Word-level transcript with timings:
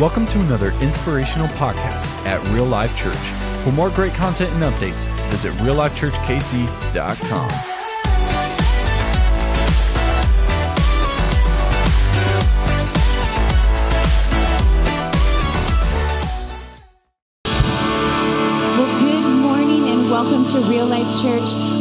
Welcome 0.00 0.26
to 0.28 0.40
another 0.40 0.72
inspirational 0.80 1.48
podcast 1.48 2.08
at 2.24 2.42
Real 2.48 2.64
Life 2.64 2.96
Church. 2.96 3.14
For 3.62 3.72
more 3.72 3.90
great 3.90 4.14
content 4.14 4.50
and 4.54 4.62
updates, 4.62 5.04
visit 5.28 5.52
reallifechurchkc.com. 5.56 7.48
Well, 17.44 19.00
good 19.00 19.42
morning 19.42 19.90
and 19.90 20.10
welcome 20.10 20.46
to 20.46 20.60
Real 20.70 20.86
Life 20.86 21.20
Church 21.20 21.71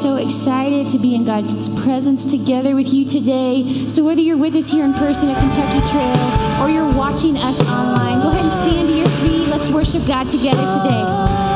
so 0.00 0.16
excited 0.16 0.88
to 0.88 0.98
be 0.98 1.14
in 1.14 1.26
God's 1.26 1.68
presence 1.82 2.24
together 2.30 2.74
with 2.74 2.90
you 2.90 3.04
today. 3.04 3.86
So, 3.88 4.02
whether 4.02 4.22
you're 4.22 4.38
with 4.38 4.54
us 4.54 4.70
here 4.70 4.84
in 4.84 4.94
person 4.94 5.28
at 5.28 5.38
Kentucky 5.40 5.86
Trail 5.90 6.62
or 6.62 6.70
you're 6.70 6.90
watching 6.96 7.36
us 7.36 7.60
online, 7.62 8.22
go 8.22 8.30
ahead 8.30 8.44
and 8.44 8.52
stand 8.52 8.88
to 8.88 8.94
your 8.94 9.08
feet. 9.20 9.48
Let's 9.48 9.68
worship 9.68 10.06
God 10.06 10.30
together 10.30 10.64
today. 10.82 11.49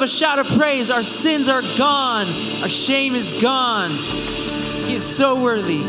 up 0.00 0.04
a 0.04 0.08
shout 0.08 0.38
of 0.38 0.46
praise. 0.58 0.90
Our 0.90 1.02
sins 1.02 1.50
are 1.50 1.60
gone, 1.76 2.26
our 2.62 2.68
shame 2.68 3.14
is 3.14 3.38
gone. 3.42 3.90
He 3.90 4.94
is 4.94 5.04
so 5.04 5.38
worthy. 5.42 5.84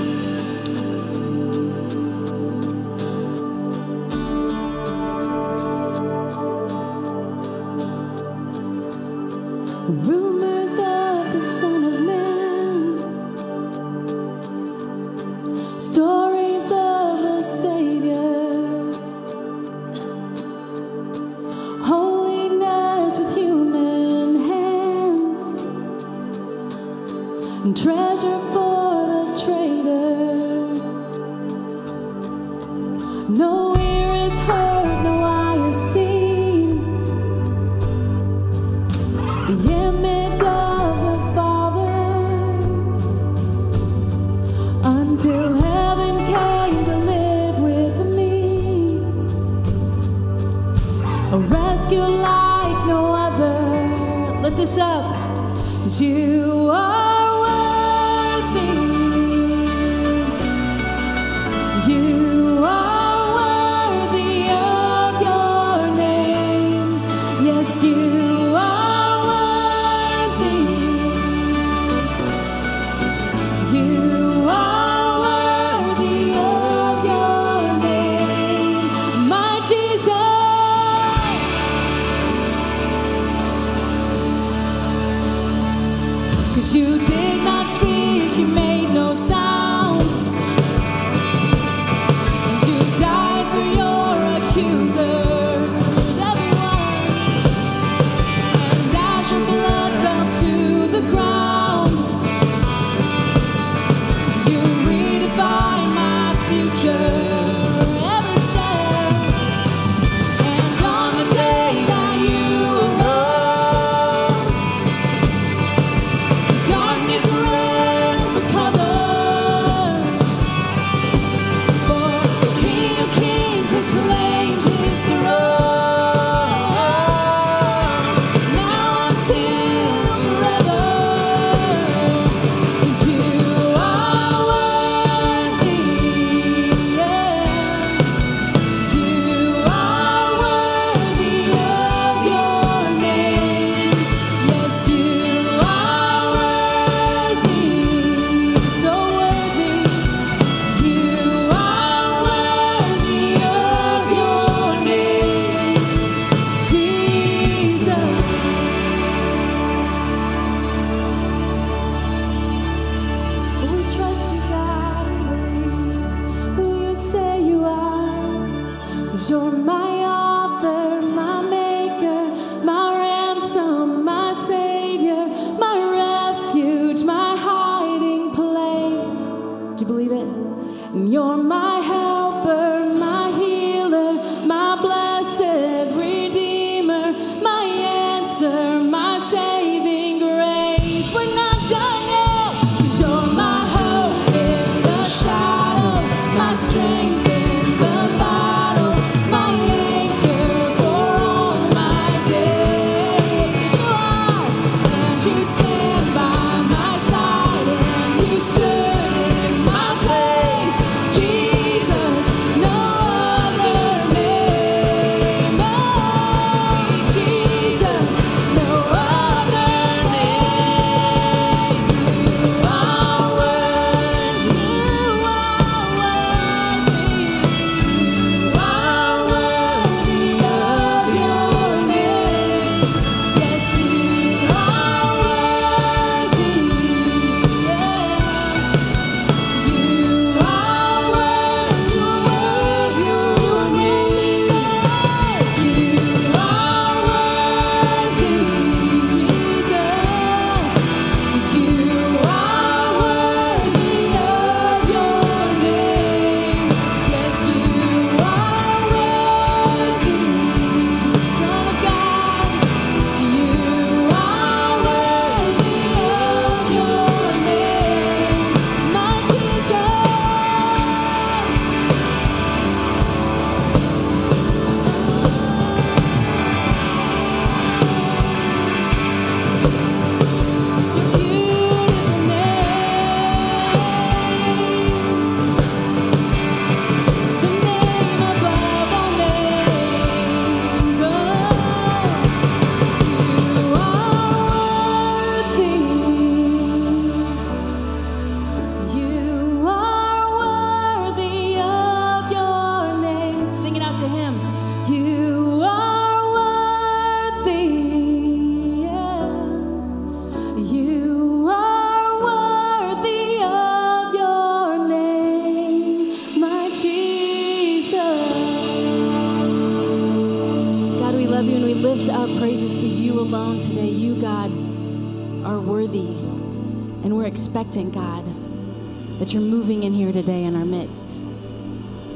midst. 330.92 331.18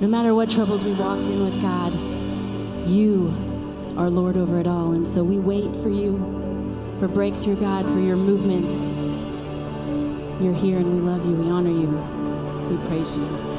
No 0.01 0.07
matter 0.07 0.35
what 0.35 0.49
troubles 0.49 0.83
we 0.83 0.93
walked 0.93 1.27
in 1.27 1.43
with 1.43 1.61
God, 1.61 1.93
you 2.87 3.33
are 3.97 4.09
Lord 4.09 4.35
over 4.35 4.59
it 4.59 4.67
all. 4.67 4.91
And 4.91 5.07
so 5.07 5.23
we 5.23 5.39
wait 5.39 5.73
for 5.77 5.89
you, 5.89 6.17
for 6.99 7.07
breakthrough, 7.07 7.55
God, 7.55 7.85
for 7.85 7.99
your 7.99 8.17
movement. 8.17 8.71
You're 10.43 10.53
here 10.53 10.77
and 10.79 10.93
we 10.93 11.09
love 11.09 11.25
you. 11.25 11.31
We 11.31 11.49
honor 11.49 11.69
you. 11.69 11.87
We 12.69 12.85
praise 12.85 13.15
you. 13.15 13.54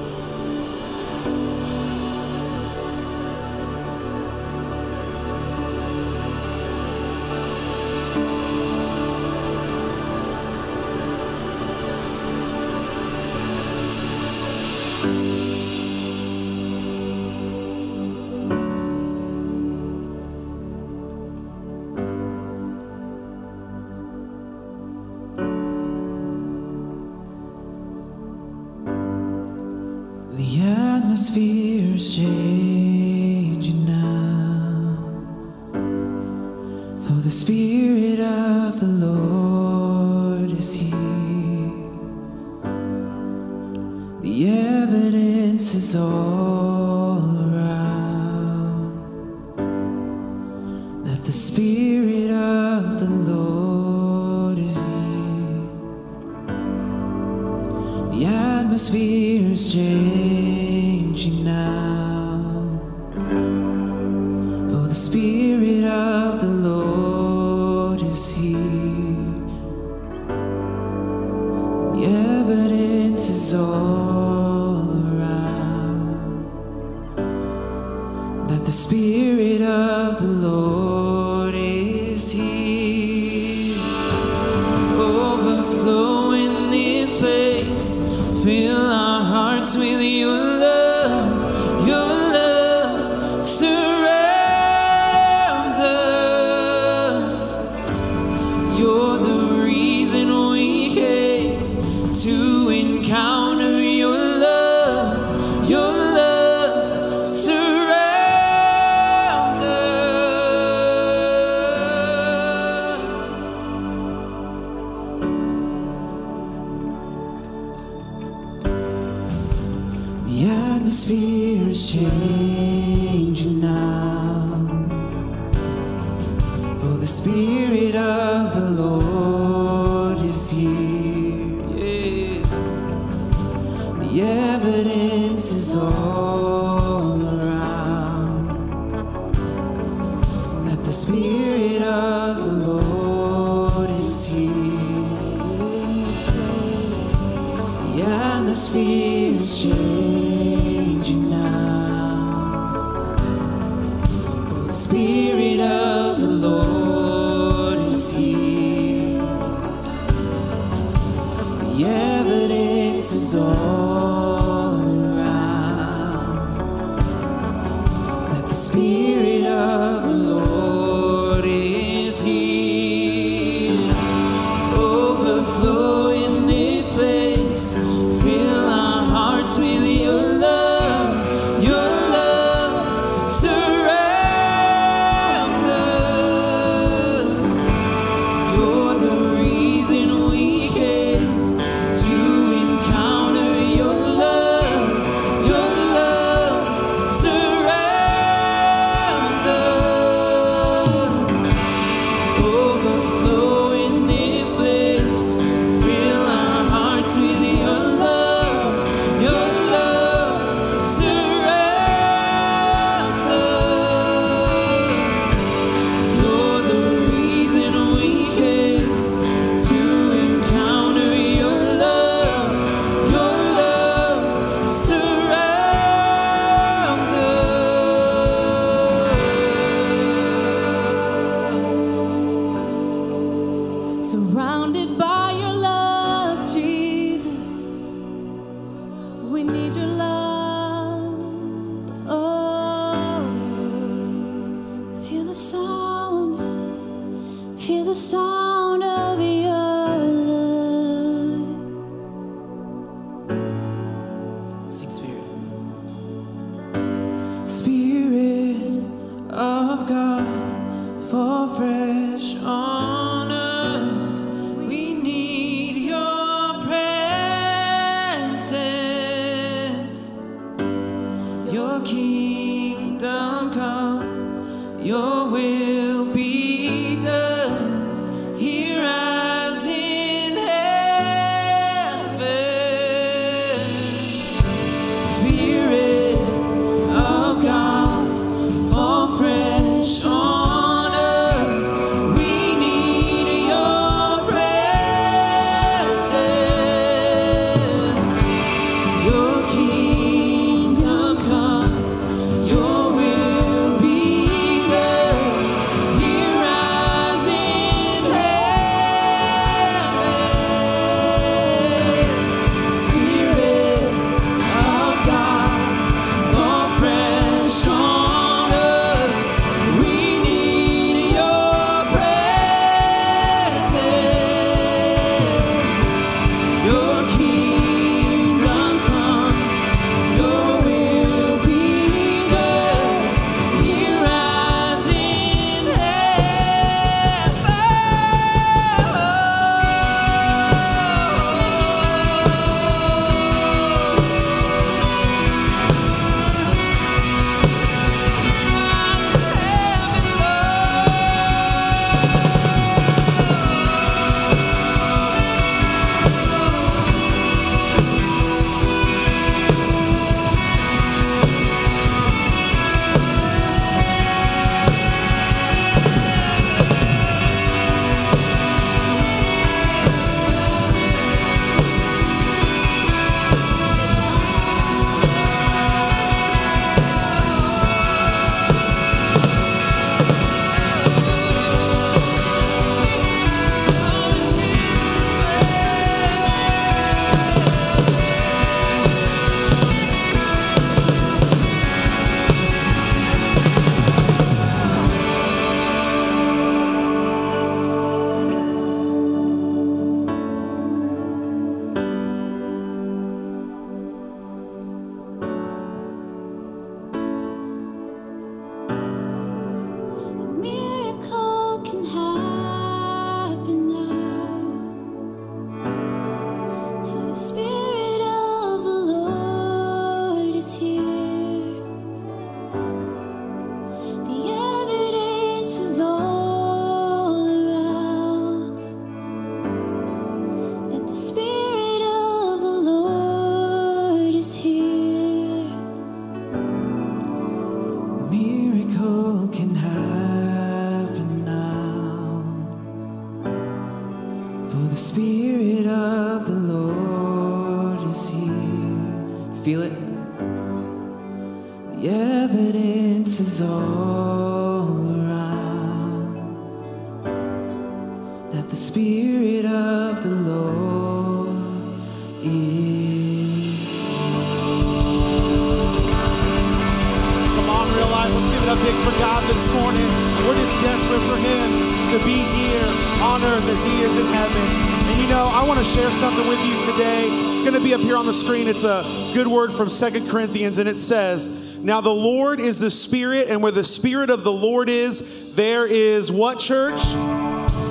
It's 478.57 478.65
a 478.65 479.11
good 479.13 479.27
word 479.27 479.53
from 479.53 479.69
Second 479.69 480.09
Corinthians, 480.09 480.57
and 480.57 480.67
it 480.67 480.79
says, 480.79 481.59
Now 481.59 481.83
the 481.83 481.91
Lord 481.91 482.41
is 482.41 482.59
the 482.59 482.71
Spirit, 482.71 483.29
and 483.29 483.43
where 483.43 483.53
the 483.53 483.63
Spirit 483.63 484.09
of 484.09 484.25
the 484.25 484.33
Lord 484.33 484.71
is, 484.71 485.35
there 485.35 485.67
is 485.67 486.11
what, 486.11 486.39
church? 486.39 486.81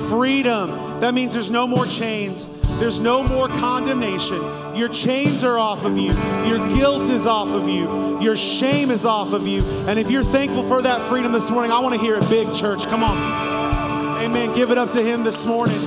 freedom. 0.08 0.70
That 1.00 1.14
means 1.14 1.32
there's 1.32 1.50
no 1.50 1.66
more 1.66 1.86
chains. 1.86 2.48
There's 2.78 3.00
no 3.00 3.24
more 3.24 3.48
condemnation. 3.48 4.40
Your 4.76 4.88
chains 4.88 5.42
are 5.42 5.58
off 5.58 5.84
of 5.84 5.98
you. 5.98 6.12
Your 6.48 6.68
guilt 6.68 7.10
is 7.10 7.26
off 7.26 7.48
of 7.48 7.68
you. 7.68 8.20
Your 8.20 8.36
shame 8.36 8.92
is 8.92 9.04
off 9.04 9.32
of 9.32 9.46
you. 9.48 9.64
And 9.88 9.98
if 9.98 10.08
you're 10.10 10.22
thankful 10.22 10.62
for 10.62 10.82
that 10.82 11.02
freedom 11.02 11.32
this 11.32 11.50
morning, 11.50 11.72
I 11.72 11.80
want 11.80 11.94
to 11.94 12.00
hear 12.00 12.16
it 12.16 12.28
big, 12.28 12.54
church. 12.54 12.86
Come 12.86 13.02
on. 13.02 14.22
Amen. 14.22 14.54
Give 14.54 14.70
it 14.70 14.78
up 14.78 14.92
to 14.92 15.02
Him 15.02 15.24
this 15.24 15.44
morning. 15.44 15.80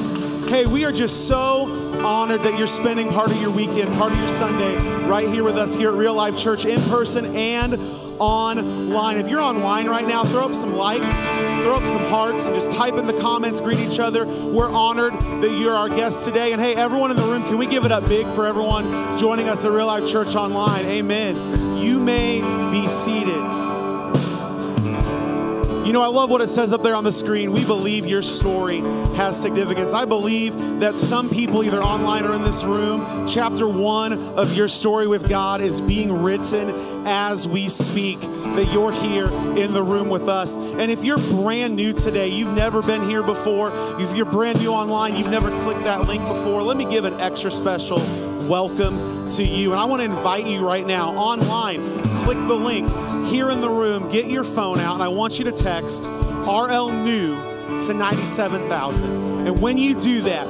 Hey, 0.49 0.65
we 0.65 0.83
are 0.83 0.91
just 0.91 1.27
so 1.27 1.58
honored 1.99 2.43
that 2.43 2.57
you're 2.57 2.67
spending 2.67 3.09
part 3.09 3.31
of 3.31 3.41
your 3.41 3.51
weekend, 3.51 3.93
part 3.95 4.11
of 4.11 4.17
your 4.17 4.27
Sunday 4.27 4.75
right 5.07 5.27
here 5.27 5.43
with 5.43 5.57
us 5.57 5.75
here 5.75 5.89
at 5.89 5.95
Real 5.95 6.13
Life 6.13 6.37
Church 6.37 6.65
in 6.65 6.81
person 6.83 7.35
and 7.35 7.75
online. 8.19 9.17
If 9.17 9.29
you're 9.29 9.41
online 9.41 9.87
right 9.87 10.07
now, 10.07 10.23
throw 10.23 10.45
up 10.45 10.53
some 10.53 10.73
likes, 10.73 11.23
throw 11.23 11.75
up 11.75 11.87
some 11.87 12.05
hearts, 12.05 12.45
and 12.45 12.55
just 12.55 12.71
type 12.71 12.95
in 12.95 13.07
the 13.07 13.19
comments, 13.19 13.59
greet 13.59 13.79
each 13.79 13.99
other. 13.99 14.25
We're 14.25 14.69
honored 14.69 15.13
that 15.13 15.57
you're 15.59 15.75
our 15.75 15.89
guest 15.89 16.25
today. 16.25 16.51
And 16.51 16.61
hey, 16.61 16.75
everyone 16.75 17.11
in 17.11 17.17
the 17.17 17.23
room, 17.23 17.43
can 17.43 17.57
we 17.57 17.67
give 17.67 17.85
it 17.85 17.91
up 17.91 18.07
big 18.07 18.27
for 18.27 18.45
everyone 18.45 19.17
joining 19.17 19.49
us 19.49 19.65
at 19.65 19.71
Real 19.71 19.87
Life 19.87 20.07
Church 20.07 20.35
online? 20.35 20.85
Amen. 20.85 21.77
You 21.77 21.99
may 21.99 22.41
be 22.71 22.87
seated. 22.87 23.68
You 25.89 25.93
know, 25.93 26.03
I 26.03 26.07
love 26.07 26.29
what 26.29 26.41
it 26.41 26.49
says 26.49 26.71
up 26.71 26.83
there 26.83 26.93
on 26.93 27.03
the 27.03 27.11
screen. 27.11 27.51
We 27.51 27.65
believe 27.65 28.05
your 28.05 28.21
story 28.21 28.81
has 29.15 29.41
significance. 29.41 29.91
I 29.91 30.05
believe 30.05 30.55
that 30.81 30.99
some 30.99 31.31
people, 31.31 31.63
either 31.63 31.81
online 31.81 32.27
or 32.27 32.35
in 32.35 32.43
this 32.43 32.63
room, 32.63 33.25
chapter 33.25 33.67
one 33.67 34.13
of 34.13 34.53
your 34.53 34.67
story 34.67 35.07
with 35.07 35.27
God 35.27 35.61
is 35.61 35.81
being 35.81 36.21
written 36.21 36.69
as 37.07 37.47
we 37.47 37.69
speak. 37.69 38.19
That 38.19 38.69
you're 38.71 38.91
here 38.91 39.25
in 39.57 39.73
the 39.73 39.81
room 39.81 40.09
with 40.09 40.29
us. 40.29 40.57
And 40.57 40.91
if 40.91 41.03
you're 41.03 41.17
brand 41.17 41.75
new 41.75 41.91
today, 41.91 42.27
you've 42.27 42.53
never 42.53 42.83
been 42.83 43.01
here 43.01 43.23
before, 43.23 43.71
if 43.99 44.15
you're 44.15 44.27
brand 44.27 44.59
new 44.59 44.69
online, 44.69 45.15
you've 45.15 45.31
never 45.31 45.49
clicked 45.63 45.85
that 45.85 46.07
link 46.07 46.23
before, 46.27 46.61
let 46.61 46.77
me 46.77 46.85
give 46.85 47.05
an 47.05 47.19
extra 47.19 47.49
special 47.49 47.97
welcome 48.49 49.29
to 49.29 49.43
you. 49.43 49.71
And 49.71 49.79
I 49.79 49.85
want 49.85 50.01
to 50.01 50.05
invite 50.05 50.47
you 50.47 50.65
right 50.65 50.85
now 50.85 51.11
online, 51.15 51.83
click 52.23 52.39
the 52.47 52.55
link 52.55 52.89
here 53.27 53.51
in 53.51 53.61
the 53.61 53.69
room, 53.69 54.09
get 54.09 54.25
your 54.25 54.43
phone 54.43 54.79
out, 54.79 54.95
and 54.95 55.03
I 55.03 55.07
want 55.07 55.37
you 55.37 55.45
to 55.45 55.51
text 55.51 56.07
RL 56.07 56.91
New 56.91 57.35
to 57.81 57.93
97,000. 57.93 59.45
And 59.47 59.61
when 59.61 59.77
you 59.77 59.93
do 59.93 60.21
that, 60.21 60.47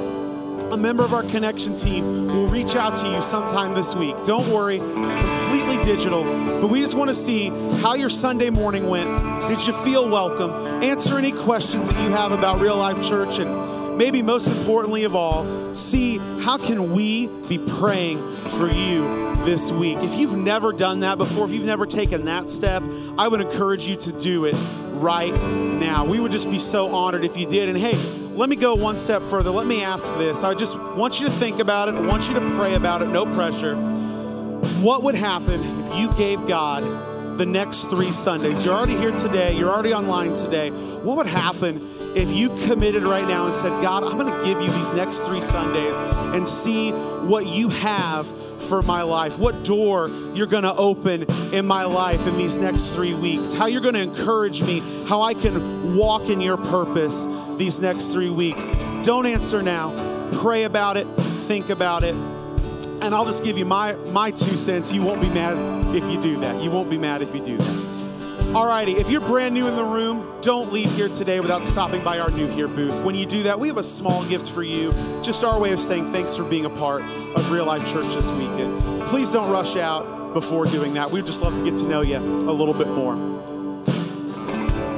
a 0.72 0.78
member 0.78 1.04
of 1.04 1.14
our 1.14 1.24
connection 1.24 1.76
team 1.76 2.28
will 2.28 2.48
reach 2.48 2.76
out 2.76 2.96
to 2.98 3.10
you 3.10 3.22
sometime 3.22 3.74
this 3.74 3.96
week. 3.96 4.16
Don't 4.24 4.48
worry, 4.48 4.78
it's 4.80 5.16
completely 5.16 5.78
digital, 5.84 6.24
but 6.62 6.68
we 6.68 6.80
just 6.80 6.96
want 6.96 7.10
to 7.10 7.16
see 7.16 7.50
how 7.82 7.96
your 7.96 8.10
Sunday 8.10 8.50
morning 8.50 8.88
went. 8.88 9.10
Did 9.50 9.66
you 9.68 9.74
feel 9.74 10.08
welcome? 10.08 10.52
Answer 10.84 11.18
any 11.18 11.34
questions 11.34 11.90
that 11.90 12.02
you 12.02 12.12
have 12.12 12.32
about 12.32 12.62
real 12.62 12.78
life 12.78 13.06
church 13.06 13.40
and 13.40 13.79
maybe 14.00 14.22
most 14.22 14.48
importantly 14.48 15.04
of 15.04 15.14
all, 15.14 15.76
see 15.76 16.20
how 16.40 16.58
can 16.58 16.94
we 16.94 17.28
be 17.50 17.58
praying 17.58 18.18
for 18.58 18.70
you 18.70 19.36
this 19.44 19.74
week. 19.74 19.98
If 20.00 20.16
you've 20.16 20.38
never 20.38 20.72
done 20.72 21.02
that 21.02 21.18
before, 21.18 21.46
if 21.46 21.52
you've 21.52 21.66
never 21.66 21.86
taken 21.86 22.24
that 22.26 22.50
step, 22.50 22.82
I 23.18 23.28
would 23.28 23.42
encourage 23.42 23.86
you 23.86 23.98
to 23.98 24.14
do 24.14 24.46
it 24.46 24.56
right 24.94 25.34
now. 25.34 26.06
We 26.06 26.22
would 26.22 26.32
just 26.32 26.50
be 26.50 26.60
so 26.60 26.96
honored 26.96 27.26
if 27.26 27.38
you 27.38 27.46
did. 27.46 27.68
And 27.68 27.78
hey, 27.78 27.96
let 28.38 28.48
me 28.48 28.56
go 28.56 28.74
one 28.74 28.96
step 28.96 29.22
further. 29.22 29.50
Let 29.50 29.68
me 29.68 29.84
ask 29.84 30.14
this. 30.18 30.46
I 30.46 30.54
just 30.54 30.80
want 30.80 31.20
you 31.20 31.26
to 31.26 31.32
think 31.34 31.60
about 31.60 31.90
it. 31.90 31.96
I 31.96 32.00
want 32.00 32.30
you 32.30 32.36
to 32.36 32.50
pray 32.56 32.76
about 32.76 33.02
it. 33.02 33.10
No 33.10 33.26
pressure. 33.26 33.76
What 34.82 35.04
would 35.04 35.16
happen 35.16 35.60
if 35.82 35.98
you 35.98 36.10
gave 36.14 36.48
God 36.48 37.38
the 37.38 37.46
next 37.46 37.90
three 37.90 38.14
Sundays? 38.14 38.66
You're 38.66 38.76
already 38.76 38.96
here 38.96 39.12
today. 39.12 39.58
You're 39.58 39.70
already 39.70 39.94
online 39.94 40.36
today. 40.36 40.70
What 40.70 41.18
would 41.18 41.28
happen 41.28 41.82
if 42.16 42.32
you 42.32 42.50
committed 42.68 43.04
right 43.04 43.28
now 43.28 43.48
and 43.48 43.56
said, 43.56 43.70
God, 43.82 44.04
I'm 44.04 44.18
going 44.18 44.32
to 44.32 44.46
give 44.46 44.62
you 44.62 44.72
these 44.72 44.92
next 44.94 45.20
three 45.20 45.42
Sundays 45.42 46.00
and 46.00 46.48
see 46.48 46.92
what 46.92 47.46
you 47.46 47.70
have 47.70 48.28
for 48.62 48.82
my 48.82 49.02
life, 49.02 49.38
what 49.38 49.64
door 49.64 50.10
you're 50.34 50.48
going 50.48 50.64
to 50.64 50.74
open 50.76 51.26
in 51.54 51.66
my 51.66 51.86
life 51.86 52.26
in 52.28 52.38
these 52.38 52.58
next 52.58 52.92
three 52.92 53.14
weeks, 53.14 53.54
how 53.54 53.68
you're 53.68 53.82
going 53.82 53.94
to 53.94 54.02
encourage 54.02 54.62
me, 54.64 54.80
how 55.08 55.22
I 55.22 55.34
can 55.34 55.96
walk 55.96 56.30
in 56.30 56.42
your 56.42 56.58
purpose 56.58 57.28
these 57.58 57.80
next 57.80 58.08
three 58.08 58.30
weeks. 58.30 58.72
Don't 59.04 59.26
answer 59.26 59.62
now. 59.62 59.92
Pray 60.42 60.64
about 60.64 60.98
it, 60.98 61.06
think 61.06 61.70
about 61.70 62.04
it, 62.04 62.14
and 63.02 63.16
I'll 63.16 63.26
just 63.26 63.44
give 63.44 63.58
you 63.58 63.66
my, 63.66 63.94
my 64.12 64.32
two 64.32 64.56
cents. 64.58 64.94
You 64.94 65.02
won't 65.02 65.22
be 65.22 65.30
mad 65.30 65.96
if 65.96 66.10
you 66.12 66.20
do 66.22 66.40
that. 66.42 66.62
You 66.62 66.70
won't 66.70 66.90
be 66.90 66.98
mad 66.98 67.22
if 67.22 67.34
you 67.34 67.44
do 67.44 67.58
that. 67.58 67.89
Alrighty, 68.50 68.96
if 68.96 69.12
you're 69.12 69.22
brand 69.22 69.54
new 69.54 69.68
in 69.68 69.76
the 69.76 69.84
room, 69.84 70.26
don't 70.42 70.74
leave 70.74 70.92
here 70.94 71.08
today 71.08 71.40
without 71.40 71.64
stopping 71.64 72.04
by 72.04 72.18
our 72.18 72.32
new 72.32 72.48
here 72.48 72.68
booth. 72.68 73.00
When 73.04 73.14
you 73.14 73.28
do 73.28 73.44
that, 73.44 73.60
we 73.60 73.68
have 73.68 73.78
a 73.78 73.84
small 73.84 74.26
gift 74.26 74.50
for 74.50 74.64
you, 74.64 74.92
just 75.22 75.44
our 75.44 75.60
way 75.60 75.72
of 75.72 75.80
saying 75.80 76.12
thanks 76.12 76.36
for 76.36 76.44
being 76.44 76.66
a 76.66 76.70
part 76.70 77.04
of 77.36 77.52
Real 77.52 77.66
Life 77.66 77.86
Church 77.88 78.08
this 78.08 78.32
weekend. 78.32 78.82
Please 79.04 79.30
don't 79.30 79.52
rush 79.52 79.76
out 79.76 80.34
before 80.34 80.66
doing 80.66 80.96
that. 80.96 81.12
We'd 81.12 81.28
just 81.28 81.44
love 81.44 81.60
to 81.60 81.64
get 81.64 81.78
to 81.78 81.86
know 81.86 82.02
you 82.02 82.18
a 82.18 82.52
little 82.52 82.74
bit 82.74 82.88
more. 82.88 83.16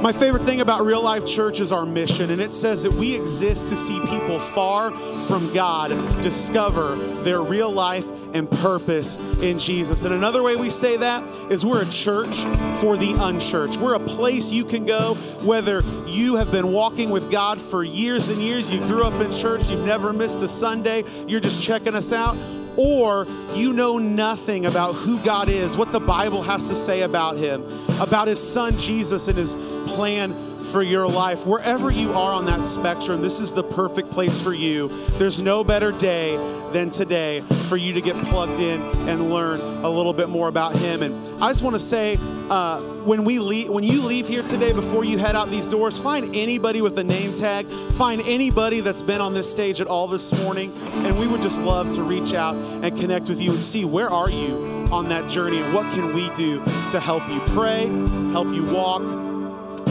My 0.00 0.12
favorite 0.12 0.44
thing 0.44 0.62
about 0.62 0.86
Real 0.86 1.02
Life 1.02 1.26
Church 1.26 1.60
is 1.60 1.72
our 1.72 1.84
mission, 1.84 2.30
and 2.30 2.40
it 2.40 2.54
says 2.54 2.84
that 2.84 2.92
we 2.92 3.14
exist 3.14 3.68
to 3.68 3.76
see 3.76 4.00
people 4.06 4.40
far 4.40 4.92
from 4.92 5.52
God 5.52 5.90
discover 6.22 6.96
their 7.22 7.42
real 7.42 7.70
life 7.70 8.10
and 8.34 8.50
purpose 8.50 9.18
in 9.40 9.58
Jesus. 9.58 10.04
And 10.04 10.14
another 10.14 10.42
way 10.42 10.56
we 10.56 10.70
say 10.70 10.96
that 10.96 11.22
is 11.50 11.64
we're 11.64 11.82
a 11.82 11.90
church 11.90 12.44
for 12.80 12.96
the 12.96 13.14
unchurched. 13.18 13.78
We're 13.78 13.94
a 13.94 14.00
place 14.00 14.52
you 14.52 14.64
can 14.64 14.84
go 14.84 15.14
whether 15.42 15.82
you 16.06 16.36
have 16.36 16.50
been 16.50 16.72
walking 16.72 17.10
with 17.10 17.30
God 17.30 17.60
for 17.60 17.82
years 17.82 18.28
and 18.28 18.40
years, 18.40 18.72
you 18.72 18.80
grew 18.80 19.04
up 19.04 19.20
in 19.20 19.32
church, 19.32 19.68
you've 19.68 19.86
never 19.86 20.12
missed 20.12 20.42
a 20.42 20.48
Sunday, 20.48 21.04
you're 21.26 21.40
just 21.40 21.62
checking 21.62 21.94
us 21.94 22.12
out 22.12 22.36
or 22.76 23.26
you 23.54 23.72
know 23.72 23.98
nothing 23.98 24.66
about 24.66 24.94
who 24.94 25.18
God 25.20 25.48
is, 25.48 25.76
what 25.76 25.92
the 25.92 26.00
Bible 26.00 26.42
has 26.42 26.68
to 26.68 26.74
say 26.74 27.02
about 27.02 27.36
Him, 27.36 27.64
about 28.00 28.28
His 28.28 28.40
Son 28.40 28.76
Jesus 28.78 29.28
and 29.28 29.36
His 29.36 29.56
plan 29.88 30.34
for 30.62 30.82
your 30.82 31.06
life. 31.06 31.46
Wherever 31.46 31.90
you 31.90 32.12
are 32.12 32.32
on 32.32 32.46
that 32.46 32.64
spectrum, 32.66 33.20
this 33.20 33.40
is 33.40 33.52
the 33.52 33.62
perfect 33.62 34.10
place 34.10 34.40
for 34.40 34.52
you. 34.52 34.88
There's 35.18 35.40
no 35.40 35.64
better 35.64 35.92
day 35.92 36.36
than 36.72 36.90
today 36.90 37.40
for 37.68 37.76
you 37.76 37.92
to 37.92 38.00
get 38.00 38.16
plugged 38.24 38.58
in 38.58 38.82
and 39.08 39.30
learn 39.30 39.60
a 39.60 39.88
little 39.88 40.12
bit 40.12 40.28
more 40.28 40.48
about 40.48 40.74
Him. 40.74 41.02
And 41.02 41.14
I 41.42 41.50
just 41.50 41.62
want 41.62 41.74
to 41.74 41.80
say, 41.80 42.18
uh, 42.48 42.80
when 43.04 43.24
we 43.24 43.38
leave, 43.38 43.68
when 43.68 43.84
you 43.84 44.02
leave 44.02 44.28
here 44.28 44.42
today, 44.42 44.72
before 44.72 45.04
you 45.04 45.18
head 45.18 45.36
out 45.36 45.48
these 45.48 45.68
doors, 45.68 45.98
find 45.98 46.34
anybody 46.34 46.80
with 46.80 46.98
a 46.98 47.04
name 47.04 47.34
tag, 47.34 47.66
find 47.66 48.22
anybody 48.22 48.80
that's 48.80 49.02
been 49.02 49.20
on 49.20 49.34
this 49.34 49.50
stage 49.50 49.80
at 49.80 49.86
all 49.86 50.06
this 50.06 50.32
morning, 50.42 50.72
and 50.92 51.18
we 51.18 51.26
would 51.26 51.42
just 51.42 51.60
love 51.60 51.90
to 51.90 52.02
reach 52.02 52.34
out 52.34 52.54
and 52.54 52.98
connect 52.98 53.28
with 53.28 53.40
you 53.40 53.52
and 53.52 53.62
see 53.62 53.84
where 53.84 54.10
are 54.10 54.30
you 54.30 54.88
on 54.90 55.08
that 55.08 55.28
journey 55.28 55.58
and 55.58 55.74
what 55.74 55.90
can 55.92 56.12
we 56.14 56.28
do 56.30 56.62
to 56.90 57.00
help 57.00 57.26
you 57.28 57.40
pray, 57.48 57.86
help 58.32 58.48
you 58.48 58.64
walk 58.64 59.02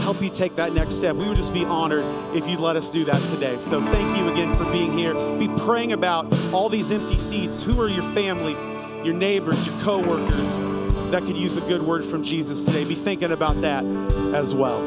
help 0.02 0.20
you 0.20 0.28
take 0.28 0.56
that 0.56 0.72
next 0.74 0.96
step. 0.96 1.16
We 1.16 1.28
would 1.28 1.36
just 1.36 1.54
be 1.54 1.64
honored 1.64 2.04
if 2.34 2.48
you'd 2.48 2.60
let 2.60 2.76
us 2.76 2.90
do 2.90 3.04
that 3.04 3.20
today. 3.28 3.58
So 3.58 3.80
thank 3.80 4.18
you 4.18 4.28
again 4.28 4.54
for 4.56 4.70
being 4.70 4.92
here. 4.92 5.14
Be 5.38 5.48
praying 5.58 5.92
about 5.92 6.32
all 6.52 6.68
these 6.68 6.90
empty 6.90 7.18
seats. 7.18 7.62
Who 7.62 7.80
are 7.80 7.88
your 7.88 8.02
family, 8.02 8.52
your 9.04 9.14
neighbors, 9.14 9.66
your 9.66 9.78
coworkers 9.80 10.58
that 11.10 11.22
could 11.24 11.36
use 11.36 11.56
a 11.56 11.60
good 11.62 11.82
word 11.82 12.04
from 12.04 12.22
Jesus 12.22 12.64
today? 12.64 12.84
Be 12.84 12.94
thinking 12.94 13.32
about 13.32 13.60
that 13.62 13.84
as 14.34 14.54
well. 14.54 14.80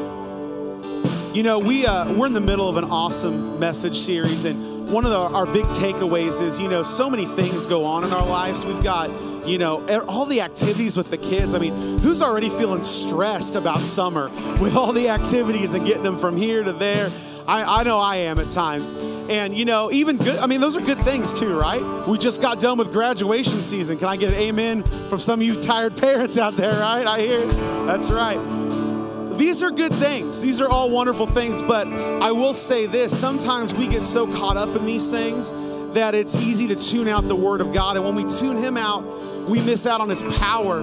You 1.34 1.42
know, 1.42 1.58
we 1.58 1.86
uh, 1.86 2.12
we're 2.14 2.26
in 2.26 2.32
the 2.32 2.40
middle 2.40 2.68
of 2.68 2.76
an 2.76 2.84
awesome 2.84 3.58
message 3.60 3.98
series, 3.98 4.44
and 4.44 4.88
one 4.90 5.04
of 5.04 5.10
the, 5.10 5.18
our 5.18 5.46
big 5.46 5.64
takeaways 5.66 6.40
is, 6.40 6.60
you 6.60 6.68
know, 6.68 6.82
so 6.82 7.10
many 7.10 7.26
things 7.26 7.66
go 7.66 7.84
on 7.84 8.04
in 8.04 8.12
our 8.12 8.24
lives. 8.24 8.64
We've 8.64 8.82
got, 8.82 9.10
you 9.46 9.58
know, 9.58 9.82
e- 9.88 9.94
all 10.08 10.26
the 10.26 10.40
activities 10.40 10.96
with 10.96 11.10
the 11.10 11.18
kids. 11.18 11.54
I 11.54 11.58
mean, 11.58 11.74
who's 12.00 12.22
already 12.22 12.48
feeling 12.48 12.82
stressed 12.82 13.54
about 13.54 13.80
summer 13.80 14.28
with 14.60 14.76
all 14.76 14.92
the 14.92 15.08
activities 15.08 15.74
and 15.74 15.84
getting 15.86 16.02
them 16.02 16.16
from 16.16 16.36
here 16.36 16.62
to 16.62 16.72
there? 16.72 17.10
I, 17.46 17.80
I 17.80 17.82
know 17.84 17.98
I 17.98 18.16
am 18.16 18.38
at 18.38 18.50
times. 18.50 18.92
And, 19.28 19.56
you 19.56 19.64
know, 19.64 19.90
even 19.92 20.16
good, 20.16 20.38
I 20.38 20.46
mean, 20.46 20.60
those 20.60 20.76
are 20.76 20.80
good 20.80 21.02
things 21.04 21.32
too, 21.32 21.56
right? 21.56 21.82
We 22.08 22.18
just 22.18 22.42
got 22.42 22.58
done 22.58 22.76
with 22.78 22.92
graduation 22.92 23.62
season. 23.62 23.98
Can 23.98 24.08
I 24.08 24.16
get 24.16 24.30
an 24.30 24.36
amen 24.36 24.82
from 24.82 25.18
some 25.18 25.40
of 25.40 25.46
you 25.46 25.60
tired 25.60 25.96
parents 26.00 26.38
out 26.38 26.54
there, 26.54 26.80
right? 26.80 27.06
I 27.06 27.20
hear. 27.20 27.46
That's 27.86 28.10
right 28.10 28.40
these 29.38 29.62
are 29.62 29.70
good 29.70 29.92
things. 29.92 30.40
These 30.40 30.60
are 30.60 30.68
all 30.68 30.90
wonderful 30.90 31.26
things, 31.26 31.62
but 31.62 31.86
I 31.86 32.32
will 32.32 32.54
say 32.54 32.86
this 32.86 33.18
sometimes 33.18 33.74
we 33.74 33.86
get 33.86 34.04
so 34.04 34.26
caught 34.26 34.56
up 34.56 34.74
in 34.74 34.86
these 34.86 35.10
things 35.10 35.52
that 35.92 36.14
it's 36.14 36.36
easy 36.36 36.68
to 36.68 36.76
tune 36.76 37.08
out 37.08 37.26
the 37.26 37.36
Word 37.36 37.60
of 37.60 37.72
God. 37.72 37.96
And 37.96 38.04
when 38.04 38.14
we 38.14 38.24
tune 38.24 38.56
Him 38.56 38.76
out, 38.76 39.02
we 39.46 39.60
miss 39.60 39.86
out 39.86 40.00
on 40.00 40.08
His 40.08 40.22
power, 40.38 40.82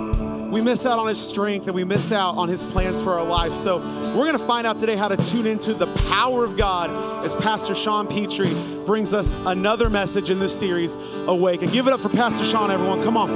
we 0.49 0.61
miss 0.61 0.85
out 0.85 0.99
on 0.99 1.07
His 1.07 1.19
strength, 1.19 1.67
and 1.67 1.75
we 1.75 1.83
miss 1.83 2.11
out 2.11 2.37
on 2.37 2.47
His 2.47 2.61
plans 2.63 3.01
for 3.01 3.13
our 3.13 3.23
life. 3.23 3.51
So 3.51 3.79
we're 4.15 4.25
going 4.25 4.37
to 4.37 4.39
find 4.39 4.67
out 4.67 4.77
today 4.77 4.95
how 4.95 5.07
to 5.07 5.17
tune 5.17 5.47
into 5.47 5.73
the 5.73 5.87
power 6.09 6.43
of 6.43 6.55
God 6.55 6.91
as 7.25 7.33
Pastor 7.35 7.75
Sean 7.75 8.07
Petrie 8.07 8.53
brings 8.85 9.13
us 9.13 9.33
another 9.45 9.89
message 9.89 10.29
in 10.29 10.39
this 10.39 10.57
series, 10.57 10.95
Awake. 11.27 11.61
And 11.61 11.71
give 11.71 11.87
it 11.87 11.93
up 11.93 11.99
for 11.99 12.09
Pastor 12.09 12.45
Sean, 12.45 12.69
everyone. 12.71 13.03
Come 13.03 13.17
on. 13.17 13.29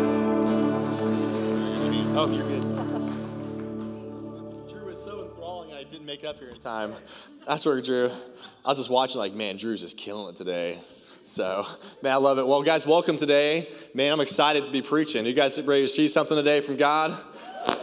Oh, 2.19 2.27
you're 2.31 2.47
good. 2.47 2.61
Drew 4.69 4.85
was 4.85 5.03
so 5.03 5.23
enthralling, 5.23 5.73
I 5.73 5.83
didn't 5.83 6.05
make 6.05 6.23
up 6.23 6.39
here 6.39 6.49
in 6.49 6.59
time. 6.59 6.93
That's 7.45 7.65
where 7.65 7.79
Drew. 7.81 8.09
I 8.65 8.69
was 8.69 8.77
just 8.77 8.89
watching, 8.89 9.19
like, 9.19 9.33
man, 9.33 9.57
Drew's 9.57 9.81
just 9.81 9.97
killing 9.97 10.29
it 10.29 10.35
today. 10.35 10.79
So, 11.27 11.65
man, 12.01 12.13
I 12.13 12.15
love 12.15 12.39
it. 12.39 12.47
Well, 12.47 12.63
guys, 12.63 12.87
welcome 12.87 13.17
today. 13.17 13.67
Man, 13.93 14.13
I'm 14.13 14.21
excited 14.21 14.65
to 14.65 14.71
be 14.71 14.81
preaching. 14.81 15.25
You 15.25 15.33
guys 15.33 15.61
ready 15.67 15.81
to 15.81 15.87
see 15.89 16.07
something 16.07 16.37
today 16.37 16.61
from 16.61 16.77
God? 16.77 17.11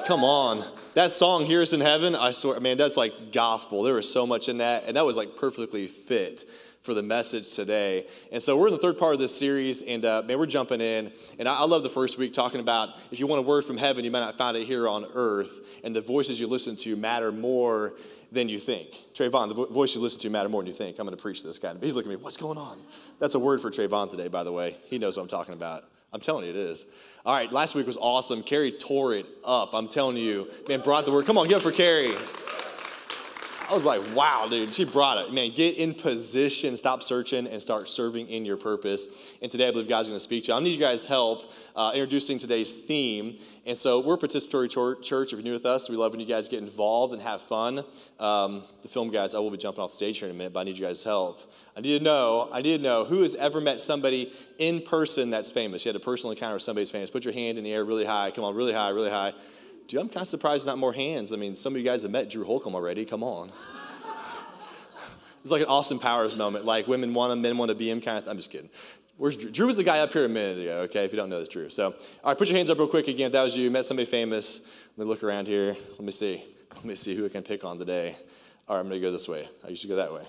Come 0.06 0.24
on. 0.24 0.64
That 0.94 1.10
song, 1.10 1.44
Here 1.44 1.60
as 1.60 1.74
in 1.74 1.80
Heaven, 1.80 2.14
I 2.14 2.30
swear, 2.30 2.58
man, 2.60 2.78
that's 2.78 2.96
like 2.96 3.32
gospel. 3.32 3.82
There 3.82 3.92
was 3.92 4.10
so 4.10 4.26
much 4.26 4.48
in 4.48 4.58
that, 4.58 4.84
and 4.86 4.96
that 4.96 5.04
was 5.04 5.18
like 5.18 5.36
perfectly 5.36 5.86
fit 5.88 6.44
for 6.80 6.94
the 6.94 7.02
message 7.02 7.52
today. 7.54 8.06
And 8.32 8.42
so 8.42 8.58
we're 8.58 8.68
in 8.68 8.72
the 8.72 8.80
third 8.80 8.96
part 8.96 9.12
of 9.12 9.20
this 9.20 9.38
series, 9.38 9.82
and 9.82 10.06
uh, 10.06 10.22
man, 10.24 10.38
we're 10.38 10.46
jumping 10.46 10.80
in. 10.80 11.12
And 11.38 11.46
I, 11.46 11.60
I 11.60 11.66
love 11.66 11.82
the 11.82 11.90
first 11.90 12.18
week 12.18 12.32
talking 12.32 12.60
about 12.60 12.96
if 13.12 13.20
you 13.20 13.26
want 13.26 13.40
a 13.40 13.46
word 13.46 13.64
from 13.64 13.76
heaven, 13.76 14.06
you 14.06 14.10
might 14.10 14.20
not 14.20 14.38
find 14.38 14.56
it 14.56 14.64
here 14.64 14.88
on 14.88 15.04
earth, 15.12 15.80
and 15.84 15.94
the 15.94 16.00
voices 16.00 16.40
you 16.40 16.46
listen 16.46 16.76
to 16.76 16.96
matter 16.96 17.30
more 17.30 17.92
than 18.34 18.48
you 18.48 18.58
think. 18.58 18.88
Trayvon, 19.14 19.48
the 19.48 19.54
vo- 19.54 19.66
voice 19.66 19.94
you 19.94 20.00
listen 20.00 20.20
to 20.22 20.30
matter 20.30 20.48
more 20.48 20.60
than 20.60 20.66
you 20.66 20.72
think. 20.72 20.98
I'm 20.98 21.06
going 21.06 21.16
to 21.16 21.22
preach 21.22 21.42
this 21.42 21.58
guy. 21.58 21.72
He's 21.80 21.94
looking 21.94 22.12
at 22.12 22.18
me, 22.18 22.22
what's 22.22 22.36
going 22.36 22.58
on? 22.58 22.78
That's 23.20 23.34
a 23.34 23.38
word 23.38 23.60
for 23.60 23.70
Trayvon 23.70 24.10
today, 24.10 24.28
by 24.28 24.44
the 24.44 24.52
way. 24.52 24.76
He 24.88 24.98
knows 24.98 25.16
what 25.16 25.22
I'm 25.22 25.28
talking 25.28 25.54
about. 25.54 25.84
I'm 26.12 26.20
telling 26.20 26.44
you 26.44 26.50
it 26.50 26.56
is. 26.56 26.86
All 27.24 27.34
right, 27.34 27.50
last 27.50 27.74
week 27.74 27.86
was 27.86 27.96
awesome. 27.96 28.42
Carrie 28.42 28.70
tore 28.70 29.14
it 29.14 29.26
up. 29.44 29.72
I'm 29.72 29.88
telling 29.88 30.16
you, 30.16 30.48
man, 30.68 30.80
brought 30.80 31.06
the 31.06 31.12
word. 31.12 31.26
Come 31.26 31.38
on, 31.38 31.48
give 31.48 31.58
it 31.58 31.62
for 31.62 31.72
Carrie. 31.72 32.12
I 33.68 33.72
was 33.72 33.86
like, 33.86 34.02
wow, 34.14 34.46
dude, 34.48 34.74
she 34.74 34.84
brought 34.84 35.18
it. 35.18 35.32
Man, 35.32 35.50
get 35.50 35.78
in 35.78 35.94
position, 35.94 36.76
stop 36.76 37.02
searching, 37.02 37.46
and 37.46 37.62
start 37.62 37.88
serving 37.88 38.28
in 38.28 38.44
your 38.44 38.58
purpose. 38.58 39.36
And 39.40 39.50
today 39.50 39.68
I 39.68 39.70
believe 39.70 39.88
God's 39.88 40.08
going 40.08 40.16
to 40.16 40.22
speak 40.22 40.44
to 40.44 40.52
you. 40.52 40.58
I 40.58 40.60
need 40.60 40.72
you 40.72 40.78
guys' 40.78 41.06
help 41.06 41.50
uh, 41.74 41.92
introducing 41.94 42.38
today's 42.38 42.84
theme. 42.84 43.38
And 43.66 43.76
so 43.76 44.00
we're 44.00 44.14
a 44.14 44.18
participatory 44.18 45.02
church. 45.02 45.32
If 45.32 45.38
you're 45.38 45.42
new 45.42 45.52
with 45.52 45.64
us, 45.64 45.88
we 45.88 45.96
love 45.96 46.12
when 46.12 46.20
you 46.20 46.26
guys 46.26 46.48
get 46.50 46.62
involved 46.62 47.14
and 47.14 47.22
have 47.22 47.40
fun. 47.40 47.78
Um, 48.20 48.62
the 48.82 48.88
film 48.88 49.10
guys, 49.10 49.34
I 49.34 49.38
will 49.38 49.50
be 49.50 49.56
jumping 49.56 49.82
off 49.82 49.90
stage 49.90 50.18
here 50.18 50.28
in 50.28 50.34
a 50.34 50.38
minute, 50.38 50.52
but 50.52 50.60
I 50.60 50.64
need 50.64 50.76
you 50.76 50.84
guys' 50.84 51.02
help. 51.02 51.40
I 51.74 51.80
need 51.80 51.98
to 51.98 52.04
know, 52.04 52.50
I 52.52 52.60
need 52.60 52.76
to 52.76 52.82
know 52.82 53.04
who 53.04 53.22
has 53.22 53.34
ever 53.34 53.62
met 53.62 53.80
somebody 53.80 54.30
in 54.58 54.82
person 54.82 55.30
that's 55.30 55.50
famous. 55.50 55.86
You 55.86 55.88
had 55.92 55.96
a 56.00 56.04
personal 56.04 56.32
encounter 56.32 56.54
with 56.54 56.62
somebody 56.62 56.82
who's 56.82 56.90
famous. 56.90 57.10
Put 57.10 57.24
your 57.24 57.34
hand 57.34 57.56
in 57.56 57.64
the 57.64 57.72
air 57.72 57.84
really 57.84 58.04
high. 58.04 58.30
Come 58.30 58.44
on, 58.44 58.54
really 58.54 58.74
high, 58.74 58.90
really 58.90 59.10
high. 59.10 59.32
Dude, 59.86 60.00
I'm 60.00 60.08
kind 60.08 60.22
of 60.22 60.28
surprised 60.28 60.66
not 60.66 60.78
more 60.78 60.92
hands. 60.92 61.32
I 61.32 61.36
mean, 61.36 61.54
some 61.54 61.74
of 61.74 61.78
you 61.78 61.84
guys 61.84 62.02
have 62.02 62.10
met 62.10 62.30
Drew 62.30 62.44
Holcomb 62.44 62.74
already. 62.74 63.04
Come 63.04 63.22
on. 63.22 63.50
It's 65.42 65.50
like 65.50 65.60
an 65.60 65.68
Austin 65.68 65.98
Powers 65.98 66.36
moment. 66.36 66.64
Like 66.64 66.88
women 66.88 67.12
want 67.12 67.32
him, 67.32 67.42
men 67.42 67.58
want 67.58 67.70
to 67.70 67.74
be 67.74 67.90
him 67.90 68.00
kind 68.00 68.16
of. 68.16 68.26
I'm 68.26 68.36
just 68.36 68.50
kidding. 68.50 68.70
Where's 69.18 69.36
Drew? 69.36 69.50
Drew 69.50 69.66
was 69.66 69.76
the 69.76 69.84
guy 69.84 70.00
up 70.00 70.10
here 70.10 70.24
a 70.24 70.28
minute 70.28 70.58
ago. 70.58 70.80
Okay, 70.82 71.04
if 71.04 71.12
you 71.12 71.18
don't 71.18 71.28
know, 71.28 71.38
it's 71.38 71.50
Drew. 71.50 71.68
So, 71.68 71.88
all 71.88 71.94
right, 72.24 72.38
put 72.38 72.48
your 72.48 72.56
hands 72.56 72.70
up 72.70 72.78
real 72.78 72.88
quick 72.88 73.08
again. 73.08 73.26
If 73.26 73.32
that 73.32 73.44
was 73.44 73.54
you. 73.54 73.70
Met 73.70 73.84
somebody 73.84 74.06
famous. 74.06 74.74
Let 74.96 75.04
me 75.04 75.10
look 75.10 75.22
around 75.22 75.46
here. 75.46 75.76
Let 75.90 76.00
me 76.00 76.12
see. 76.12 76.42
Let 76.74 76.84
me 76.86 76.94
see 76.94 77.14
who 77.14 77.26
I 77.26 77.28
can 77.28 77.42
pick 77.42 77.62
on 77.62 77.78
today. 77.78 78.16
All 78.68 78.76
right, 78.76 78.80
I'm 78.80 78.88
gonna 78.88 79.00
go 79.00 79.10
this 79.10 79.28
way. 79.28 79.46
I 79.64 79.68
used 79.68 79.82
to 79.82 79.88
go 79.88 79.96
that 79.96 80.12
way. 80.12 80.22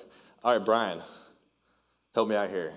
All 0.43 0.55
right, 0.55 0.63
Brian, 0.63 0.99
help 2.13 2.27
me 2.27 2.35
out 2.35 2.49
here. 2.49 2.73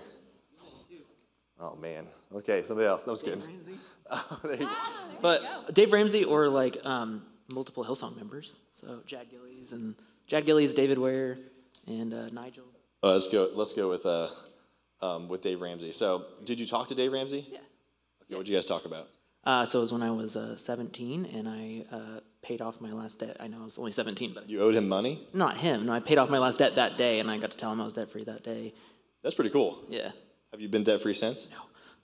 Oh 1.59 1.75
man. 1.75 2.05
Okay, 2.33 2.63
somebody 2.63 2.87
else. 2.87 3.03
That 3.03 3.11
was 3.11 3.21
good. 3.21 3.43
Oh, 4.11 4.39
there 4.43 4.53
you 4.53 4.65
go. 4.65 4.71
But 5.21 5.73
Dave 5.73 5.91
Ramsey 5.91 6.23
or 6.23 6.47
like 6.49 6.77
um, 6.85 7.21
multiple 7.51 7.83
Hillsong 7.83 8.15
members. 8.17 8.57
So 8.73 9.01
Jack 9.05 9.29
Gillies 9.29 9.73
and 9.73 9.95
Jack 10.27 10.45
Gillies, 10.45 10.73
David 10.73 10.97
Ware, 10.97 11.37
and 11.87 12.13
uh, 12.13 12.29
Nigel. 12.29 12.63
Uh, 13.03 13.13
let's 13.13 13.31
go. 13.31 13.47
Let's 13.55 13.73
go 13.75 13.89
with 13.89 14.05
uh, 14.05 14.27
um, 15.01 15.27
with 15.27 15.41
Dave 15.43 15.61
Ramsey. 15.61 15.91
So, 15.91 16.23
did 16.45 16.59
you 16.59 16.65
talk 16.65 16.87
to 16.89 16.95
Dave 16.95 17.11
Ramsey? 17.13 17.45
Yeah. 17.49 17.57
Okay, 18.23 18.35
what 18.35 18.39
did 18.45 18.49
you 18.49 18.55
guys 18.57 18.65
talk 18.65 18.85
about? 18.85 19.07
Uh, 19.43 19.63
so 19.65 19.79
it 19.79 19.83
was 19.83 19.93
when 19.93 20.03
I 20.03 20.11
was 20.11 20.35
uh, 20.35 20.55
17 20.57 21.25
and 21.33 21.47
I 21.47 21.85
uh, 21.95 22.19
paid 22.41 22.61
off 22.61 22.81
my 22.81 22.91
last 22.91 23.21
debt. 23.21 23.37
I 23.39 23.47
know 23.47 23.61
I 23.61 23.63
was 23.63 23.79
only 23.79 23.93
17, 23.93 24.33
but 24.33 24.49
You 24.49 24.59
owed 24.61 24.75
him 24.75 24.89
money. 24.89 25.19
not 25.33 25.57
him. 25.57 25.85
No, 25.85 25.93
I 25.93 26.01
paid 26.01 26.17
off 26.17 26.29
my 26.29 26.39
last 26.39 26.59
debt 26.59 26.75
that 26.75 26.97
day 26.97 27.19
and 27.21 27.31
I 27.31 27.37
got 27.37 27.51
to 27.51 27.57
tell 27.57 27.71
him 27.71 27.79
I 27.79 27.85
was 27.85 27.93
debt 27.93 28.09
free 28.09 28.25
that 28.25 28.43
day. 28.43 28.73
That's 29.23 29.35
pretty 29.35 29.49
cool. 29.49 29.79
Yeah. 29.89 30.11
Have 30.51 30.59
you 30.59 30.67
been 30.67 30.83
debt 30.83 31.01
free 31.01 31.13
since? 31.13 31.51
No. 31.51 31.57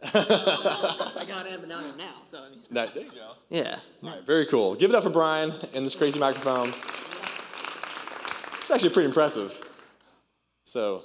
I 0.03 1.25
got 1.27 1.45
him, 1.47 1.59
but 1.61 1.69
now 1.69 1.79
I 1.79 1.83
am 1.83 1.97
now. 1.97 2.13
So 2.25 2.39
I 2.39 2.49
mean, 2.49 2.59
No, 2.69 2.85
there 2.87 3.03
you 3.03 3.11
go. 3.11 3.31
yeah. 3.49 3.79
All 4.03 4.09
right, 4.09 4.25
very 4.25 4.45
cool. 4.45 4.75
Give 4.75 4.89
it 4.89 4.95
up 4.95 5.03
for 5.03 5.09
Brian 5.09 5.51
and 5.73 5.85
this 5.85 5.95
crazy 5.95 6.19
microphone. 6.19 6.69
It's 8.59 8.71
actually 8.71 8.89
pretty 8.89 9.07
impressive. 9.07 9.61
So, 10.63 11.03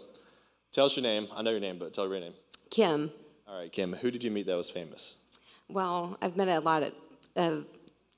tell 0.72 0.86
us 0.86 0.96
your 0.96 1.02
name. 1.02 1.28
I 1.36 1.42
know 1.42 1.50
your 1.50 1.60
name, 1.60 1.78
but 1.78 1.92
tell 1.92 2.08
your 2.08 2.18
name. 2.20 2.32
Kim. 2.70 3.10
All 3.46 3.58
right, 3.58 3.70
Kim. 3.70 3.92
Who 3.92 4.10
did 4.10 4.24
you 4.24 4.30
meet 4.30 4.46
that 4.46 4.56
was 4.56 4.70
famous? 4.70 5.22
Well, 5.68 6.16
I've 6.22 6.36
met 6.36 6.48
a 6.48 6.60
lot 6.60 6.82
of, 6.82 6.94
of 7.36 7.66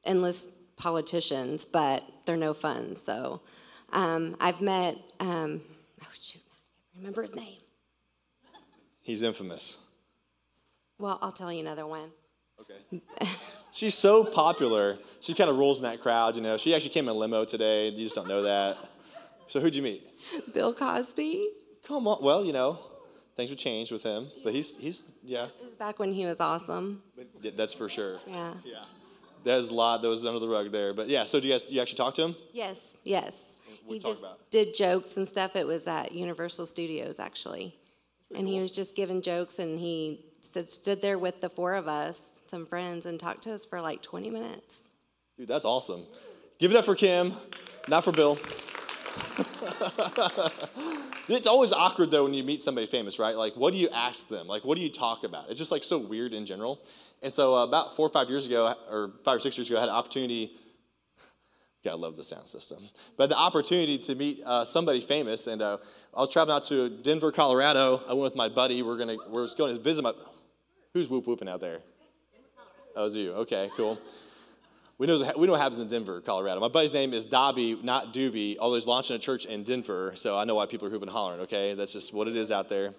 endless 0.05 0.47
politicians, 0.77 1.65
but 1.65 2.03
they're 2.25 2.37
no 2.37 2.55
fun. 2.55 2.95
So 2.97 3.41
um, 3.93 4.37
I've 4.41 4.61
met, 4.61 4.97
um, 5.21 5.61
oh 6.03 6.09
shoot, 6.21 6.41
I 6.51 6.55
can't 6.95 6.99
remember 6.99 7.23
his 7.23 7.35
name. 7.35 7.59
He's 9.03 9.23
infamous. 9.25 9.92
Well, 11.03 11.19
I'll 11.21 11.33
tell 11.33 11.53
you 11.53 11.59
another 11.59 11.85
one. 11.85 12.13
Okay. 12.61 13.03
She's 13.73 13.95
so 13.97 14.25
popular. 14.25 14.99
She 15.21 15.35
kind 15.35 15.51
of 15.51 15.59
rules 15.59 15.79
in 15.79 15.83
that 15.83 16.01
crowd, 16.01 16.37
you 16.37 16.43
know. 16.43 16.57
She 16.57 16.73
actually 16.77 16.91
came 16.91 17.05
in 17.07 17.11
a 17.11 17.19
limo 17.19 17.45
today. 17.45 17.89
You 17.89 18.05
just 18.05 18.15
don't 18.15 18.29
know 18.29 18.43
that. 18.43 18.77
So 19.49 19.59
who'd 19.59 19.75
you 19.75 19.83
meet? 19.83 20.09
Bill 20.55 20.73
Cosby. 20.73 21.49
Come 21.89 22.07
on. 22.07 22.23
Well, 22.23 22.45
you 22.45 22.53
know, 22.53 22.79
things 23.35 23.51
would 23.51 23.59
change 23.59 23.91
with 23.91 24.05
him, 24.05 24.29
but 24.45 24.53
he's 24.53 24.81
he's 24.81 25.19
yeah, 25.25 25.47
It 25.61 25.65
was 25.65 25.75
back 25.75 25.99
when 25.99 26.13
he 26.13 26.25
was 26.25 26.41
awesome. 26.41 27.03
yeah 27.41 27.51
that's 27.57 27.75
for 27.75 27.89
sure. 27.89 28.21
Yeah. 28.29 28.55
Yeah. 28.65 28.85
There's 29.43 29.71
a 29.71 29.75
lot 29.75 30.03
that 30.03 30.09
was 30.09 30.25
under 30.25 30.39
the 30.39 30.49
rug 30.49 30.71
there, 30.71 30.95
but 30.95 31.09
yeah. 31.09 31.25
So 31.25 31.41
do 31.41 31.49
you 31.49 31.55
guys 31.55 31.69
you 31.69 31.81
actually 31.83 31.97
talk 31.97 32.15
to 32.15 32.23
him? 32.27 32.37
Yes, 32.53 32.97
yes. 33.03 33.61
What 33.87 33.95
He 33.95 33.99
talk 33.99 34.11
just 34.13 34.21
about? 34.23 34.51
did 34.53 34.73
jokes 34.77 35.17
and 35.17 35.27
stuff. 35.27 35.57
It 35.57 35.67
was 35.67 35.89
at 35.89 36.13
Universal 36.13 36.67
Studios, 36.67 37.19
actually. 37.19 37.75
And 38.37 38.47
he 38.47 38.61
was 38.61 38.71
just 38.71 38.95
giving 38.95 39.21
jokes, 39.21 39.59
and 39.59 39.79
he 39.81 40.25
stood, 40.43 41.01
there 41.01 41.19
with 41.19 41.41
the 41.41 41.49
four 41.49 41.75
of 41.75 41.89
us, 41.89 42.43
some 42.47 42.67
friends, 42.67 43.07
and 43.07 43.19
talked 43.19 43.43
to 43.45 43.53
us 43.53 43.65
for 43.65 43.81
like 43.81 44.03
20 44.03 44.31
minutes. 44.31 44.89
Dude, 45.39 45.49
that's 45.49 45.65
awesome. 45.65 46.03
Give 46.59 46.71
it 46.71 46.77
up 46.77 46.85
for 46.85 46.95
Kim, 46.95 47.33
not 47.89 48.05
for 48.05 48.13
Bill. 48.13 48.39
it's 51.29 51.47
always 51.47 51.73
awkward 51.73 52.11
though 52.11 52.25
when 52.25 52.35
you 52.35 52.43
meet 52.45 52.61
somebody 52.61 52.87
famous, 52.87 53.19
right? 53.19 53.37
Like, 53.37 53.55
what 53.55 53.73
do 53.73 53.79
you 53.79 53.89
ask 53.95 54.29
them? 54.29 54.47
Like, 54.47 54.65
what 54.65 54.77
do 54.77 54.83
you 54.83 54.91
talk 54.91 55.25
about? 55.25 55.51
It's 55.51 55.59
just 55.59 55.73
like 55.73 55.83
so 55.83 55.99
weird 55.99 56.33
in 56.33 56.47
general. 56.47 56.81
And 57.23 57.33
so, 57.33 57.55
uh, 57.55 57.65
about 57.65 57.95
four 57.95 58.07
or 58.07 58.11
five 58.11 58.29
years 58.29 58.47
ago, 58.47 58.73
or 58.91 59.13
five 59.25 59.37
or 59.37 59.39
six 59.39 59.57
years 59.57 59.71
ago, 59.71 59.79
I 59.79 59.81
had 59.81 59.89
an 59.89 59.95
opportunity. 59.95 60.53
Yeah, 61.85 61.91
I 61.91 61.95
love 61.97 62.15
the 62.15 62.23
sound 62.23 62.47
system. 62.47 62.79
But 63.17 63.29
the 63.29 63.37
opportunity 63.37 63.99
to 63.99 64.15
meet 64.15 64.41
uh, 64.47 64.65
somebody 64.65 65.01
famous, 65.01 65.49
and 65.49 65.61
uh, 65.61 65.79
I 66.17 66.21
was 66.21 66.33
traveling 66.33 66.55
out 66.55 66.63
to 66.69 66.89
Denver, 66.89 67.33
Colorado. 67.33 68.01
I 68.09 68.13
went 68.13 68.23
with 68.23 68.37
my 68.37 68.49
buddy. 68.49 68.83
We're 68.83 68.97
gonna, 68.97 69.17
we're 69.29 69.49
going 69.59 69.75
to 69.75 69.83
visit 69.83 70.03
my. 70.03 70.13
Who's 70.95 71.09
whoop 71.09 71.27
whooping 71.27 71.49
out 71.49 71.61
there? 71.61 71.79
That 72.95 73.01
was 73.01 73.17
you. 73.17 73.33
Okay, 73.33 73.71
cool. 73.77 73.99
we 74.99 75.07
know, 75.07 75.23
we 75.39 75.47
know 75.47 75.53
what 75.53 75.61
happens 75.63 75.79
in 75.79 75.89
Denver, 75.89 76.21
Colorado. 76.21 76.61
My 76.61 76.69
buddy's 76.69 76.93
name 76.93 77.15
is 77.15 77.25
Dobby, 77.25 77.79
not 77.83 78.13
Doobie, 78.13 78.59
although 78.61 78.75
he's 78.75 78.87
launching 78.87 79.17
a 79.17 79.19
church 79.19 79.47
in 79.47 79.63
Denver, 79.63 80.13
so 80.15 80.37
I 80.37 80.45
know 80.45 80.57
why 80.57 80.67
people 80.67 80.87
are 80.89 80.91
hooping 80.91 81.09
and 81.09 81.17
hollering, 81.17 81.41
okay? 81.41 81.73
That's 81.73 81.95
just 81.95 82.13
what 82.13 82.29
it 82.29 82.37
is 82.37 82.53
out 82.53 82.69
there. 82.69 82.93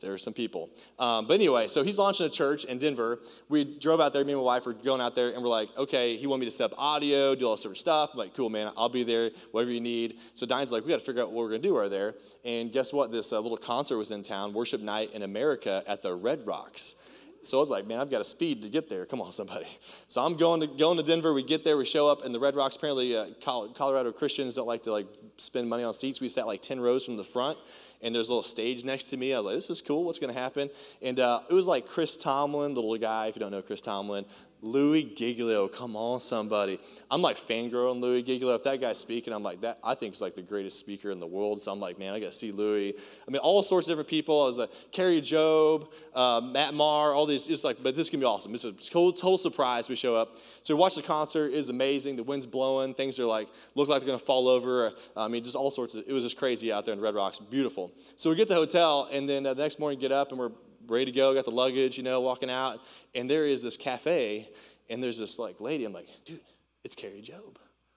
There 0.00 0.12
are 0.12 0.18
some 0.18 0.32
people. 0.32 0.70
Um, 0.98 1.28
but 1.28 1.34
anyway, 1.34 1.68
so 1.68 1.84
he's 1.84 1.98
launching 1.98 2.26
a 2.26 2.28
church 2.28 2.64
in 2.64 2.78
Denver. 2.78 3.20
We 3.48 3.64
drove 3.64 4.00
out 4.00 4.12
there, 4.12 4.24
me 4.24 4.32
and 4.32 4.40
my 4.40 4.44
wife 4.44 4.66
were 4.66 4.74
going 4.74 5.00
out 5.00 5.14
there, 5.14 5.28
and 5.30 5.40
we're 5.40 5.48
like, 5.48 5.68
okay, 5.78 6.16
he 6.16 6.26
wanted 6.26 6.40
me 6.40 6.46
to 6.46 6.50
set 6.50 6.72
up 6.72 6.78
audio, 6.80 7.36
do 7.36 7.46
all 7.46 7.52
this 7.52 7.62
sort 7.62 7.74
of 7.76 7.78
stuff. 7.78 8.10
I'm 8.12 8.18
like, 8.18 8.34
cool, 8.34 8.50
man, 8.50 8.72
I'll 8.76 8.88
be 8.88 9.04
there, 9.04 9.30
whatever 9.52 9.70
you 9.70 9.80
need. 9.80 10.18
So 10.34 10.46
Diane's 10.46 10.72
like, 10.72 10.82
we 10.82 10.90
got 10.90 10.98
to 10.98 11.06
figure 11.06 11.22
out 11.22 11.30
what 11.30 11.44
we're 11.44 11.50
going 11.50 11.62
to 11.62 11.68
do 11.68 11.76
over 11.76 11.88
there. 11.88 12.16
And 12.44 12.72
guess 12.72 12.92
what? 12.92 13.12
This 13.12 13.32
uh, 13.32 13.38
little 13.38 13.56
concert 13.56 13.98
was 13.98 14.10
in 14.10 14.24
town, 14.24 14.52
Worship 14.52 14.82
Night 14.82 15.14
in 15.14 15.22
America 15.22 15.84
at 15.86 16.02
the 16.02 16.12
Red 16.12 16.44
Rocks. 16.44 17.04
So 17.46 17.58
I 17.58 17.60
was 17.60 17.70
like, 17.70 17.86
man, 17.86 17.98
I've 18.00 18.10
got 18.10 18.20
a 18.20 18.24
speed 18.24 18.62
to 18.62 18.68
get 18.68 18.88
there. 18.88 19.06
Come 19.06 19.20
on, 19.20 19.32
somebody. 19.32 19.66
So 20.08 20.24
I'm 20.24 20.36
going 20.36 20.60
to 20.60 20.66
going 20.66 20.96
to 20.96 21.02
Denver. 21.02 21.34
We 21.34 21.42
get 21.42 21.64
there, 21.64 21.76
we 21.76 21.84
show 21.84 22.08
up, 22.08 22.24
and 22.24 22.34
the 22.34 22.38
Red 22.38 22.54
Rocks. 22.54 22.76
Apparently, 22.76 23.16
uh, 23.16 23.26
Colorado 23.42 24.12
Christians 24.12 24.54
don't 24.54 24.66
like 24.66 24.84
to 24.84 24.92
like 24.92 25.06
spend 25.36 25.68
money 25.68 25.82
on 25.82 25.92
seats. 25.92 26.20
We 26.20 26.28
sat 26.28 26.46
like 26.46 26.62
ten 26.62 26.80
rows 26.80 27.04
from 27.04 27.16
the 27.16 27.24
front, 27.24 27.58
and 28.02 28.14
there's 28.14 28.28
a 28.28 28.32
little 28.32 28.42
stage 28.42 28.84
next 28.84 29.04
to 29.04 29.16
me. 29.16 29.34
I 29.34 29.38
was 29.38 29.46
like, 29.46 29.54
this 29.56 29.68
is 29.68 29.82
cool. 29.82 30.04
What's 30.04 30.18
going 30.18 30.32
to 30.32 30.40
happen? 30.40 30.70
And 31.02 31.18
uh, 31.18 31.40
it 31.50 31.54
was 31.54 31.66
like 31.66 31.86
Chris 31.86 32.16
Tomlin, 32.16 32.74
the 32.74 32.80
little 32.80 32.98
guy. 32.98 33.26
If 33.26 33.36
you 33.36 33.40
don't 33.40 33.50
know 33.50 33.62
Chris 33.62 33.80
Tomlin, 33.80 34.24
Louie 34.62 35.12
Giglio, 35.14 35.68
come 35.68 35.96
on, 35.96 36.18
somebody. 36.18 36.80
I'm 37.10 37.22
like 37.22 37.36
fangirling 37.36 38.00
Louie 38.00 38.22
Giglio. 38.22 38.54
If 38.54 38.64
that 38.64 38.80
guy's 38.80 38.98
speaking, 38.98 39.32
I'm 39.32 39.42
like, 39.42 39.60
that 39.60 39.78
I 39.84 39.94
think 39.94 40.14
is 40.14 40.20
like 40.20 40.34
the 40.34 40.42
greatest 40.42 40.78
speaker 40.78 41.10
in 41.10 41.20
the 41.20 41.26
world. 41.26 41.60
So 41.60 41.70
I'm 41.72 41.78
like, 41.78 41.98
man, 41.98 42.14
I 42.14 42.20
got 42.20 42.28
to 42.28 42.32
see 42.32 42.52
Louie. 42.52 42.94
I 43.26 43.30
mean, 43.30 43.40
all 43.40 43.62
sorts 43.62 43.86
of 43.86 43.92
different 43.92 44.08
people. 44.08 44.42
I 44.42 44.46
was 44.46 44.58
like, 44.58 44.70
Kari 44.92 45.20
Jobe, 45.20 45.92
uh, 46.14 46.40
Matt 46.40 46.74
Maher, 46.74 47.14
all 47.14 47.26
these. 47.26 47.48
It's 47.48 47.64
like, 47.64 47.76
but 47.82 47.94
this 47.94 48.10
can 48.10 48.18
be 48.18 48.26
awesome. 48.26 48.54
It's 48.54 48.64
a 48.64 48.72
total, 48.72 49.12
total 49.12 49.38
surprise. 49.38 49.88
We 49.88 49.96
show 49.96 50.16
up. 50.16 50.36
So 50.62 50.74
we 50.74 50.80
watch 50.80 50.96
the 50.96 51.02
concert. 51.02 51.52
It's 51.52 51.68
amazing. 51.68 52.16
The 52.16 52.24
wind's 52.24 52.46
blowing. 52.46 52.94
Things 52.94 53.20
are 53.20 53.24
like, 53.24 53.48
look 53.74 53.88
like 53.88 54.00
they're 54.00 54.08
going 54.08 54.18
to 54.18 54.24
fall 54.24 54.48
over. 54.48 54.92
I 55.16 55.28
mean, 55.28 55.44
just 55.44 55.56
all 55.56 55.70
sorts 55.70 55.94
of, 55.94 56.04
it 56.08 56.12
was 56.12 56.24
just 56.24 56.38
crazy 56.38 56.72
out 56.72 56.84
there 56.84 56.94
in 56.94 57.00
Red 57.00 57.14
Rocks. 57.14 57.38
Beautiful. 57.38 57.92
So 58.16 58.30
we 58.30 58.36
get 58.36 58.48
to 58.48 58.54
the 58.54 58.60
hotel, 58.60 59.08
and 59.12 59.28
then 59.28 59.46
uh, 59.46 59.54
the 59.54 59.62
next 59.62 59.78
morning, 59.78 59.98
get 59.98 60.12
up, 60.12 60.30
and 60.30 60.38
we're 60.38 60.50
ready 60.88 61.06
to 61.06 61.12
go, 61.12 61.34
got 61.34 61.44
the 61.44 61.50
luggage, 61.50 61.98
you 61.98 62.04
know, 62.04 62.20
walking 62.20 62.50
out, 62.50 62.80
and 63.14 63.30
there 63.30 63.44
is 63.44 63.62
this 63.62 63.76
cafe, 63.76 64.46
and 64.90 65.02
there's 65.02 65.18
this 65.18 65.38
like 65.38 65.60
lady. 65.60 65.84
I'm 65.84 65.92
like, 65.92 66.08
dude, 66.24 66.40
it's 66.84 66.94
Kari 66.94 67.22
Jobe 67.22 67.56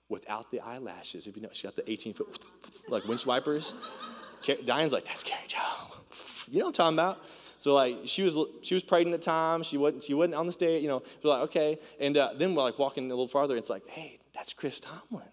without 0.10 0.52
the 0.52 0.60
eyelashes. 0.62 1.28
If 1.28 1.36
you 1.36 1.44
know, 1.44 1.50
she 1.52 1.68
got 1.68 1.76
the 1.76 1.90
18 1.90 2.14
foot 2.14 2.28
like 2.90 3.06
winch 3.06 3.26
wipers. 3.26 3.74
Diane's 4.66 4.94
like, 4.94 5.06
that's 5.06 5.24
Kari 5.24 5.48
Jobe. 5.48 6.48
You 6.52 6.60
know 6.60 6.66
what 6.66 6.80
I'm 6.80 6.96
talking 6.96 6.98
about? 6.98 7.20
So 7.60 7.74
like 7.74 7.98
she 8.06 8.24
was 8.24 8.38
she 8.62 8.74
was 8.74 8.84
pregnant 8.84 9.14
at 9.14 9.22
the 9.22 9.26
time. 9.26 9.64
She 9.64 9.78
wasn't 9.78 10.04
she 10.04 10.14
wasn't 10.14 10.36
on 10.36 10.46
the 10.46 10.52
stage. 10.52 10.82
You 10.82 10.88
know, 10.88 11.04
we're 11.22 11.30
like 11.30 11.44
okay. 11.44 11.78
And 12.00 12.18
uh, 12.18 12.30
then 12.36 12.56
we're 12.56 12.64
like 12.64 12.80
walking 12.80 13.06
a 13.06 13.10
little 13.10 13.28
farther. 13.28 13.54
And 13.54 13.60
it's 13.60 13.70
like, 13.70 13.86
hey, 13.88 14.18
that's 14.34 14.54
Chris 14.54 14.80
Tomlin. 14.80 15.28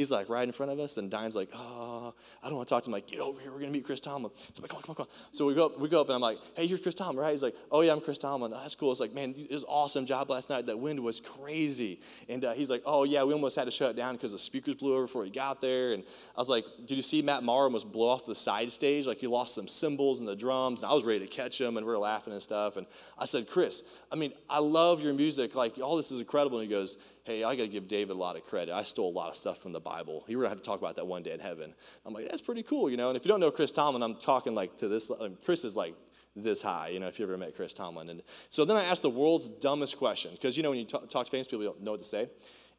He's 0.00 0.10
like 0.10 0.30
right 0.30 0.44
in 0.44 0.50
front 0.50 0.72
of 0.72 0.80
us, 0.80 0.96
and 0.96 1.10
Diane's 1.10 1.36
like, 1.36 1.50
oh, 1.54 2.14
I 2.42 2.46
don't 2.46 2.56
want 2.56 2.66
to 2.66 2.74
talk 2.74 2.82
to 2.84 2.88
him. 2.88 2.92
Like, 2.92 3.06
get 3.06 3.20
over 3.20 3.38
here. 3.38 3.52
We're 3.52 3.60
gonna 3.60 3.70
meet 3.70 3.84
Chris 3.84 4.00
Tomlin. 4.00 4.32
So 4.34 4.50
I'm 4.56 4.62
like, 4.62 4.70
come 4.70 4.78
on, 4.78 4.82
come 4.82 4.90
on, 4.92 4.96
come 4.96 5.06
on. 5.06 5.34
So 5.34 5.44
we 5.44 5.52
go 5.52 5.66
up, 5.66 5.78
we 5.78 5.90
go 5.90 6.00
up, 6.00 6.06
and 6.06 6.14
I'm 6.14 6.22
like, 6.22 6.38
hey, 6.56 6.64
you're 6.64 6.78
Chris 6.78 6.94
Tomlin, 6.94 7.18
right? 7.18 7.32
He's 7.32 7.42
like, 7.42 7.54
oh 7.70 7.82
yeah, 7.82 7.92
I'm 7.92 8.00
Chris 8.00 8.16
Tomlin. 8.16 8.50
That's 8.50 8.74
cool. 8.74 8.92
It's 8.92 9.00
like, 9.00 9.12
man, 9.12 9.34
it 9.36 9.52
was 9.52 9.66
awesome 9.68 10.06
job 10.06 10.30
last 10.30 10.48
night. 10.48 10.64
That 10.64 10.78
wind 10.78 11.04
was 11.04 11.20
crazy. 11.20 12.00
And 12.30 12.42
uh, 12.46 12.54
he's 12.54 12.70
like, 12.70 12.80
oh 12.86 13.04
yeah, 13.04 13.24
we 13.24 13.34
almost 13.34 13.56
had 13.56 13.64
to 13.64 13.70
shut 13.70 13.94
down 13.94 14.14
because 14.14 14.32
the 14.32 14.38
speakers 14.38 14.76
blew 14.76 14.94
over 14.94 15.02
before 15.02 15.26
he 15.26 15.30
got 15.30 15.60
there. 15.60 15.92
And 15.92 16.02
I 16.34 16.40
was 16.40 16.48
like, 16.48 16.64
did 16.86 16.96
you 16.96 17.02
see 17.02 17.20
Matt 17.20 17.42
Maher 17.42 17.64
almost 17.64 17.92
blow 17.92 18.08
off 18.08 18.24
the 18.24 18.34
side 18.34 18.72
stage? 18.72 19.06
Like 19.06 19.18
he 19.18 19.26
lost 19.26 19.54
some 19.54 19.68
cymbals 19.68 20.20
and 20.20 20.28
the 20.30 20.34
drums. 20.34 20.82
And 20.82 20.90
I 20.90 20.94
was 20.94 21.04
ready 21.04 21.20
to 21.20 21.26
catch 21.26 21.60
him, 21.60 21.76
and 21.76 21.84
we 21.84 21.92
were 21.92 21.98
laughing 21.98 22.32
and 22.32 22.42
stuff. 22.42 22.78
And 22.78 22.86
I 23.18 23.26
said, 23.26 23.50
Chris, 23.50 23.84
I 24.10 24.16
mean, 24.16 24.32
I 24.48 24.60
love 24.60 25.02
your 25.02 25.12
music. 25.12 25.54
Like 25.54 25.78
all 25.78 25.98
this 25.98 26.10
is 26.10 26.20
incredible. 26.20 26.58
And 26.58 26.66
he 26.66 26.74
goes 26.74 26.96
hey, 27.30 27.44
I 27.44 27.54
got 27.54 27.62
to 27.62 27.68
give 27.68 27.86
David 27.86 28.16
a 28.16 28.18
lot 28.18 28.36
of 28.36 28.44
credit. 28.44 28.74
I 28.74 28.82
stole 28.82 29.10
a 29.10 29.16
lot 29.16 29.28
of 29.28 29.36
stuff 29.36 29.58
from 29.58 29.72
the 29.72 29.80
Bible. 29.80 30.24
He 30.26 30.34
are 30.34 30.38
going 30.38 30.46
to 30.46 30.48
have 30.50 30.58
to 30.58 30.64
talk 30.64 30.80
about 30.80 30.96
that 30.96 31.06
one 31.06 31.22
day 31.22 31.32
in 31.32 31.40
heaven. 31.40 31.72
I'm 32.04 32.12
like, 32.12 32.28
that's 32.28 32.42
pretty 32.42 32.62
cool, 32.62 32.90
you 32.90 32.96
know. 32.96 33.08
And 33.08 33.16
if 33.16 33.24
you 33.24 33.28
don't 33.28 33.40
know 33.40 33.50
Chris 33.50 33.70
Tomlin, 33.70 34.02
I'm 34.02 34.16
talking 34.16 34.54
like 34.54 34.76
to 34.78 34.88
this. 34.88 35.10
Um, 35.10 35.36
Chris 35.44 35.64
is 35.64 35.76
like 35.76 35.94
this 36.34 36.60
high, 36.62 36.88
you 36.88 37.00
know, 37.00 37.06
if 37.06 37.18
you 37.18 37.24
ever 37.24 37.36
met 37.36 37.54
Chris 37.54 37.72
Tomlin. 37.72 38.08
And 38.08 38.22
so 38.48 38.64
then 38.64 38.76
I 38.76 38.84
asked 38.84 39.02
the 39.02 39.10
world's 39.10 39.48
dumbest 39.48 39.96
question 39.98 40.32
because 40.32 40.56
you 40.56 40.62
know 40.62 40.70
when 40.70 40.78
you 40.78 40.84
talk, 40.84 41.08
talk 41.08 41.24
to 41.24 41.30
famous 41.30 41.46
people, 41.46 41.62
you 41.62 41.70
don't 41.70 41.82
know 41.82 41.92
what 41.92 42.00
to 42.00 42.06
say. 42.06 42.28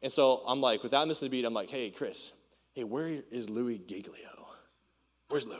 And 0.02 0.10
so 0.10 0.42
I'm 0.46 0.60
like, 0.60 0.82
without 0.82 1.06
missing 1.06 1.28
a 1.28 1.30
beat, 1.30 1.44
I'm 1.44 1.54
like, 1.54 1.70
hey, 1.70 1.90
Chris, 1.90 2.32
hey, 2.74 2.84
where 2.84 3.06
is 3.06 3.48
Louie 3.48 3.78
Giglio? 3.78 4.48
Where's 5.28 5.46
Louie? 5.46 5.58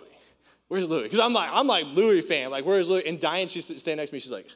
Where's 0.68 0.88
Louie? 0.88 1.04
Because 1.04 1.20
I'm 1.20 1.32
like, 1.32 1.50
I'm 1.52 1.66
like 1.66 1.86
Louie 1.94 2.20
fan. 2.20 2.50
Like, 2.50 2.64
where's 2.66 2.90
Louie? 2.90 3.06
And 3.06 3.20
Diane, 3.20 3.48
she's 3.48 3.66
standing 3.66 3.98
next 3.98 4.10
to 4.10 4.16
me. 4.16 4.20
She's 4.20 4.32
like, 4.32 4.48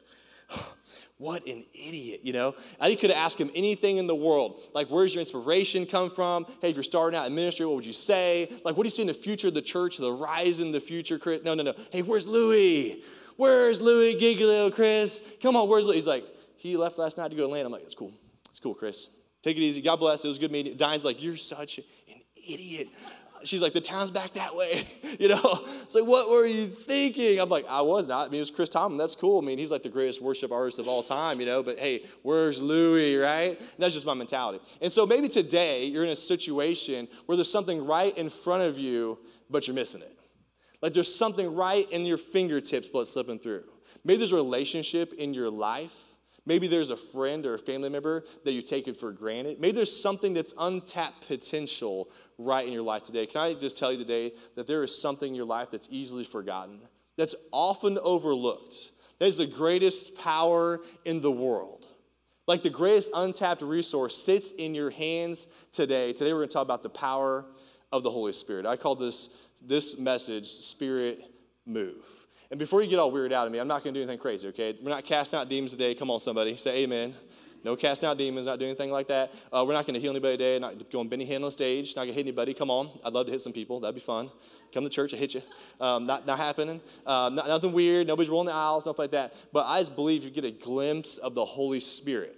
what 1.19 1.45
an 1.47 1.63
idiot, 1.73 2.21
you 2.23 2.31
know? 2.31 2.53
I 2.79 2.93
could 2.93 3.09
have 3.09 3.17
asked 3.17 3.39
him 3.39 3.49
anything 3.55 3.97
in 3.97 4.05
the 4.05 4.15
world. 4.15 4.61
Like, 4.73 4.87
where's 4.87 5.15
your 5.15 5.21
inspiration 5.21 5.85
come 5.85 6.09
from? 6.11 6.45
Hey, 6.61 6.69
if 6.69 6.75
you're 6.75 6.83
starting 6.83 7.17
out 7.17 7.25
in 7.25 7.33
ministry, 7.33 7.65
what 7.65 7.75
would 7.75 7.85
you 7.85 7.93
say? 7.93 8.47
Like, 8.63 8.77
what 8.77 8.83
do 8.83 8.87
you 8.87 8.91
see 8.91 9.01
in 9.01 9.07
the 9.07 9.15
future 9.15 9.47
of 9.47 9.55
the 9.55 9.61
church, 9.61 9.97
the 9.97 10.11
rise 10.11 10.59
in 10.59 10.71
the 10.71 10.79
future, 10.79 11.17
Chris? 11.17 11.43
No, 11.43 11.55
no, 11.55 11.63
no. 11.63 11.73
Hey, 11.91 12.03
where's 12.03 12.27
Louie? 12.27 13.01
Where's 13.35 13.81
Louie 13.81 14.15
Giglio, 14.19 14.69
Chris? 14.69 15.33
Come 15.41 15.55
on, 15.55 15.67
where's 15.67 15.87
Louie? 15.87 15.95
He's 15.95 16.07
like, 16.07 16.23
he 16.57 16.77
left 16.77 16.97
last 16.99 17.17
night 17.17 17.29
to 17.29 17.35
go 17.35 17.43
to 17.43 17.47
land. 17.47 17.65
I'm 17.65 17.71
like, 17.71 17.83
it's 17.83 17.95
cool. 17.95 18.13
It's 18.49 18.59
cool, 18.59 18.75
Chris. 18.75 19.19
Take 19.41 19.57
it 19.57 19.61
easy. 19.61 19.81
God 19.81 19.97
bless. 19.97 20.23
It 20.23 20.27
was 20.27 20.37
a 20.37 20.41
good 20.41 20.51
meeting. 20.51 20.75
Diane's 20.77 21.05
like, 21.05 21.23
you're 21.23 21.35
such 21.35 21.79
an 21.79 21.83
idiot 22.35 22.87
she's 23.43 23.61
like, 23.61 23.73
the 23.73 23.81
town's 23.81 24.11
back 24.11 24.31
that 24.33 24.55
way. 24.55 24.83
you 25.19 25.29
know, 25.29 25.59
it's 25.83 25.95
like, 25.95 26.05
what 26.05 26.29
were 26.29 26.45
you 26.45 26.65
thinking? 26.65 27.39
I'm 27.39 27.49
like, 27.49 27.65
I 27.69 27.81
was 27.81 28.07
not. 28.07 28.27
I 28.27 28.29
mean, 28.29 28.37
it 28.37 28.41
was 28.41 28.51
Chris 28.51 28.69
Tomlin. 28.69 28.97
That's 28.97 29.15
cool. 29.15 29.41
I 29.41 29.45
mean, 29.45 29.57
he's 29.57 29.71
like 29.71 29.83
the 29.83 29.89
greatest 29.89 30.21
worship 30.21 30.51
artist 30.51 30.79
of 30.79 30.87
all 30.87 31.03
time, 31.03 31.39
you 31.39 31.45
know, 31.45 31.63
but 31.63 31.77
hey, 31.77 32.03
where's 32.23 32.61
Louie, 32.61 33.15
right? 33.15 33.59
And 33.59 33.79
that's 33.79 33.93
just 33.93 34.05
my 34.05 34.13
mentality. 34.13 34.59
And 34.81 34.91
so 34.91 35.05
maybe 35.05 35.27
today 35.27 35.85
you're 35.85 36.03
in 36.03 36.09
a 36.09 36.15
situation 36.15 37.07
where 37.25 37.35
there's 37.35 37.51
something 37.51 37.85
right 37.85 38.17
in 38.17 38.29
front 38.29 38.63
of 38.63 38.77
you, 38.77 39.19
but 39.49 39.67
you're 39.67 39.75
missing 39.75 40.01
it. 40.01 40.13
Like 40.81 40.93
there's 40.93 41.13
something 41.13 41.55
right 41.55 41.89
in 41.91 42.05
your 42.05 42.17
fingertips, 42.17 42.89
but 42.89 43.07
slipping 43.07 43.39
through. 43.39 43.63
Maybe 44.03 44.17
there's 44.17 44.31
a 44.31 44.35
relationship 44.35 45.13
in 45.13 45.33
your 45.33 45.49
life 45.49 46.06
Maybe 46.47 46.67
there's 46.67 46.91
a 46.91 46.97
friend 46.97 47.45
or 47.45 47.55
a 47.55 47.59
family 47.59 47.89
member 47.89 48.23
that 48.45 48.53
you 48.53 48.61
take 48.61 48.87
it 48.87 48.95
for 48.95 49.11
granted. 49.11 49.59
Maybe 49.59 49.73
there's 49.73 50.01
something 50.01 50.33
that's 50.33 50.53
untapped 50.57 51.27
potential 51.27 52.07
right 52.37 52.65
in 52.65 52.71
your 52.71 52.83
life 52.83 53.03
today. 53.03 53.25
Can 53.25 53.41
I 53.41 53.53
just 53.53 53.77
tell 53.77 53.91
you 53.91 53.97
today 53.97 54.31
that 54.55 54.65
there 54.65 54.81
is 54.81 54.99
something 54.99 55.27
in 55.27 55.35
your 55.35 55.45
life 55.45 55.69
that's 55.71 55.89
easily 55.91 56.23
forgotten, 56.23 56.79
that's 57.17 57.49
often 57.51 57.97
overlooked, 58.01 58.93
that 59.19 59.25
is 59.25 59.37
the 59.37 59.45
greatest 59.45 60.17
power 60.19 60.79
in 61.03 61.19
the 61.19 61.31
world? 61.31 61.85
Like 62.47 62.63
the 62.63 62.69
greatest 62.69 63.11
untapped 63.13 63.61
resource 63.61 64.15
sits 64.15 64.53
in 64.53 64.73
your 64.73 64.89
hands 64.89 65.47
today. 65.73 66.13
Today 66.13 66.31
we're 66.31 66.39
going 66.39 66.47
to 66.47 66.53
talk 66.53 66.65
about 66.65 66.81
the 66.81 66.89
power 66.89 67.43
of 67.91 68.03
the 68.03 68.09
Holy 68.09 68.31
Spirit. 68.31 68.65
I 68.65 68.77
call 68.77 68.95
this 68.95 69.43
this 69.61 69.99
message 69.99 70.47
Spirit 70.47 71.23
Move. 71.65 72.26
And 72.49 72.59
before 72.59 72.81
you 72.81 72.89
get 72.89 72.99
all 72.99 73.11
weird 73.11 73.33
out 73.33 73.45
of 73.45 73.51
me, 73.51 73.59
I'm 73.59 73.67
not 73.67 73.83
going 73.83 73.93
to 73.93 73.99
do 73.99 74.03
anything 74.03 74.19
crazy, 74.19 74.47
okay? 74.49 74.77
We're 74.81 74.89
not 74.89 75.05
casting 75.05 75.39
out 75.39 75.49
demons 75.49 75.71
today. 75.71 75.93
Come 75.95 76.09
on, 76.09 76.19
somebody. 76.19 76.55
Say 76.55 76.83
amen. 76.83 77.13
No 77.63 77.75
casting 77.75 78.07
out 78.07 78.17
demons, 78.17 78.45
not 78.45 78.59
doing 78.59 78.69
anything 78.69 78.91
like 78.91 79.07
that. 79.07 79.33
Uh, 79.51 79.65
we're 79.67 79.73
not 79.73 79.85
going 79.85 79.95
to 79.95 79.99
heal 79.99 80.11
anybody 80.11 80.37
today, 80.37 80.57
not 80.59 80.89
going 80.89 81.09
Benny 81.09 81.25
Hinn 81.25 81.43
on 81.43 81.51
stage, 81.51 81.95
not 81.95 82.03
going 82.03 82.13
to 82.13 82.15
hit 82.15 82.25
anybody. 82.25 82.53
Come 82.53 82.71
on. 82.71 82.89
I'd 83.03 83.11
love 83.11 83.25
to 83.25 83.31
hit 83.31 83.41
some 83.41 83.51
people. 83.51 83.81
That'd 83.81 83.95
be 83.95 83.99
fun. 83.99 84.29
Come 84.73 84.85
to 84.85 84.89
church, 84.89 85.13
I 85.13 85.17
hit 85.17 85.33
you. 85.33 85.41
Um, 85.81 86.05
not, 86.05 86.25
not 86.25 86.37
happening. 86.37 86.79
Um, 87.05 87.35
not, 87.35 87.47
nothing 87.47 87.73
weird. 87.73 88.07
Nobody's 88.07 88.29
rolling 88.29 88.47
the 88.47 88.53
aisles, 88.53 88.83
stuff 88.83 88.99
like 88.99 89.11
that. 89.11 89.33
But 89.51 89.65
I 89.65 89.79
just 89.79 89.95
believe 89.95 90.23
you 90.23 90.29
get 90.29 90.45
a 90.45 90.51
glimpse 90.51 91.17
of 91.17 91.35
the 91.35 91.43
Holy 91.43 91.81
Spirit. 91.81 92.37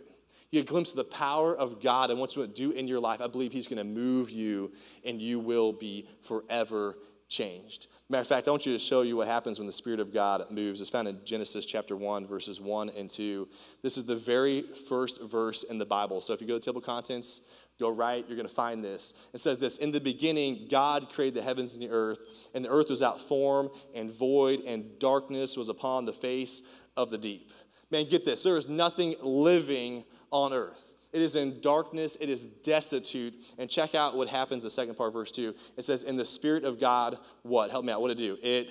You 0.51 0.61
get 0.61 0.69
a 0.69 0.71
glimpse 0.71 0.91
of 0.91 0.97
the 0.97 1.15
power 1.15 1.55
of 1.55 1.81
God 1.81 2.09
and 2.09 2.19
what 2.19 2.31
He's 2.31 2.37
going 2.37 2.49
to 2.49 2.55
do 2.55 2.71
in 2.71 2.87
your 2.87 2.99
life. 2.99 3.21
I 3.21 3.27
believe 3.27 3.51
He's 3.51 3.67
going 3.67 3.77
to 3.77 3.83
move 3.83 4.31
you 4.31 4.71
and 5.05 5.21
you 5.21 5.39
will 5.39 5.73
be 5.73 6.07
forever 6.21 6.97
changed. 7.27 7.87
Matter 8.11 8.21
of 8.21 8.27
fact, 8.27 8.47
I 8.47 8.51
want 8.51 8.65
you 8.65 8.73
to 8.73 8.79
show 8.79 9.03
you 9.03 9.17
what 9.17 9.27
happens 9.27 9.59
when 9.59 9.67
the 9.67 9.71
Spirit 9.71 9.99
of 9.99 10.11
God 10.11 10.49
moves. 10.49 10.81
It's 10.81 10.89
found 10.89 11.07
in 11.07 11.19
Genesis 11.23 11.67
chapter 11.67 11.95
1, 11.95 12.25
verses 12.25 12.59
1 12.59 12.89
and 12.97 13.07
2. 13.07 13.47
This 13.83 13.97
is 13.97 14.07
the 14.07 14.15
very 14.15 14.63
first 14.63 15.21
verse 15.21 15.61
in 15.61 15.77
the 15.77 15.85
Bible. 15.85 16.19
So 16.19 16.33
if 16.33 16.41
you 16.41 16.47
go 16.47 16.57
to 16.57 16.59
table 16.59 16.81
contents, 16.81 17.53
go 17.79 17.93
right, 17.93 18.25
you're 18.27 18.35
going 18.35 18.49
to 18.49 18.53
find 18.53 18.83
this. 18.83 19.27
It 19.31 19.37
says 19.37 19.59
this 19.59 19.77
In 19.77 19.91
the 19.91 20.01
beginning, 20.01 20.67
God 20.71 21.11
created 21.11 21.35
the 21.35 21.43
heavens 21.43 21.75
and 21.75 21.83
the 21.83 21.91
earth, 21.91 22.49
and 22.55 22.65
the 22.65 22.69
earth 22.69 22.89
was 22.89 23.03
out 23.03 23.21
form 23.21 23.69
and 23.93 24.11
void, 24.11 24.63
and 24.65 24.97
darkness 24.97 25.55
was 25.55 25.69
upon 25.69 26.05
the 26.05 26.13
face 26.13 26.63
of 26.97 27.11
the 27.11 27.17
deep. 27.19 27.51
Man, 27.91 28.05
get 28.09 28.25
this 28.25 28.41
there 28.41 28.57
is 28.57 28.67
nothing 28.67 29.13
living 29.21 30.03
on 30.31 30.51
earth. 30.51 30.95
It 31.11 31.21
is 31.21 31.35
in 31.35 31.59
darkness, 31.61 32.17
it 32.19 32.29
is 32.29 32.45
destitute. 32.45 33.33
And 33.57 33.69
check 33.69 33.95
out 33.95 34.15
what 34.15 34.27
happens 34.27 34.63
the 34.63 34.69
second 34.69 34.95
part, 34.95 35.13
verse 35.13 35.31
2. 35.31 35.55
It 35.77 35.83
says, 35.83 36.03
In 36.03 36.17
the 36.17 36.25
Spirit 36.25 36.63
of 36.63 36.79
God, 36.79 37.17
what? 37.43 37.71
Help 37.71 37.85
me 37.85 37.91
out. 37.91 38.01
What 38.01 38.09
did 38.09 38.19
it 38.19 38.23
do? 38.23 38.37
It, 38.41 38.69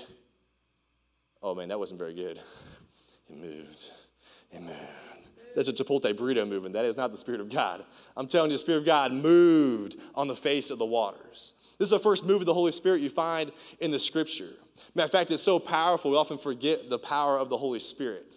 oh 1.42 1.54
man, 1.54 1.68
that 1.68 1.78
wasn't 1.78 1.98
very 1.98 2.14
good. 2.14 2.38
It 3.28 3.36
moved. 3.36 3.90
It 4.52 4.62
moved. 4.62 4.78
That's 5.56 5.68
a 5.68 5.72
Chipotle 5.72 6.12
burrito 6.14 6.48
movement. 6.48 6.74
That 6.74 6.84
is 6.84 6.96
not 6.96 7.10
the 7.10 7.18
Spirit 7.18 7.40
of 7.40 7.50
God. 7.50 7.84
I'm 8.16 8.28
telling 8.28 8.50
you, 8.50 8.54
the 8.54 8.60
Spirit 8.60 8.78
of 8.78 8.86
God 8.86 9.12
moved 9.12 9.96
on 10.14 10.28
the 10.28 10.36
face 10.36 10.70
of 10.70 10.78
the 10.78 10.86
waters. 10.86 11.54
This 11.78 11.86
is 11.86 11.90
the 11.90 11.98
first 11.98 12.26
move 12.26 12.40
of 12.40 12.46
the 12.46 12.54
Holy 12.54 12.72
Spirit 12.72 13.00
you 13.00 13.08
find 13.08 13.50
in 13.80 13.90
the 13.90 13.98
scripture. 13.98 14.50
Matter 14.94 15.06
of 15.06 15.10
fact, 15.12 15.30
it's 15.30 15.42
so 15.42 15.58
powerful, 15.58 16.12
we 16.12 16.16
often 16.16 16.38
forget 16.38 16.88
the 16.88 16.98
power 16.98 17.38
of 17.38 17.48
the 17.48 17.56
Holy 17.56 17.80
Spirit. 17.80 18.27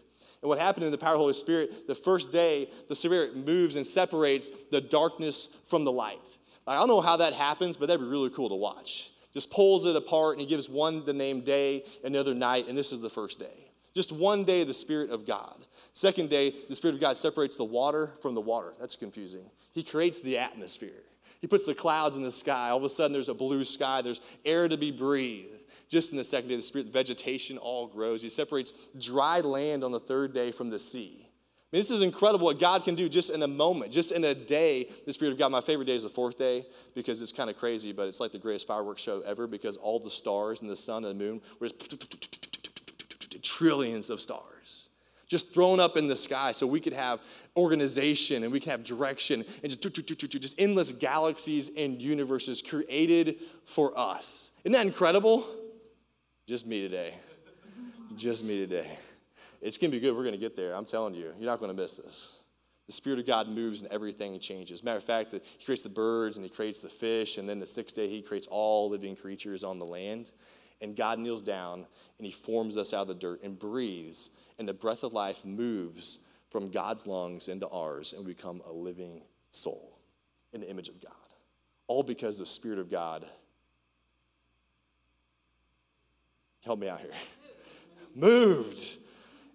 And 0.41 0.49
what 0.49 0.59
happened 0.59 0.85
in 0.85 0.91
the 0.91 0.97
power 0.97 1.13
of 1.13 1.19
the 1.19 1.23
Holy 1.23 1.33
Spirit, 1.33 1.87
the 1.87 1.95
first 1.95 2.31
day, 2.31 2.69
the 2.89 2.95
Spirit 2.95 3.35
moves 3.45 3.75
and 3.75 3.85
separates 3.85 4.65
the 4.65 4.81
darkness 4.81 5.61
from 5.67 5.83
the 5.83 5.91
light. 5.91 6.17
I 6.65 6.75
don't 6.75 6.87
know 6.87 7.01
how 7.01 7.17
that 7.17 7.33
happens, 7.33 7.77
but 7.77 7.87
that'd 7.87 8.01
be 8.01 8.07
really 8.07 8.29
cool 8.29 8.49
to 8.49 8.55
watch. 8.55 9.11
Just 9.33 9.51
pulls 9.51 9.85
it 9.85 9.95
apart 9.95 10.33
and 10.33 10.41
he 10.41 10.47
gives 10.47 10.69
one 10.69 11.05
the 11.05 11.13
name 11.13 11.41
day 11.41 11.83
and 12.03 12.13
the 12.13 12.19
other 12.19 12.33
night, 12.33 12.67
and 12.67 12.77
this 12.77 12.91
is 12.91 13.01
the 13.01 13.09
first 13.09 13.39
day. 13.39 13.71
Just 13.93 14.11
one 14.11 14.43
day, 14.43 14.63
the 14.63 14.73
Spirit 14.73 15.09
of 15.09 15.27
God. 15.27 15.57
Second 15.93 16.29
day, 16.29 16.53
the 16.69 16.75
Spirit 16.75 16.95
of 16.95 17.01
God 17.01 17.17
separates 17.17 17.57
the 17.57 17.65
water 17.65 18.11
from 18.21 18.35
the 18.35 18.41
water. 18.41 18.73
That's 18.79 18.95
confusing. 18.95 19.43
He 19.73 19.83
creates 19.83 20.21
the 20.21 20.37
atmosphere. 20.37 20.89
He 21.41 21.47
puts 21.47 21.65
the 21.65 21.73
clouds 21.73 22.15
in 22.15 22.23
the 22.23 22.31
sky. 22.31 22.69
All 22.69 22.77
of 22.77 22.83
a 22.83 22.89
sudden, 22.89 23.13
there's 23.13 23.29
a 23.29 23.33
blue 23.33 23.65
sky. 23.65 24.01
There's 24.01 24.21
air 24.45 24.67
to 24.67 24.77
be 24.77 24.91
breathed. 24.91 25.65
Just 25.91 26.13
in 26.13 26.17
the 26.17 26.23
second 26.23 26.47
day, 26.47 26.55
the 26.55 26.61
Spirit, 26.61 26.87
vegetation 26.87 27.57
all 27.57 27.85
grows. 27.85 28.21
He 28.23 28.29
separates 28.29 28.71
dry 28.97 29.41
land 29.41 29.83
on 29.83 29.91
the 29.91 29.99
third 29.99 30.33
day 30.33 30.53
from 30.53 30.69
the 30.69 30.79
sea. 30.79 31.17
I 31.19 31.75
mean, 31.75 31.81
this 31.81 31.91
is 31.91 32.01
incredible 32.01 32.45
what 32.45 32.61
God 32.61 32.85
can 32.85 32.95
do 32.95 33.09
just 33.09 33.29
in 33.29 33.43
a 33.43 33.47
moment, 33.47 33.91
just 33.91 34.13
in 34.13 34.23
a 34.23 34.33
day. 34.33 34.87
The 35.05 35.11
Spirit 35.11 35.33
of 35.33 35.37
God, 35.37 35.51
my 35.51 35.59
favorite 35.59 35.85
day 35.85 35.95
is 35.95 36.03
the 36.03 36.09
fourth 36.09 36.37
day 36.37 36.63
because 36.95 37.21
it's 37.21 37.33
kind 37.33 37.49
of 37.49 37.57
crazy, 37.57 37.91
but 37.91 38.07
it's 38.07 38.21
like 38.21 38.31
the 38.31 38.39
greatest 38.39 38.67
fireworks 38.67 39.01
show 39.01 39.21
ever 39.27 39.47
because 39.47 39.75
all 39.75 39.99
the 39.99 40.09
stars 40.09 40.61
and 40.61 40.71
the 40.71 40.77
sun 40.77 41.03
and 41.03 41.19
the 41.19 41.23
moon 41.23 41.41
were 41.59 41.67
just 41.67 43.43
trillions 43.43 44.09
of 44.09 44.21
stars 44.21 44.89
just 45.27 45.53
thrown 45.53 45.79
up 45.79 45.95
in 45.95 46.07
the 46.07 46.15
sky 46.15 46.51
so 46.51 46.67
we 46.67 46.81
could 46.81 46.91
have 46.91 47.21
organization 47.55 48.43
and 48.43 48.51
we 48.51 48.59
can 48.59 48.69
have 48.69 48.83
direction 48.83 49.45
and 49.63 49.71
just, 49.71 50.17
just 50.29 50.59
endless 50.59 50.91
galaxies 50.91 51.71
and 51.77 52.01
universes 52.01 52.61
created 52.61 53.37
for 53.63 53.97
us. 53.97 54.51
Isn't 54.65 54.73
that 54.73 54.85
incredible? 54.85 55.45
Just 56.47 56.65
me 56.65 56.81
today. 56.81 57.13
Just 58.15 58.43
me 58.43 58.59
today. 58.59 58.87
It's 59.61 59.77
going 59.77 59.91
to 59.91 59.97
be 59.97 60.01
good. 60.01 60.15
We're 60.15 60.23
going 60.23 60.33
to 60.33 60.39
get 60.39 60.55
there. 60.55 60.75
I'm 60.75 60.85
telling 60.85 61.13
you. 61.13 61.31
You're 61.37 61.49
not 61.49 61.59
going 61.59 61.73
to 61.73 61.79
miss 61.79 61.97
this. 61.97 62.37
The 62.87 62.93
Spirit 62.93 63.19
of 63.19 63.27
God 63.27 63.47
moves 63.47 63.83
and 63.83 63.91
everything 63.91 64.37
changes. 64.39 64.83
Matter 64.83 64.97
of 64.97 65.03
fact, 65.03 65.33
He 65.33 65.65
creates 65.65 65.83
the 65.83 65.89
birds 65.89 66.37
and 66.37 66.45
He 66.45 66.49
creates 66.49 66.81
the 66.81 66.89
fish, 66.89 67.37
and 67.37 67.47
then 67.47 67.59
the 67.59 67.65
sixth 67.65 67.95
day 67.95 68.09
He 68.09 68.21
creates 68.21 68.47
all 68.47 68.89
living 68.89 69.15
creatures 69.15 69.63
on 69.63 69.79
the 69.79 69.85
land. 69.85 70.31
And 70.81 70.95
God 70.95 71.19
kneels 71.19 71.43
down 71.43 71.85
and 72.17 72.25
He 72.25 72.31
forms 72.31 72.75
us 72.75 72.93
out 72.93 73.03
of 73.03 73.07
the 73.07 73.15
dirt 73.15 73.43
and 73.43 73.57
breathes, 73.57 74.41
and 74.59 74.67
the 74.67 74.73
breath 74.73 75.03
of 75.03 75.13
life 75.13 75.45
moves 75.45 76.29
from 76.49 76.69
God's 76.69 77.07
lungs 77.07 77.47
into 77.47 77.69
ours, 77.69 78.13
and 78.13 78.25
we 78.25 78.33
become 78.33 78.61
a 78.67 78.73
living 78.73 79.21
soul 79.51 79.99
in 80.51 80.59
the 80.59 80.69
image 80.69 80.89
of 80.89 80.99
God. 81.01 81.13
All 81.87 82.03
because 82.03 82.39
the 82.39 82.45
Spirit 82.45 82.79
of 82.79 82.91
God 82.91 83.25
help 86.65 86.79
me 86.79 86.87
out 86.87 86.99
here 86.99 87.11
moved 88.15 88.97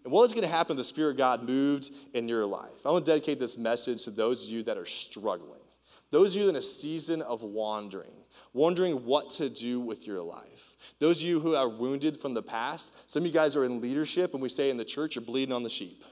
and 0.07 0.13
what 0.13 0.23
is 0.23 0.33
going 0.33 0.47
to 0.47 0.55
happen? 0.55 0.77
The 0.77 0.85
Spirit 0.85 1.11
of 1.11 1.17
God 1.17 1.43
moved 1.43 1.91
in 2.15 2.29
your 2.29 2.47
life. 2.47 2.87
I 2.87 2.93
want 2.93 3.05
to 3.05 3.11
dedicate 3.11 3.41
this 3.41 3.59
message 3.59 4.05
to 4.05 4.13
those 4.13 4.45
of 4.45 4.51
you 4.51 4.63
that 4.63 4.79
are 4.79 4.87
struggling, 4.87 5.59
those 6.13 6.37
of 6.37 6.43
you 6.43 6.49
in 6.49 6.55
a 6.55 6.63
season 6.63 7.23
of 7.23 7.43
wandering, 7.43 8.15
wondering 8.53 9.05
what 9.05 9.31
to 9.31 9.51
do 9.51 9.81
with 9.81 10.07
your 10.07 10.23
life. 10.23 10.77
Those 11.01 11.21
of 11.21 11.27
you 11.27 11.41
who 11.41 11.57
are 11.57 11.69
wounded 11.69 12.17
from 12.17 12.35
the 12.35 12.43
past, 12.43 13.11
some 13.11 13.23
of 13.23 13.27
you 13.27 13.33
guys 13.33 13.57
are 13.57 13.65
in 13.65 13.81
leadership, 13.81 14.33
and 14.33 14.41
we 14.41 14.49
say 14.49 14.71
in 14.71 14.77
the 14.77 14.85
church, 14.85 15.17
you're 15.17 15.25
bleeding 15.25 15.53
on 15.53 15.65
the 15.65 15.69
sheep. 15.69 16.05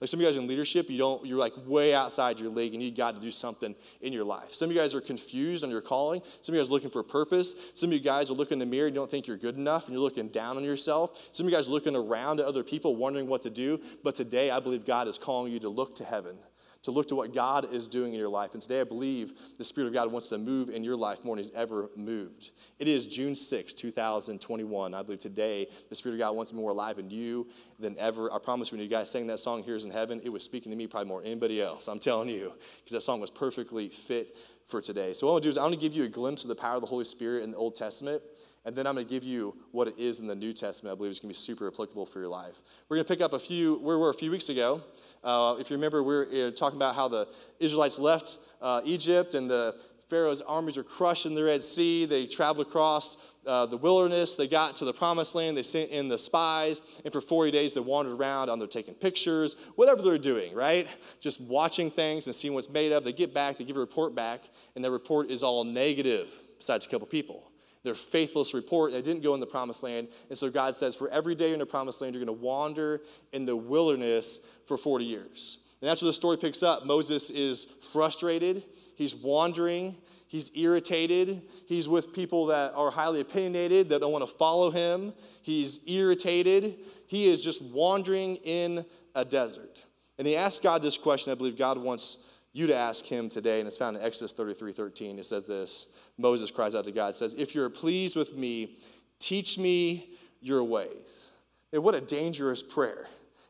Like 0.00 0.08
some 0.08 0.18
of 0.18 0.22
you 0.22 0.28
guys 0.28 0.36
in 0.36 0.46
leadership, 0.46 0.88
you 0.88 0.98
don't, 0.98 1.26
you're 1.26 1.38
like 1.38 1.52
way 1.66 1.92
outside 1.92 2.38
your 2.38 2.50
league 2.50 2.72
and 2.72 2.82
you 2.82 2.92
got 2.92 3.16
to 3.16 3.20
do 3.20 3.32
something 3.32 3.74
in 4.00 4.12
your 4.12 4.24
life. 4.24 4.54
Some 4.54 4.70
of 4.70 4.76
you 4.76 4.80
guys 4.80 4.94
are 4.94 5.00
confused 5.00 5.64
on 5.64 5.70
your 5.70 5.80
calling. 5.80 6.22
Some 6.42 6.52
of 6.52 6.56
you 6.56 6.62
guys 6.62 6.68
are 6.68 6.72
looking 6.72 6.90
for 6.90 7.00
a 7.00 7.04
purpose. 7.04 7.72
Some 7.74 7.88
of 7.88 7.94
you 7.94 8.00
guys 8.00 8.30
are 8.30 8.34
looking 8.34 8.60
in 8.60 8.68
the 8.68 8.76
mirror 8.76 8.86
and 8.86 8.94
don't 8.94 9.10
think 9.10 9.26
you're 9.26 9.36
good 9.36 9.56
enough 9.56 9.86
and 9.86 9.94
you're 9.94 10.02
looking 10.02 10.28
down 10.28 10.56
on 10.56 10.62
yourself. 10.62 11.30
Some 11.32 11.46
of 11.46 11.50
you 11.50 11.56
guys 11.56 11.68
are 11.68 11.72
looking 11.72 11.96
around 11.96 12.38
at 12.38 12.46
other 12.46 12.62
people 12.62 12.94
wondering 12.94 13.26
what 13.26 13.42
to 13.42 13.50
do. 13.50 13.80
But 14.04 14.14
today, 14.14 14.50
I 14.50 14.60
believe 14.60 14.86
God 14.86 15.08
is 15.08 15.18
calling 15.18 15.52
you 15.52 15.58
to 15.60 15.68
look 15.68 15.96
to 15.96 16.04
heaven 16.04 16.38
to 16.82 16.90
look 16.90 17.08
to 17.08 17.14
what 17.14 17.34
God 17.34 17.72
is 17.72 17.88
doing 17.88 18.12
in 18.12 18.18
your 18.18 18.28
life. 18.28 18.52
And 18.52 18.62
today 18.62 18.80
I 18.80 18.84
believe 18.84 19.32
the 19.58 19.64
Spirit 19.64 19.88
of 19.88 19.94
God 19.94 20.12
wants 20.12 20.28
to 20.30 20.38
move 20.38 20.68
in 20.68 20.84
your 20.84 20.96
life 20.96 21.24
more 21.24 21.34
than 21.34 21.44
He's 21.44 21.54
ever 21.54 21.90
moved. 21.96 22.52
It 22.78 22.88
is 22.88 23.06
June 23.06 23.34
6, 23.34 23.74
2021. 23.74 24.94
I 24.94 25.02
believe 25.02 25.18
today 25.18 25.66
the 25.88 25.94
Spirit 25.94 26.14
of 26.14 26.20
God 26.20 26.36
wants 26.36 26.52
more 26.52 26.70
alive 26.70 26.98
in 26.98 27.10
you 27.10 27.48
than 27.78 27.96
ever. 27.98 28.32
I 28.32 28.38
promise 28.38 28.70
when 28.72 28.80
you 28.80 28.88
guys 28.88 29.10
sang 29.10 29.26
that 29.28 29.40
song, 29.40 29.62
Here 29.62 29.76
as 29.76 29.84
in 29.84 29.90
Heaven, 29.90 30.20
it 30.22 30.32
was 30.32 30.42
speaking 30.42 30.70
to 30.70 30.76
me 30.76 30.86
probably 30.86 31.08
more 31.08 31.20
than 31.20 31.30
anybody 31.30 31.60
else. 31.60 31.88
I'm 31.88 31.98
telling 31.98 32.28
you, 32.28 32.52
because 32.78 32.92
that 32.92 33.02
song 33.02 33.20
was 33.20 33.30
perfectly 33.30 33.88
fit 33.88 34.36
for 34.66 34.80
today. 34.80 35.14
So 35.14 35.26
what 35.26 35.32
I 35.32 35.34
want 35.34 35.42
to 35.42 35.46
do 35.46 35.50
is 35.50 35.58
I 35.58 35.62
want 35.62 35.74
to 35.74 35.80
give 35.80 35.94
you 35.94 36.04
a 36.04 36.08
glimpse 36.08 36.44
of 36.44 36.48
the 36.48 36.54
power 36.54 36.74
of 36.74 36.82
the 36.82 36.86
Holy 36.86 37.04
Spirit 37.04 37.42
in 37.42 37.50
the 37.50 37.56
Old 37.56 37.74
Testament. 37.74 38.22
And 38.68 38.76
then 38.76 38.86
I'm 38.86 38.94
going 38.94 39.06
to 39.06 39.10
give 39.10 39.24
you 39.24 39.56
what 39.72 39.88
it 39.88 39.94
is 39.96 40.20
in 40.20 40.26
the 40.26 40.34
New 40.34 40.52
Testament. 40.52 40.92
I 40.92 40.94
believe 40.94 41.10
it's 41.10 41.20
going 41.20 41.32
to 41.32 41.34
be 41.34 41.42
super 41.42 41.66
applicable 41.68 42.04
for 42.04 42.18
your 42.18 42.28
life. 42.28 42.60
We're 42.86 42.98
going 42.98 43.06
to 43.06 43.10
pick 43.10 43.22
up 43.22 43.32
a 43.32 43.38
few, 43.38 43.76
where 43.76 43.96
we 43.96 44.02
were 44.02 44.10
a 44.10 44.14
few 44.14 44.30
weeks 44.30 44.50
ago. 44.50 44.82
Uh, 45.24 45.56
if 45.58 45.70
you 45.70 45.76
remember, 45.76 46.02
we 46.02 46.14
were 46.14 46.28
uh, 46.30 46.50
talking 46.50 46.76
about 46.76 46.94
how 46.94 47.08
the 47.08 47.26
Israelites 47.60 47.98
left 47.98 48.38
uh, 48.60 48.82
Egypt 48.84 49.32
and 49.32 49.48
the 49.48 49.74
Pharaoh's 50.10 50.42
armies 50.42 50.76
were 50.76 50.82
crushed 50.82 51.24
in 51.24 51.34
the 51.34 51.42
Red 51.42 51.62
Sea. 51.62 52.04
They 52.04 52.26
traveled 52.26 52.66
across 52.66 53.36
uh, 53.46 53.64
the 53.64 53.78
wilderness. 53.78 54.36
They 54.36 54.46
got 54.46 54.76
to 54.76 54.84
the 54.84 54.92
promised 54.92 55.34
land. 55.34 55.56
They 55.56 55.62
sent 55.62 55.88
in 55.88 56.08
the 56.08 56.18
spies. 56.18 57.00
And 57.06 57.10
for 57.10 57.22
40 57.22 57.50
days, 57.50 57.72
they 57.72 57.80
wandered 57.80 58.20
around 58.20 58.50
on 58.50 58.58
their 58.58 58.68
taking 58.68 58.92
pictures, 58.92 59.56
whatever 59.76 60.02
they're 60.02 60.18
doing, 60.18 60.54
right? 60.54 60.94
Just 61.20 61.40
watching 61.50 61.90
things 61.90 62.26
and 62.26 62.36
seeing 62.36 62.52
what's 62.52 62.68
made 62.68 62.92
of. 62.92 63.02
They 63.02 63.12
get 63.14 63.32
back, 63.32 63.56
they 63.56 63.64
give 63.64 63.78
a 63.78 63.80
report 63.80 64.14
back, 64.14 64.42
and 64.74 64.84
their 64.84 64.92
report 64.92 65.30
is 65.30 65.42
all 65.42 65.64
negative, 65.64 66.30
besides 66.58 66.84
a 66.84 66.90
couple 66.90 67.06
people 67.06 67.50
their 67.84 67.94
faithless 67.94 68.54
report. 68.54 68.92
They 68.92 69.02
didn't 69.02 69.22
go 69.22 69.34
in 69.34 69.40
the 69.40 69.46
promised 69.46 69.82
land. 69.82 70.08
And 70.28 70.36
so 70.36 70.50
God 70.50 70.76
says, 70.76 70.94
for 70.96 71.08
every 71.10 71.34
day 71.34 71.52
in 71.52 71.58
the 71.58 71.66
promised 71.66 72.00
land, 72.00 72.14
you're 72.14 72.24
going 72.24 72.38
to 72.38 72.44
wander 72.44 73.00
in 73.32 73.46
the 73.46 73.56
wilderness 73.56 74.52
for 74.66 74.76
40 74.76 75.04
years. 75.04 75.58
And 75.80 75.88
that's 75.88 76.02
where 76.02 76.08
the 76.08 76.14
story 76.14 76.36
picks 76.36 76.62
up. 76.62 76.84
Moses 76.84 77.30
is 77.30 77.64
frustrated, 77.64 78.64
he's 78.96 79.14
wandering, 79.14 79.96
he's 80.26 80.56
irritated, 80.56 81.42
he's 81.66 81.88
with 81.88 82.12
people 82.12 82.46
that 82.46 82.74
are 82.74 82.90
highly 82.90 83.20
opinionated, 83.20 83.88
that 83.90 84.00
don't 84.00 84.12
want 84.12 84.28
to 84.28 84.34
follow 84.34 84.70
him, 84.70 85.12
he's 85.42 85.88
irritated, 85.88 86.74
he 87.06 87.26
is 87.26 87.44
just 87.44 87.72
wandering 87.72 88.36
in 88.36 88.84
a 89.14 89.24
desert. 89.24 89.84
And 90.18 90.26
he 90.26 90.36
asks 90.36 90.58
God 90.58 90.82
this 90.82 90.98
question 90.98 91.32
I 91.32 91.36
believe 91.36 91.56
God 91.56 91.78
wants 91.78 92.28
you 92.52 92.66
to 92.66 92.74
ask 92.74 93.04
him 93.04 93.28
today, 93.28 93.60
and 93.60 93.68
it's 93.68 93.76
found 93.76 93.96
in 93.96 94.02
Exodus 94.02 94.32
33 94.32 94.72
13. 94.72 95.18
It 95.18 95.26
says 95.26 95.46
this 95.46 95.96
Moses 96.18 96.50
cries 96.50 96.74
out 96.74 96.84
to 96.84 96.92
God, 96.92 97.14
says, 97.14 97.34
If 97.34 97.54
you're 97.54 97.70
pleased 97.70 98.16
with 98.16 98.36
me, 98.36 98.76
teach 99.18 99.58
me 99.58 100.10
your 100.40 100.64
ways. 100.64 101.32
And 101.72 101.82
what 101.82 101.94
a 101.94 102.00
dangerous 102.00 102.62
prayer. 102.62 103.06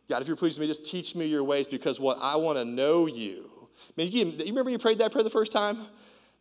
God, 0.08 0.22
if 0.22 0.28
you're 0.28 0.36
pleased 0.36 0.58
with 0.58 0.68
me, 0.68 0.70
just 0.70 0.90
teach 0.90 1.14
me 1.16 1.26
your 1.26 1.44
ways 1.44 1.66
because 1.66 1.98
what 1.98 2.18
I 2.20 2.36
want 2.36 2.58
to 2.58 2.64
know 2.64 3.06
you. 3.06 3.50
Man, 3.96 4.10
you, 4.10 4.26
you 4.26 4.46
remember 4.46 4.70
you 4.70 4.78
prayed 4.78 4.98
that 4.98 5.12
prayer 5.12 5.24
the 5.24 5.30
first 5.30 5.52
time? 5.52 5.76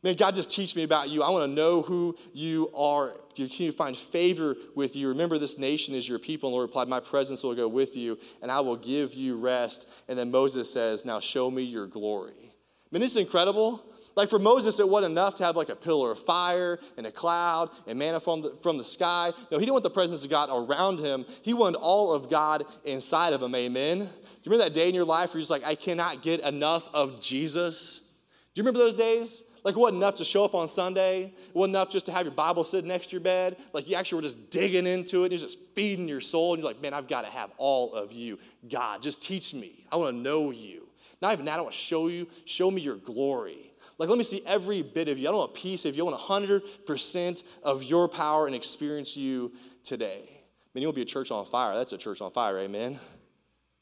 Man, 0.03 0.15
God, 0.15 0.35
just 0.35 0.51
teach 0.51 0.75
me 0.75 0.83
about 0.83 1.09
you. 1.09 1.23
I 1.23 1.29
want 1.29 1.49
to 1.49 1.55
know 1.55 1.81
who 1.81 2.15
you 2.31 2.69
are. 2.75 3.13
Can 3.35 3.49
you 3.49 3.71
find 3.71 3.97
favor 3.97 4.55
with 4.75 4.95
you? 4.95 5.09
Remember, 5.09 5.37
this 5.37 5.57
nation 5.57 5.95
is 5.95 6.07
your 6.07 6.19
people. 6.19 6.49
And 6.49 6.53
the 6.53 6.57
Lord 6.57 6.69
replied, 6.69 6.87
My 6.87 6.99
presence 6.99 7.43
will 7.43 7.55
go 7.55 7.67
with 7.67 7.97
you, 7.97 8.17
and 8.41 8.51
I 8.51 8.59
will 8.59 8.75
give 8.75 9.15
you 9.15 9.37
rest. 9.37 9.91
And 10.07 10.17
then 10.17 10.29
Moses 10.29 10.71
says, 10.71 11.03
Now 11.03 11.19
show 11.19 11.49
me 11.49 11.63
your 11.63 11.87
glory. 11.87 12.33
I 12.37 12.89
mean, 12.91 13.01
this 13.01 13.15
is 13.15 13.23
incredible. 13.23 13.83
Like 14.17 14.31
for 14.31 14.39
Moses, 14.39 14.79
it 14.79 14.89
wasn't 14.89 15.11
enough 15.11 15.35
to 15.35 15.43
have 15.45 15.55
like 15.55 15.69
a 15.69 15.75
pillar 15.75 16.09
of 16.09 16.17
fire 16.17 16.79
and 16.97 17.05
a 17.05 17.11
cloud 17.11 17.69
and 17.85 17.99
manna 17.99 18.19
from 18.19 18.41
the, 18.41 18.49
from 18.63 18.79
the 18.79 18.83
sky. 18.83 19.31
No, 19.51 19.59
he 19.59 19.65
didn't 19.65 19.73
want 19.73 19.83
the 19.83 19.91
presence 19.91 20.25
of 20.25 20.31
God 20.31 20.49
around 20.51 20.99
him. 20.99 21.23
He 21.43 21.53
wanted 21.53 21.77
all 21.77 22.11
of 22.11 22.27
God 22.27 22.65
inside 22.83 23.33
of 23.33 23.43
him. 23.43 23.53
Amen. 23.53 23.99
Do 23.99 24.03
you 24.05 24.09
remember 24.47 24.63
that 24.63 24.73
day 24.73 24.89
in 24.89 24.95
your 24.95 25.05
life 25.05 25.29
where 25.29 25.37
you're 25.37 25.41
just 25.41 25.51
like, 25.51 25.63
I 25.63 25.75
cannot 25.75 26.23
get 26.23 26.41
enough 26.41 26.89
of 26.95 27.21
Jesus? 27.21 28.11
Do 28.55 28.59
you 28.59 28.63
remember 28.63 28.79
those 28.79 28.95
days? 28.95 29.43
Like 29.63 29.75
it 29.75 29.79
wasn't 29.79 29.97
enough 29.97 30.15
to 30.15 30.25
show 30.25 30.43
up 30.43 30.55
on 30.55 30.67
Sunday. 30.67 31.25
It 31.25 31.55
wasn't 31.55 31.75
enough 31.75 31.91
just 31.91 32.07
to 32.07 32.11
have 32.11 32.25
your 32.25 32.33
Bible 32.33 32.63
sitting 32.63 32.87
next 32.87 33.11
to 33.11 33.17
your 33.17 33.21
bed. 33.23 33.57
Like 33.71 33.87
you 33.87 33.97
actually 33.97 34.15
were 34.15 34.23
just 34.23 34.49
digging 34.49 34.87
into 34.87 35.21
it. 35.21 35.25
And 35.25 35.33
you're 35.33 35.41
just 35.41 35.75
feeding 35.75 36.07
your 36.07 36.21
soul. 36.21 36.55
And 36.55 36.63
you're 36.63 36.71
like, 36.71 36.81
man, 36.81 36.95
I've 36.95 37.07
got 37.07 37.23
to 37.25 37.29
have 37.29 37.51
all 37.57 37.93
of 37.93 38.13
you. 38.13 38.39
God, 38.67 39.03
just 39.03 39.21
teach 39.21 39.53
me. 39.53 39.85
I 39.91 39.97
want 39.97 40.15
to 40.15 40.19
know 40.19 40.49
you. 40.49 40.87
Not 41.21 41.33
even 41.33 41.45
that, 41.45 41.59
I 41.59 41.61
want 41.61 41.73
to 41.73 41.77
show 41.77 42.07
you, 42.07 42.27
show 42.45 42.71
me 42.71 42.81
your 42.81 42.95
glory. 42.95 43.66
Like, 43.97 44.09
let 44.09 44.17
me 44.17 44.23
see 44.23 44.41
every 44.45 44.81
bit 44.83 45.07
of 45.07 45.17
you. 45.17 45.27
I 45.27 45.31
don't 45.31 45.39
want 45.39 45.51
a 45.51 45.59
piece 45.59 45.85
of 45.85 45.95
you. 45.95 46.07
I 46.07 46.11
want 46.11 46.19
100% 46.19 47.43
of 47.63 47.83
your 47.83 48.07
power 48.07 48.45
and 48.45 48.55
experience 48.55 49.17
you 49.17 49.51
today. 49.83 50.29
Man, 50.73 50.83
you 50.83 50.87
will 50.87 50.93
be 50.93 51.01
a 51.01 51.05
church 51.05 51.31
on 51.31 51.45
fire. 51.45 51.75
That's 51.75 51.93
a 51.93 51.97
church 51.97 52.21
on 52.21 52.29
fire, 52.29 52.59
amen? 52.59 52.99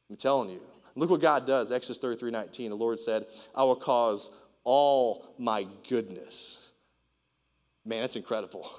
I'm 0.09 0.15
telling 0.15 0.49
you. 0.49 0.61
Look 0.95 1.09
what 1.09 1.19
God 1.19 1.45
does. 1.45 1.71
Exodus 1.71 1.97
33 1.97 2.31
19. 2.31 2.69
The 2.69 2.75
Lord 2.77 2.99
said, 2.99 3.25
I 3.53 3.63
will 3.63 3.75
cause 3.75 4.41
all 4.63 5.35
my 5.37 5.67
goodness. 5.89 6.71
Man, 7.83 8.01
that's 8.01 8.15
incredible. 8.15 8.71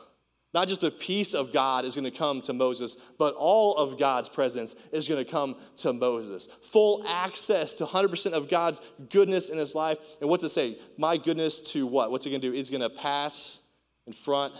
Not 0.56 0.68
just 0.68 0.82
a 0.84 0.90
piece 0.90 1.34
of 1.34 1.52
God 1.52 1.84
is 1.84 1.96
going 1.96 2.10
to 2.10 2.18
come 2.18 2.40
to 2.40 2.54
Moses, 2.54 3.12
but 3.18 3.34
all 3.34 3.76
of 3.76 3.98
God's 3.98 4.30
presence 4.30 4.74
is 4.90 5.06
going 5.06 5.22
to 5.22 5.30
come 5.30 5.54
to 5.76 5.92
Moses. 5.92 6.46
Full 6.46 7.04
access 7.06 7.74
to 7.74 7.84
100% 7.84 8.32
of 8.32 8.48
God's 8.48 8.80
goodness 9.10 9.50
in 9.50 9.58
his 9.58 9.74
life. 9.74 9.98
And 10.22 10.30
what's 10.30 10.44
it 10.44 10.48
say? 10.48 10.78
My 10.96 11.18
goodness 11.18 11.60
to 11.72 11.86
what? 11.86 12.10
What's 12.10 12.24
it 12.24 12.30
going 12.30 12.40
to 12.40 12.50
do? 12.50 12.56
It's 12.56 12.70
going 12.70 12.80
to 12.80 12.88
pass 12.88 13.68
in 14.06 14.14
front 14.14 14.54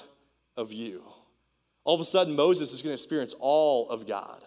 of 0.54 0.70
you. 0.70 1.02
All 1.84 1.94
of 1.94 2.02
a 2.02 2.04
sudden, 2.04 2.36
Moses 2.36 2.74
is 2.74 2.82
going 2.82 2.90
to 2.90 3.00
experience 3.00 3.34
all 3.40 3.88
of 3.88 4.06
God. 4.06 4.42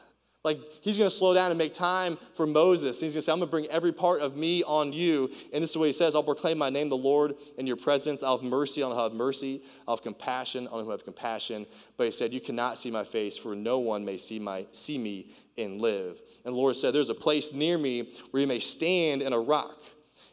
Like 0.46 0.60
he's 0.82 0.98
going 0.98 1.10
to 1.10 1.16
slow 1.16 1.34
down 1.34 1.52
and 1.52 1.58
make 1.58 1.74
time 1.74 2.18
for 2.34 2.48
Moses. 2.48 3.02
He's 3.02 3.14
going 3.14 3.20
to 3.20 3.22
say, 3.24 3.32
I'm 3.34 3.40
going 3.40 3.50
to 3.50 3.52
bring 3.52 3.66
every 3.66 3.92
part 3.92 4.22
of 4.22 4.38
me 4.38 4.64
on 4.64 4.94
you. 4.94 5.30
And 5.54 5.62
this 5.62 5.72
is 5.72 5.78
what 5.78 5.88
he 5.88 5.94
says 5.94 6.16
I'll 6.16 6.24
proclaim 6.24 6.58
my 6.58 6.70
name, 6.70 6.88
the 6.88 6.96
Lord, 6.96 7.36
in 7.58 7.68
your 7.68 7.76
presence. 7.76 8.24
I'll 8.24 8.38
have 8.38 8.50
mercy 8.50 8.82
on 8.82 8.92
who 8.92 9.02
have 9.02 9.14
mercy. 9.14 9.62
I'll 9.86 9.98
have 9.98 10.04
compassion 10.04 10.68
on 10.68 10.86
who 10.86 10.92
have 10.92 11.04
compassion. 11.04 11.66
But 11.98 12.06
he 12.06 12.12
said, 12.12 12.32
You 12.32 12.40
cannot 12.40 12.78
see 12.78 12.90
my 12.90 13.04
face, 13.04 13.38
for 13.38 13.54
no 13.54 13.80
one 13.80 14.06
may 14.06 14.18
see, 14.18 14.40
my, 14.40 14.66
see 14.72 14.98
me 14.98 15.32
and 15.58 15.82
live. 15.82 16.22
And 16.46 16.54
the 16.54 16.58
Lord 16.58 16.78
said, 16.78 16.94
There's 16.94 17.10
a 17.10 17.16
place 17.16 17.54
near 17.54 17.78
me 17.78 18.14
where 18.32 18.40
you 18.40 18.48
may 18.48 18.62
stand 18.62 19.22
in 19.22 19.34
a 19.34 19.40
rock. 19.40 19.78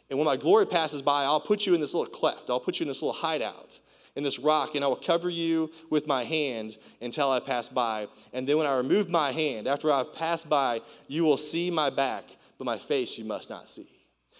And 0.09 0.20
when 0.20 0.26
my 0.26 0.36
glory 0.36 0.66
passes 0.66 1.02
by, 1.02 1.24
I'll 1.24 1.40
put 1.40 1.66
you 1.66 1.74
in 1.74 1.80
this 1.80 1.92
little 1.92 2.12
cleft. 2.12 2.48
I'll 2.48 2.61
put 2.61 2.78
you 2.78 2.84
in 2.84 2.88
this 2.88 3.02
little 3.02 3.20
hideout 3.20 3.80
in 4.16 4.24
this 4.24 4.38
rock, 4.38 4.74
and 4.74 4.84
I 4.84 4.88
will 4.88 4.96
cover 4.96 5.30
you 5.30 5.70
with 5.90 6.06
my 6.06 6.24
hand 6.24 6.78
until 7.00 7.30
I 7.30 7.38
pass 7.38 7.68
by. 7.68 8.08
And 8.32 8.46
then 8.46 8.58
when 8.58 8.66
I 8.66 8.76
remove 8.76 9.10
my 9.10 9.30
hand, 9.30 9.68
after 9.68 9.92
I've 9.92 10.12
passed 10.12 10.48
by, 10.48 10.80
you 11.06 11.24
will 11.24 11.36
see 11.36 11.70
my 11.70 11.90
back, 11.90 12.24
but 12.58 12.64
my 12.64 12.78
face 12.78 13.18
you 13.18 13.24
must 13.24 13.50
not 13.50 13.68
see. 13.68 13.86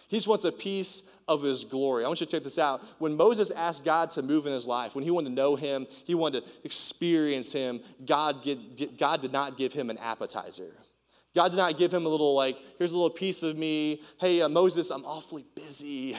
He 0.09 0.16
just 0.16 0.29
wants 0.29 0.45
a 0.45 0.53
piece 0.53 1.11
of 1.29 1.43
his 1.43 1.64
glory. 1.64 2.05
I 2.05 2.09
want 2.09 2.20
you 2.20 2.27
to 2.27 2.33
check 2.33 2.43
this 2.43 2.59
out. 2.59 2.85
When 2.99 3.16
Moses 3.16 3.51
asked 3.51 3.85
God 3.85 4.11
to 4.12 4.22
move 4.22 4.47
in 4.47 4.53
his 4.53 4.66
life, 4.66 4.95
when 4.95 5.05
he 5.05 5.11
wanted 5.11 5.31
to 5.31 5.35
know 5.35 5.57
him, 5.57 5.87
he 6.05 6.14
wanted 6.14 6.45
to 6.45 6.51
experience 6.64 7.53
him, 7.53 7.81
God, 8.05 8.43
get, 8.43 8.99
God 8.99 9.20
did 9.20 9.33
not 9.33 9.57
give 9.57 9.72
him 9.72 9.91
an 9.91 9.99
appetizer. 9.99 10.72
God 11.37 11.51
did 11.51 11.59
not 11.59 11.76
give 11.76 11.93
him 11.93 12.07
a 12.07 12.09
little, 12.09 12.34
like, 12.34 12.57
here's 12.78 12.95
a 12.95 12.97
little 12.97 13.11
piece 13.11 13.43
of 13.43 13.59
me. 13.59 14.01
Hey, 14.18 14.41
uh, 14.41 14.49
Moses, 14.49 14.91
I'm 14.91 15.05
awfully 15.05 15.45
busy. 15.55 16.16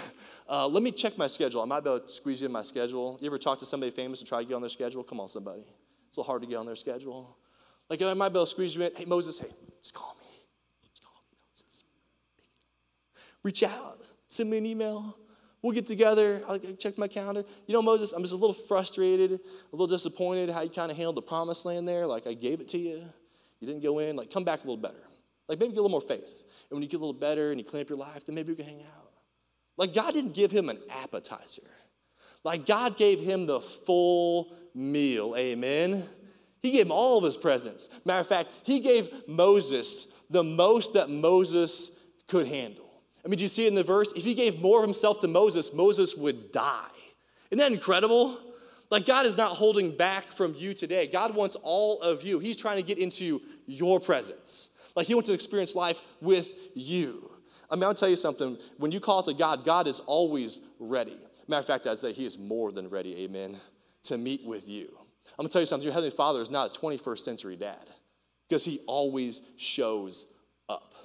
Uh, 0.47 0.67
let 0.67 0.83
me 0.83 0.91
check 0.91 1.17
my 1.17 1.25
schedule. 1.25 1.59
I 1.59 1.65
might 1.65 1.83
be 1.83 1.89
able 1.89 2.01
to 2.01 2.09
squeeze 2.09 2.39
you 2.39 2.45
in 2.45 2.51
my 2.51 2.61
schedule. 2.61 3.17
You 3.19 3.25
ever 3.25 3.39
talk 3.39 3.57
to 3.57 3.65
somebody 3.65 3.91
famous 3.91 4.19
and 4.19 4.29
try 4.29 4.43
to 4.43 4.47
get 4.47 4.53
on 4.53 4.61
their 4.61 4.69
schedule? 4.69 5.03
Come 5.03 5.19
on, 5.19 5.27
somebody. 5.27 5.63
It's 6.07 6.17
a 6.17 6.19
little 6.19 6.31
hard 6.31 6.43
to 6.43 6.47
get 6.47 6.57
on 6.57 6.67
their 6.67 6.75
schedule. 6.75 7.35
Like, 7.89 7.99
I 8.03 8.13
might 8.13 8.29
be 8.29 8.33
able 8.33 8.45
to 8.45 8.51
squeeze 8.51 8.75
you 8.75 8.83
in. 8.83 8.91
Hey, 8.95 9.05
Moses, 9.05 9.39
hey, 9.39 9.47
just 9.81 9.95
call 9.95 10.15
me. 10.19 10.27
Just 10.91 11.03
call 11.03 11.19
me, 11.31 11.37
Moses. 11.49 11.85
Reach 13.41 13.63
out. 13.63 13.97
Send 14.27 14.51
me 14.51 14.59
an 14.59 14.67
email. 14.67 15.17
We'll 15.63 15.73
get 15.73 15.87
together. 15.87 16.43
I'll 16.47 16.59
check 16.59 16.99
my 16.99 17.07
calendar. 17.07 17.43
You 17.65 17.73
know, 17.73 17.81
Moses, 17.81 18.13
I'm 18.13 18.21
just 18.21 18.33
a 18.33 18.37
little 18.37 18.53
frustrated, 18.53 19.31
a 19.31 19.39
little 19.71 19.87
disappointed 19.87 20.51
how 20.51 20.61
you 20.61 20.69
kind 20.69 20.91
of 20.91 20.97
handled 20.97 21.15
the 21.15 21.23
promised 21.23 21.65
land 21.65 21.89
there. 21.89 22.05
Like, 22.05 22.27
I 22.27 22.35
gave 22.35 22.61
it 22.61 22.67
to 22.67 22.77
you. 22.77 23.03
You 23.59 23.67
didn't 23.67 23.83
go 23.83 23.99
in. 23.99 24.15
Like, 24.15 24.31
come 24.31 24.43
back 24.43 24.59
a 24.59 24.67
little 24.67 24.77
better. 24.77 25.03
Like, 25.47 25.59
maybe 25.59 25.73
get 25.73 25.79
a 25.79 25.81
little 25.81 25.89
more 25.89 26.01
faith. 26.01 26.43
And 26.69 26.75
when 26.75 26.83
you 26.83 26.89
get 26.89 26.97
a 26.97 27.05
little 27.05 27.13
better 27.13 27.51
and 27.51 27.59
you 27.59 27.65
clean 27.65 27.81
up 27.81 27.89
your 27.89 27.97
life, 27.97 28.25
then 28.25 28.35
maybe 28.35 28.51
we 28.51 28.55
can 28.55 28.65
hang 28.65 28.81
out. 28.81 29.11
Like, 29.77 29.93
God 29.93 30.13
didn't 30.13 30.33
give 30.33 30.51
him 30.51 30.69
an 30.69 30.79
appetizer. 31.03 31.63
Like, 32.43 32.65
God 32.65 32.97
gave 32.97 33.19
him 33.19 33.45
the 33.45 33.59
full 33.59 34.55
meal. 34.73 35.35
Amen. 35.37 36.03
He 36.61 36.71
gave 36.71 36.85
him 36.87 36.91
all 36.91 37.17
of 37.17 37.23
his 37.23 37.37
presents. 37.37 37.89
Matter 38.05 38.21
of 38.21 38.27
fact, 38.27 38.49
he 38.63 38.79
gave 38.79 39.09
Moses 39.27 40.13
the 40.29 40.43
most 40.43 40.93
that 40.93 41.09
Moses 41.09 42.03
could 42.27 42.47
handle. 42.47 42.89
I 43.23 43.29
mean, 43.29 43.37
do 43.37 43.43
you 43.43 43.49
see 43.49 43.65
it 43.65 43.69
in 43.69 43.75
the 43.75 43.83
verse? 43.83 44.13
If 44.13 44.23
he 44.23 44.33
gave 44.33 44.61
more 44.61 44.79
of 44.79 44.85
himself 44.85 45.19
to 45.21 45.27
Moses, 45.27 45.73
Moses 45.73 46.15
would 46.17 46.51
die. 46.51 46.89
Isn't 47.51 47.59
that 47.59 47.71
incredible? 47.71 48.37
Like, 48.89 49.05
God 49.05 49.25
is 49.25 49.37
not 49.37 49.49
holding 49.49 49.95
back 49.95 50.31
from 50.31 50.55
you 50.57 50.73
today. 50.73 51.07
God 51.07 51.35
wants 51.35 51.55
all 51.55 52.01
of 52.01 52.23
you. 52.23 52.39
He's 52.39 52.57
trying 52.57 52.77
to 52.77 52.83
get 52.83 52.97
into 52.97 53.41
your 53.65 53.99
presence. 53.99 54.69
Like, 54.95 55.07
He 55.07 55.13
wants 55.13 55.29
to 55.29 55.33
experience 55.33 55.75
life 55.75 56.01
with 56.21 56.69
you. 56.73 57.29
I 57.69 57.75
mean, 57.75 57.83
I'll 57.83 57.93
tell 57.93 58.09
you 58.09 58.15
something. 58.15 58.57
When 58.77 58.91
you 58.91 58.99
call 58.99 59.23
to 59.23 59.33
God, 59.33 59.65
God 59.65 59.87
is 59.87 59.99
always 60.01 60.73
ready. 60.79 61.17
Matter 61.47 61.59
of 61.59 61.65
fact, 61.67 61.87
I'd 61.87 61.99
say 61.99 62.13
He 62.13 62.25
is 62.25 62.37
more 62.37 62.71
than 62.71 62.89
ready, 62.89 63.23
amen, 63.23 63.57
to 64.03 64.17
meet 64.17 64.45
with 64.45 64.67
you. 64.67 64.87
I'm 65.37 65.43
gonna 65.43 65.49
tell 65.49 65.61
you 65.61 65.67
something. 65.67 65.85
Your 65.85 65.93
Heavenly 65.93 66.15
Father 66.15 66.41
is 66.41 66.49
not 66.49 66.75
a 66.75 66.79
21st 66.79 67.19
century 67.19 67.55
dad 67.55 67.89
because 68.47 68.65
He 68.65 68.79
always 68.87 69.53
shows 69.57 70.39
up. 70.69 70.95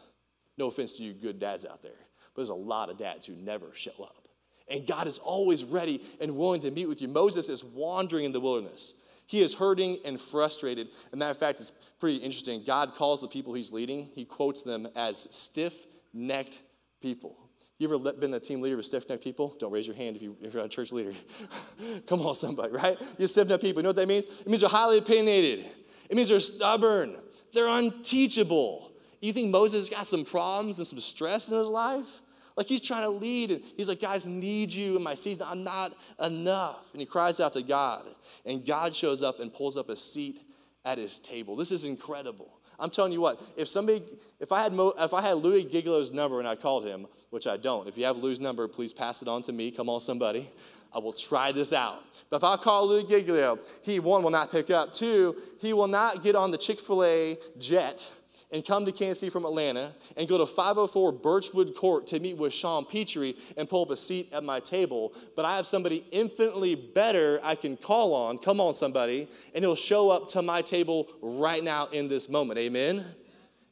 No 0.56 0.68
offense 0.68 0.96
to 0.96 1.02
you 1.02 1.12
good 1.12 1.38
dads 1.38 1.66
out 1.66 1.82
there, 1.82 1.90
but 1.92 2.36
there's 2.36 2.48
a 2.48 2.54
lot 2.54 2.90
of 2.90 2.96
dads 2.96 3.26
who 3.26 3.34
never 3.34 3.66
show 3.74 3.92
up. 4.02 4.21
And 4.70 4.86
God 4.86 5.06
is 5.06 5.18
always 5.18 5.64
ready 5.64 6.00
and 6.20 6.36
willing 6.36 6.60
to 6.62 6.70
meet 6.70 6.88
with 6.88 7.02
you. 7.02 7.08
Moses 7.08 7.48
is 7.48 7.64
wandering 7.64 8.24
in 8.24 8.32
the 8.32 8.40
wilderness. 8.40 8.94
He 9.26 9.40
is 9.40 9.54
hurting 9.54 9.98
and 10.04 10.20
frustrated. 10.20 10.88
As 10.88 11.12
a 11.12 11.16
matter 11.16 11.30
of 11.30 11.38
fact, 11.38 11.60
it's 11.60 11.70
pretty 12.00 12.18
interesting. 12.18 12.62
God 12.66 12.94
calls 12.94 13.22
the 13.22 13.28
people 13.28 13.54
he's 13.54 13.72
leading, 13.72 14.10
he 14.14 14.24
quotes 14.24 14.62
them 14.62 14.86
as 14.94 15.18
stiff 15.18 15.86
necked 16.12 16.60
people. 17.00 17.36
You 17.78 17.92
ever 17.92 18.12
been 18.12 18.32
a 18.34 18.38
team 18.38 18.60
leader 18.60 18.76
with 18.76 18.86
stiff 18.86 19.08
necked 19.08 19.24
people? 19.24 19.56
Don't 19.58 19.72
raise 19.72 19.86
your 19.86 19.96
hand 19.96 20.16
if, 20.16 20.22
you, 20.22 20.36
if 20.40 20.54
you're 20.54 20.64
a 20.64 20.68
church 20.68 20.92
leader. 20.92 21.12
Come 22.06 22.20
on, 22.20 22.34
somebody, 22.34 22.72
right? 22.72 22.96
You're 23.18 23.26
stiff 23.26 23.48
necked 23.48 23.62
people. 23.62 23.80
You 23.80 23.84
know 23.84 23.88
what 23.88 23.96
that 23.96 24.06
means? 24.06 24.26
It 24.26 24.48
means 24.48 24.60
they're 24.60 24.70
highly 24.70 24.98
opinionated, 24.98 25.64
it 26.08 26.16
means 26.16 26.28
they're 26.28 26.38
stubborn, 26.38 27.16
they're 27.52 27.68
unteachable. 27.68 28.92
You 29.20 29.32
think 29.32 29.50
Moses 29.50 29.88
got 29.88 30.06
some 30.06 30.24
problems 30.24 30.78
and 30.78 30.86
some 30.86 30.98
stress 30.98 31.50
in 31.50 31.56
his 31.56 31.68
life? 31.68 32.20
Like 32.56 32.66
he's 32.66 32.82
trying 32.82 33.02
to 33.02 33.10
lead, 33.10 33.50
and 33.50 33.62
he's 33.76 33.88
like, 33.88 34.00
guys, 34.00 34.26
need 34.26 34.72
you 34.72 34.96
in 34.96 35.02
my 35.02 35.14
season. 35.14 35.46
I'm 35.48 35.64
not 35.64 35.94
enough. 36.24 36.92
And 36.92 37.00
he 37.00 37.06
cries 37.06 37.40
out 37.40 37.54
to 37.54 37.62
God, 37.62 38.02
and 38.44 38.64
God 38.66 38.94
shows 38.94 39.22
up 39.22 39.40
and 39.40 39.52
pulls 39.52 39.76
up 39.76 39.88
a 39.88 39.96
seat 39.96 40.40
at 40.84 40.98
his 40.98 41.18
table. 41.18 41.56
This 41.56 41.70
is 41.70 41.84
incredible. 41.84 42.50
I'm 42.78 42.90
telling 42.90 43.12
you 43.12 43.20
what, 43.20 43.40
if 43.56 43.68
somebody, 43.68 44.02
if 44.40 44.50
I 44.50 44.62
had, 44.62 44.72
Mo, 44.72 44.92
if 44.98 45.14
I 45.14 45.20
had 45.20 45.34
Louie 45.34 45.64
Giglio's 45.64 46.10
number 46.10 46.40
and 46.40 46.48
I 46.48 46.56
called 46.56 46.84
him, 46.84 47.06
which 47.30 47.46
I 47.46 47.56
don't, 47.56 47.86
if 47.86 47.96
you 47.96 48.04
have 48.06 48.16
Louie's 48.16 48.40
number, 48.40 48.66
please 48.66 48.92
pass 48.92 49.22
it 49.22 49.28
on 49.28 49.42
to 49.42 49.52
me. 49.52 49.70
Come 49.70 49.88
on, 49.88 50.00
somebody. 50.00 50.50
I 50.94 50.98
will 50.98 51.12
try 51.12 51.52
this 51.52 51.72
out. 51.72 52.04
But 52.28 52.38
if 52.38 52.44
I 52.44 52.56
call 52.56 52.88
Louie 52.88 53.04
Giglio, 53.04 53.58
he, 53.82 54.00
one, 54.00 54.22
will 54.22 54.30
not 54.30 54.50
pick 54.50 54.70
up. 54.70 54.92
Two, 54.92 55.36
he 55.60 55.72
will 55.72 55.86
not 55.86 56.22
get 56.22 56.34
on 56.34 56.50
the 56.50 56.58
Chick 56.58 56.80
fil 56.80 57.04
A 57.04 57.38
jet 57.58 58.10
and 58.52 58.64
come 58.64 58.84
to 58.84 58.92
Kansas 58.92 59.20
City 59.20 59.30
from 59.30 59.44
Atlanta 59.44 59.92
and 60.16 60.28
go 60.28 60.38
to 60.38 60.46
504 60.46 61.12
Birchwood 61.12 61.74
Court 61.74 62.06
to 62.08 62.20
meet 62.20 62.36
with 62.36 62.52
Sean 62.52 62.84
Petrie 62.84 63.34
and 63.56 63.68
pull 63.68 63.82
up 63.82 63.90
a 63.90 63.96
seat 63.96 64.28
at 64.32 64.44
my 64.44 64.60
table. 64.60 65.14
But 65.34 65.44
I 65.44 65.56
have 65.56 65.66
somebody 65.66 66.04
infinitely 66.12 66.74
better 66.74 67.40
I 67.42 67.54
can 67.54 67.76
call 67.76 68.14
on. 68.14 68.38
Come 68.38 68.60
on, 68.60 68.74
somebody. 68.74 69.26
And 69.54 69.64
he'll 69.64 69.74
show 69.74 70.10
up 70.10 70.28
to 70.28 70.42
my 70.42 70.60
table 70.60 71.08
right 71.22 71.64
now 71.64 71.86
in 71.86 72.08
this 72.08 72.28
moment. 72.28 72.58
Amen? 72.58 73.02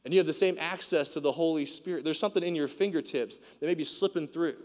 And 0.03 0.13
you 0.13 0.19
have 0.19 0.27
the 0.27 0.33
same 0.33 0.57
access 0.59 1.13
to 1.13 1.19
the 1.19 1.31
Holy 1.31 1.65
Spirit. 1.67 2.03
There's 2.03 2.19
something 2.19 2.43
in 2.43 2.55
your 2.55 2.67
fingertips 2.67 3.37
that 3.37 3.67
may 3.67 3.75
be 3.75 3.83
slipping 3.83 4.27
through. 4.27 4.55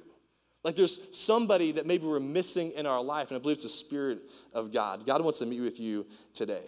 Like 0.65 0.75
there's 0.75 1.17
somebody 1.17 1.73
that 1.73 1.87
maybe 1.87 2.07
we're 2.07 2.19
missing 2.19 2.73
in 2.73 2.87
our 2.87 3.01
life, 3.03 3.31
and 3.31 3.39
I 3.39 3.41
believe 3.41 3.55
it's 3.55 3.63
the 3.63 3.69
Spirit 3.69 4.19
of 4.53 4.73
God. 4.73 5.07
God 5.07 5.23
wants 5.23 5.39
to 5.39 5.47
meet 5.47 5.61
with 5.61 5.79
you 5.79 6.07
today. 6.33 6.65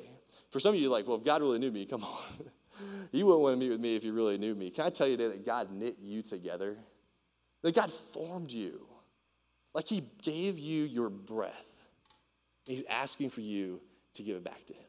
For 0.51 0.61
some 0.61 0.75
of 0.75 0.81
you, 0.81 0.89
like, 0.89 1.09
well, 1.09 1.17
if 1.17 1.25
God 1.25 1.43
really 1.43 1.59
knew 1.59 1.71
me, 1.71 1.85
come 1.85 2.05
on. 2.05 2.21
you 3.13 3.27
wouldn't 3.27 3.43
want 3.43 3.55
to 3.55 3.61
meet 3.61 3.71
with 3.71 3.81
me 3.81 3.97
if 3.97 4.05
you 4.05 4.13
really 4.13 4.39
knew 4.39 4.55
me. 4.55 4.71
Can 4.71 4.87
I 4.87 4.91
tell 4.91 5.07
you 5.07 5.17
today 5.17 5.37
that 5.37 5.47
God 5.47 5.71
knit 5.71 5.97
you 6.01 6.23
together? 6.23 6.77
That 7.63 7.75
God 7.75 7.91
formed 7.91 8.53
you. 8.53 8.87
Like 9.75 9.87
He 9.87 10.03
gave 10.23 10.59
you 10.59 10.85
your 10.85 11.11
breath. 11.11 11.87
He's 12.65 12.85
asking 12.89 13.31
for 13.31 13.41
you 13.41 13.81
to 14.15 14.23
give 14.23 14.37
it 14.37 14.45
back 14.45 14.65
to 14.67 14.75
Him. 14.75 14.83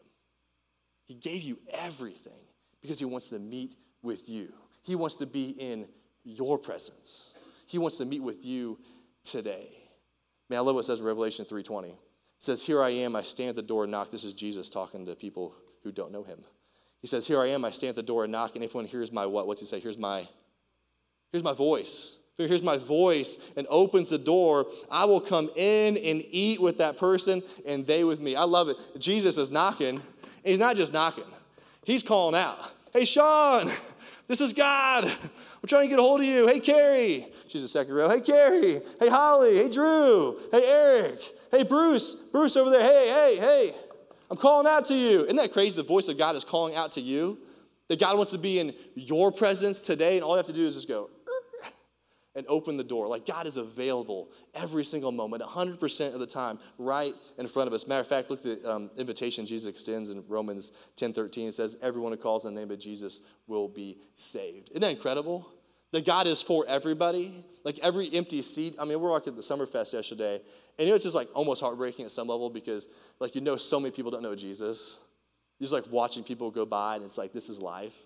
He 1.08 1.16
gave 1.16 1.42
you 1.42 1.58
everything 1.74 2.42
because 2.82 3.00
He 3.00 3.06
wants 3.06 3.30
to 3.30 3.40
meet 3.40 3.76
with 4.02 4.30
you. 4.30 4.52
He 4.84 4.96
wants 4.96 5.18
to 5.18 5.26
be 5.26 5.50
in 5.50 5.88
your 6.24 6.58
presence. 6.58 7.36
He 7.66 7.78
wants 7.78 7.98
to 7.98 8.06
meet 8.06 8.22
with 8.22 8.46
you 8.46 8.80
today. 9.24 9.70
Man, 10.50 10.60
I 10.60 10.62
love 10.62 10.76
what 10.76 10.82
it 10.82 10.86
says 10.86 11.00
in 11.00 11.06
Revelation 11.06 11.46
3:20. 11.46 11.90
It 12.40 12.44
says, 12.44 12.64
Here 12.64 12.82
I 12.82 12.90
am, 12.90 13.16
I 13.16 13.22
stand 13.22 13.50
at 13.50 13.56
the 13.56 13.62
door 13.62 13.84
and 13.84 13.92
knock. 13.92 14.12
This 14.12 14.24
is 14.24 14.34
Jesus 14.34 14.70
talking 14.70 15.06
to 15.06 15.16
people 15.16 15.54
who 15.84 15.92
don't 15.92 16.12
know 16.12 16.24
him. 16.24 16.40
He 17.02 17.08
says, 17.08 17.28
Here 17.28 17.39
I 17.39 17.47
am, 17.47 17.66
I 17.66 17.72
stand 17.72 17.89
at 17.91 17.95
the 17.95 18.04
door 18.04 18.24
and 18.24 18.32
knock, 18.32 18.56
and 18.56 18.64
if 18.64 18.76
one 18.76 18.86
hears 18.86 19.12
my 19.12 19.26
what? 19.26 19.47
What's 19.47 19.60
he 19.62 19.66
say? 19.66 19.80
Here's 19.80 19.97
my, 19.97 20.28
here's 21.32 21.43
my 21.43 21.54
voice. 21.54 22.20
Here's 22.47 22.64
my 22.64 22.78
voice 22.78 23.52
and 23.58 23.68
opens 23.70 24.12
the 24.12 24.18
door. 24.18 24.66
I 24.89 25.04
will 25.04 25.20
come 25.20 25.50
in 25.58 25.97
and 25.97 26.24
eat 26.30 26.62
with 26.62 26.78
that 26.78 26.97
person 26.97 27.43
and 27.68 27.86
they 27.86 28.06
with 28.06 28.22
me. 28.22 28.38
I 28.38 28.43
love 28.43 28.70
it. 28.70 28.78
Jesus 28.97 29.38
is 29.38 29.52
knocking. 29.52 30.02
He's 30.45 30.60
not 30.60 30.78
just 30.78 30.93
knocking, 30.93 31.26
he's 31.84 32.02
calling 32.02 32.39
out. 32.39 32.58
Hey, 32.93 33.04
Sean, 33.04 33.70
this 34.28 34.39
is 34.41 34.54
God. 34.54 35.04
I'm 35.04 35.68
trying 35.68 35.84
to 35.84 35.89
get 35.89 36.00
a 36.00 36.02
hold 36.02 36.22
of 36.22 36.26
you. 36.26 36.47
Hey, 36.47 36.62
Carrie. 36.62 37.26
She's 37.50 37.64
a 37.64 37.68
second 37.68 37.93
row. 37.93 38.08
Hey, 38.08 38.22
Carrie. 38.22 38.80
Hey, 39.00 39.10
Holly. 39.10 39.58
Hey, 39.58 39.70
Drew. 39.70 40.39
Hey, 40.52 40.64
Eric. 40.64 41.20
Hey, 41.52 41.64
Bruce. 41.64 42.30
Bruce 42.32 42.56
over 42.56 42.70
there. 42.70 42.82
Hey, 42.82 43.10
hey, 43.10 43.38
hey. 43.38 43.72
I'm 44.30 44.38
calling 44.38 44.68
out 44.68 44.86
to 44.86 44.96
you. 44.96 45.24
Isn't 45.24 45.38
that 45.38 45.54
crazy? 45.54 45.76
The 45.76 45.84
voice 45.84 46.08
of 46.08 46.18
God 46.18 46.36
is 46.36 46.44
calling 46.44 46.76
out 46.76 46.92
to 46.94 47.02
you. 47.02 47.40
That 47.88 48.00
God 48.00 48.18
wants 48.18 48.34
to 48.34 48.38
be 48.38 48.60
in 48.60 48.74
your 48.94 49.32
presence 49.32 49.82
today, 49.82 50.18
and 50.18 50.24
all 50.24 50.32
you 50.32 50.38
have 50.38 50.46
to 50.46 50.54
do 50.54 50.68
is 50.68 50.76
just 50.76 50.88
go 50.88 51.10
and 52.36 52.46
open 52.48 52.78
the 52.78 52.84
door. 52.84 53.08
Like 53.08 53.26
God 53.26 53.48
is 53.48 53.58
available 53.58 54.32
every 54.56 54.86
single 54.86 55.12
moment, 55.12 55.44
100% 55.44 56.14
of 56.14 56.20
the 56.20 56.28
time, 56.28 56.60
right 56.78 57.14
in 57.38 57.48
front 57.48 57.68
of 57.68 57.74
us. 57.74 57.88
Matter 57.88 58.02
of 58.02 58.08
fact, 58.08 58.30
look 58.30 58.46
at 58.46 58.62
the 58.62 58.72
um, 58.72 58.92
invitation 58.98 59.46
Jesus 59.46 59.74
extends 59.74 60.10
in 60.10 60.24
Romans 60.28 60.90
10 60.96 61.14
13. 61.14 61.50
It 61.50 61.54
says, 61.54 61.78
Everyone 61.82 62.12
who 62.12 62.18
calls 62.18 62.46
on 62.46 62.54
the 62.56 62.62
name 62.62 62.72
of 62.72 62.80
Jesus 62.80 63.22
will 63.48 63.68
be 63.68 63.98
saved. 64.16 64.70
Isn't 64.70 64.82
that 64.82 64.92
incredible? 64.92 65.48
That 65.92 66.06
God 66.06 66.28
is 66.28 66.42
for 66.42 66.66
everybody. 66.68 67.44
Like 67.66 67.80
every 67.80 68.10
empty 68.14 68.42
seat. 68.42 68.76
I 68.80 68.84
mean, 68.84 68.90
we 68.90 68.98
were 68.98 69.10
walking 69.10 69.34
at 69.34 69.38
the 69.38 69.42
Summerfest 69.42 69.94
yesterday, 69.94 70.40
and 70.80 70.86
you 70.88 70.94
know, 70.94 70.96
it's 70.96 71.04
just 71.04 71.16
like 71.16 71.28
almost 71.34 71.62
heartbreaking 71.62 72.06
at 72.06 72.12
some 72.12 72.30
level 72.30 72.50
because, 72.50 72.88
like, 73.20 73.36
you 73.36 73.42
know, 73.42 73.58
so 73.58 73.82
many 73.82 73.92
people 73.94 74.12
don't 74.12 74.24
know 74.24 74.34
Jesus. 74.34 74.98
You're 75.60 75.66
just 75.66 75.74
like 75.74 75.92
watching 75.92 76.24
people 76.24 76.52
go 76.52 76.66
by, 76.66 76.96
and 76.96 77.04
it's 77.04 77.18
like, 77.18 77.34
this 77.34 77.50
is 77.50 77.60
life. 77.60 78.00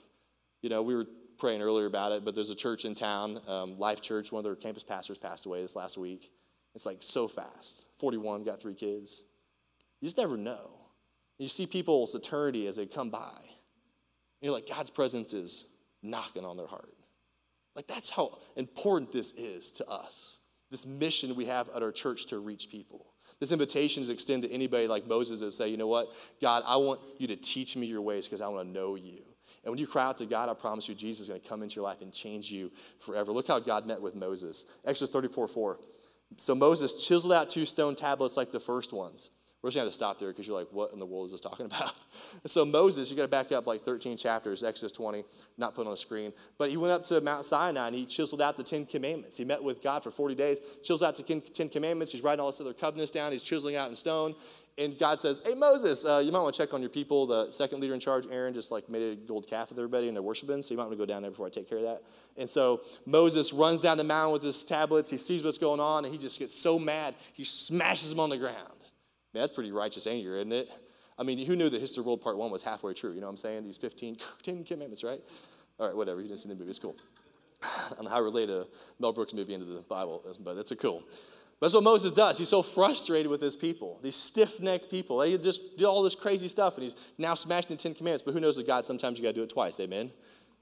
You 0.64 0.70
know, 0.72 0.82
we 0.82 0.96
were 0.96 1.06
praying 1.38 1.62
earlier 1.62 1.86
about 1.86 2.14
it, 2.14 2.26
but 2.26 2.34
there's 2.34 2.50
a 2.50 2.56
church 2.56 2.86
in 2.86 2.96
town, 2.96 3.40
um, 3.48 3.78
Life 3.78 4.02
Church. 4.02 4.32
One 4.32 4.40
of 4.40 4.44
their 4.46 4.56
campus 4.56 4.84
pastors 4.84 5.20
passed 5.20 5.46
away 5.46 5.62
this 5.62 5.76
last 5.76 6.00
week. 6.00 6.32
It's 6.74 6.88
like 6.88 6.98
so 7.02 7.28
fast. 7.28 7.90
41, 8.00 8.44
got 8.44 8.60
three 8.60 8.74
kids. 8.74 9.24
You 10.02 10.08
just 10.08 10.18
never 10.18 10.36
know. 10.36 10.72
You 11.38 11.50
see 11.50 11.68
people's 11.68 12.16
eternity 12.16 12.66
as 12.66 12.78
they 12.78 12.88
come 12.88 13.12
by. 13.12 13.38
And 13.38 13.46
you're 14.42 14.52
like, 14.52 14.68
God's 14.68 14.90
presence 14.90 15.34
is 15.34 15.78
knocking 16.02 16.44
on 16.44 16.58
their 16.58 16.66
heart. 16.66 16.90
Like, 17.76 17.86
that's 17.86 18.10
how 18.10 18.40
important 18.56 19.12
this 19.12 19.32
is 19.34 19.74
to 19.74 19.88
us. 19.88 20.40
This 20.74 20.88
mission 20.88 21.36
we 21.36 21.46
have 21.46 21.70
at 21.70 21.84
our 21.84 21.92
church 21.92 22.26
to 22.30 22.40
reach 22.40 22.68
people. 22.68 23.06
This 23.40 23.52
invitation 23.52 24.02
is 24.02 24.10
extended 24.10 24.48
to 24.48 24.54
anybody 24.56 24.88
like 24.88 25.06
Moses 25.06 25.40
that 25.42 25.52
say, 25.52 25.70
you 25.70 25.78
know 25.78 25.86
what, 25.86 26.08
God, 26.42 26.64
I 26.66 26.78
want 26.78 27.00
you 27.20 27.28
to 27.28 27.36
teach 27.36 27.78
me 27.78 27.86
your 27.86 28.02
ways 28.02 28.28
because 28.28 28.42
I 28.42 28.48
want 28.48 28.68
to 28.68 28.74
know 28.74 28.96
you. 28.96 29.22
And 29.64 29.72
when 29.72 29.78
you 29.78 29.86
cry 29.86 30.06
out 30.06 30.18
to 30.18 30.26
God, 30.26 30.50
I 30.50 30.56
promise 30.56 30.90
you, 30.90 30.96
Jesus 30.96 31.26
is 31.26 31.30
going 31.30 31.42
to 31.42 31.48
come 31.48 31.62
into 31.62 31.76
your 31.76 31.84
life 31.84 32.02
and 32.02 32.12
change 32.12 32.52
you 32.52 32.72
forever. 32.98 33.32
Look 33.32 33.48
how 33.48 33.60
God 33.60 33.86
met 33.86 34.02
with 34.02 34.16
Moses. 34.16 34.80
Exodus 34.84 35.14
34 35.14 35.48
4. 35.48 35.80
So 36.38 36.56
Moses 36.56 37.06
chiseled 37.06 37.34
out 37.34 37.50
two 37.50 37.66
stone 37.66 37.94
tablets 37.94 38.36
like 38.36 38.52
the 38.52 38.60
first 38.60 38.94
ones. 38.94 39.30
We're 39.64 39.70
just 39.70 39.78
going 39.78 39.88
to 39.88 39.95
stop 39.95 40.20
there 40.20 40.28
because 40.28 40.45
you're 40.45 40.59
like, 40.59 40.68
what 40.72 40.91
in 40.91 40.99
the 40.99 41.05
world 41.05 41.28
is 41.28 41.32
this 41.32 41.39
talking 41.39 41.66
about? 41.68 41.93
And 42.43 42.51
so 42.51 42.66
Moses, 42.66 43.09
you 43.09 43.16
got 43.16 43.24
to 43.24 43.30
back 43.30 43.53
up 43.53 43.66
like 43.66 43.80
13 43.80 44.18
chapters, 44.18 44.61
Exodus 44.61 44.91
20, 44.91 45.24
not 45.57 45.74
put 45.74 45.86
on 45.86 45.91
the 45.91 45.97
screen. 45.97 46.34
But 46.57 46.70
he 46.70 46.76
went 46.76 46.91
up 46.91 47.05
to 47.05 47.22
Mount 47.22 47.45
Sinai 47.45 47.88
and 47.88 47.95
he 47.95 48.05
chiseled 48.05 48.41
out 48.41 48.57
the 48.57 48.64
Ten 48.64 48.86
Commandments. 48.86 49.38
He 49.38 49.45
met 49.45 49.64
with 49.64 49.82
God 49.82 50.03
for 50.03 50.11
40 50.11 50.36
days, 50.36 50.59
chiseled 50.84 51.03
out 51.03 51.16
the 51.16 51.39
Ten 51.39 51.70
Commandments. 51.70 52.11
He's 52.11 52.24
writing 52.24 52.41
all 52.41 52.47
this 52.47 52.59
other 52.59 52.74
covenants 52.74 53.09
down. 53.09 53.32
He's 53.32 53.43
chiseling 53.43 53.78
out 53.78 53.88
in 53.88 53.95
stone. 53.95 54.36
And 54.78 54.97
God 54.97 55.20
says, 55.20 55.41
hey, 55.45 55.53
Moses, 55.53 56.03
uh, 56.03 56.22
you 56.26 56.32
might 56.32 56.41
want 56.41 56.55
to 56.55 56.61
check 56.61 56.74
on 56.74 56.82
your 56.82 56.89
people. 56.89 57.28
The 57.28 57.51
second 57.51 57.80
leader 57.80 57.93
in 57.93 57.99
charge, 57.99 58.26
Aaron, 58.30 58.53
just 58.55 58.72
like 58.72 58.89
made 58.89 59.14
a 59.14 59.16
gold 59.16 59.47
calf 59.47 59.70
with 59.70 59.78
everybody 59.78 60.07
and 60.07 60.18
they're 60.18 60.24
worshiping. 60.24 60.61
So 60.61 60.74
you 60.74 60.78
might 60.78 60.86
want 60.86 60.93
to 60.93 60.97
go 60.97 61.05
down 61.05 61.22
there 61.22 61.32
before 61.32 61.45
I 61.45 61.51
take 61.51 61.70
care 61.70 61.78
of 61.78 61.84
that. 61.84 62.01
And 62.38 62.49
so 62.49 62.82
Moses 63.05 63.53
runs 63.53 63.80
down 63.80 63.97
the 63.97 64.03
mountain 64.03 64.34
with 64.34 64.41
his 64.41 64.66
tablets. 64.66 65.09
He 65.11 65.18
sees 65.18 65.43
what's 65.43 65.59
going 65.59 65.80
on 65.80 66.03
and 66.05 66.11
he 66.11 66.20
just 66.20 66.39
gets 66.39 66.59
so 66.59 66.80
mad. 66.80 67.14
He 67.34 67.43
smashes 67.43 68.09
them 68.09 68.20
on 68.20 68.30
the 68.30 68.38
ground. 68.38 68.83
Man, 69.34 69.42
that's 69.42 69.54
pretty 69.54 69.72
righteous 69.72 70.08
anger, 70.08 70.36
isn't 70.38 70.52
it? 70.52 70.70
I 71.18 71.24
mean, 71.24 71.46
who 71.46 71.56
knew 71.56 71.70
that 71.70 71.80
History 71.80 72.04
World 72.04 72.22
Part 72.22 72.38
1 72.38 72.52
was 72.52 72.64
halfway 72.64 72.94
true? 72.94 73.12
You 73.12 73.22
know 73.22 73.28
what 73.28 73.34
I'm 73.34 73.38
saying? 73.38 73.64
These 73.64 73.78
15, 73.78 74.18
10 74.44 74.64
commandments, 74.64 75.04
right? 75.04 75.20
All 75.80 75.88
right, 75.88 75.96
whatever. 75.96 76.22
You 76.22 76.28
didn't 76.28 76.40
see 76.40 76.50
the 76.50 76.56
movie. 76.56 76.70
It's 76.70 76.80
cool. 76.80 76.96
I 77.64 77.94
don't 77.96 78.06
know 78.06 78.10
how 78.10 78.18
I 78.18 78.20
relate 78.20 78.50
a 78.50 78.68
Mel 79.00 79.14
Brooks 79.14 79.34
movie 79.34 79.54
into 79.54 79.66
the 79.66 79.82
Bible, 79.82 80.24
but 80.44 80.58
it's 80.58 80.72
a 80.72 80.76
cool. 80.76 81.04
That's 81.62 81.74
what 81.74 81.84
Moses 81.84 82.12
does. 82.12 82.38
He's 82.38 82.50
so 82.50 82.62
frustrated 82.62 83.32
with 83.32 83.40
his 83.40 83.56
people, 83.56 83.98
these 84.04 84.18
stiff 84.18 84.60
necked 84.60 84.92
people. 84.92 85.20
They 85.20 85.38
just 85.38 85.78
did 85.78 85.86
all 85.86 86.04
this 86.04 86.14
crazy 86.14 86.50
stuff, 86.50 86.76
and 86.76 86.84
he's 86.84 86.96
now 87.18 87.36
smashed 87.36 87.70
the 87.70 87.78
Ten 87.78 87.94
Commandments. 87.94 88.22
But 88.22 88.34
who 88.34 88.42
knows 88.42 88.58
with 88.58 88.68
God, 88.68 88.86
sometimes 88.86 89.18
you 89.18 89.24
got 89.24 89.30
to 89.30 89.36
do 89.36 89.44
it 89.44 89.50
twice. 89.50 89.80
Amen? 89.80 90.12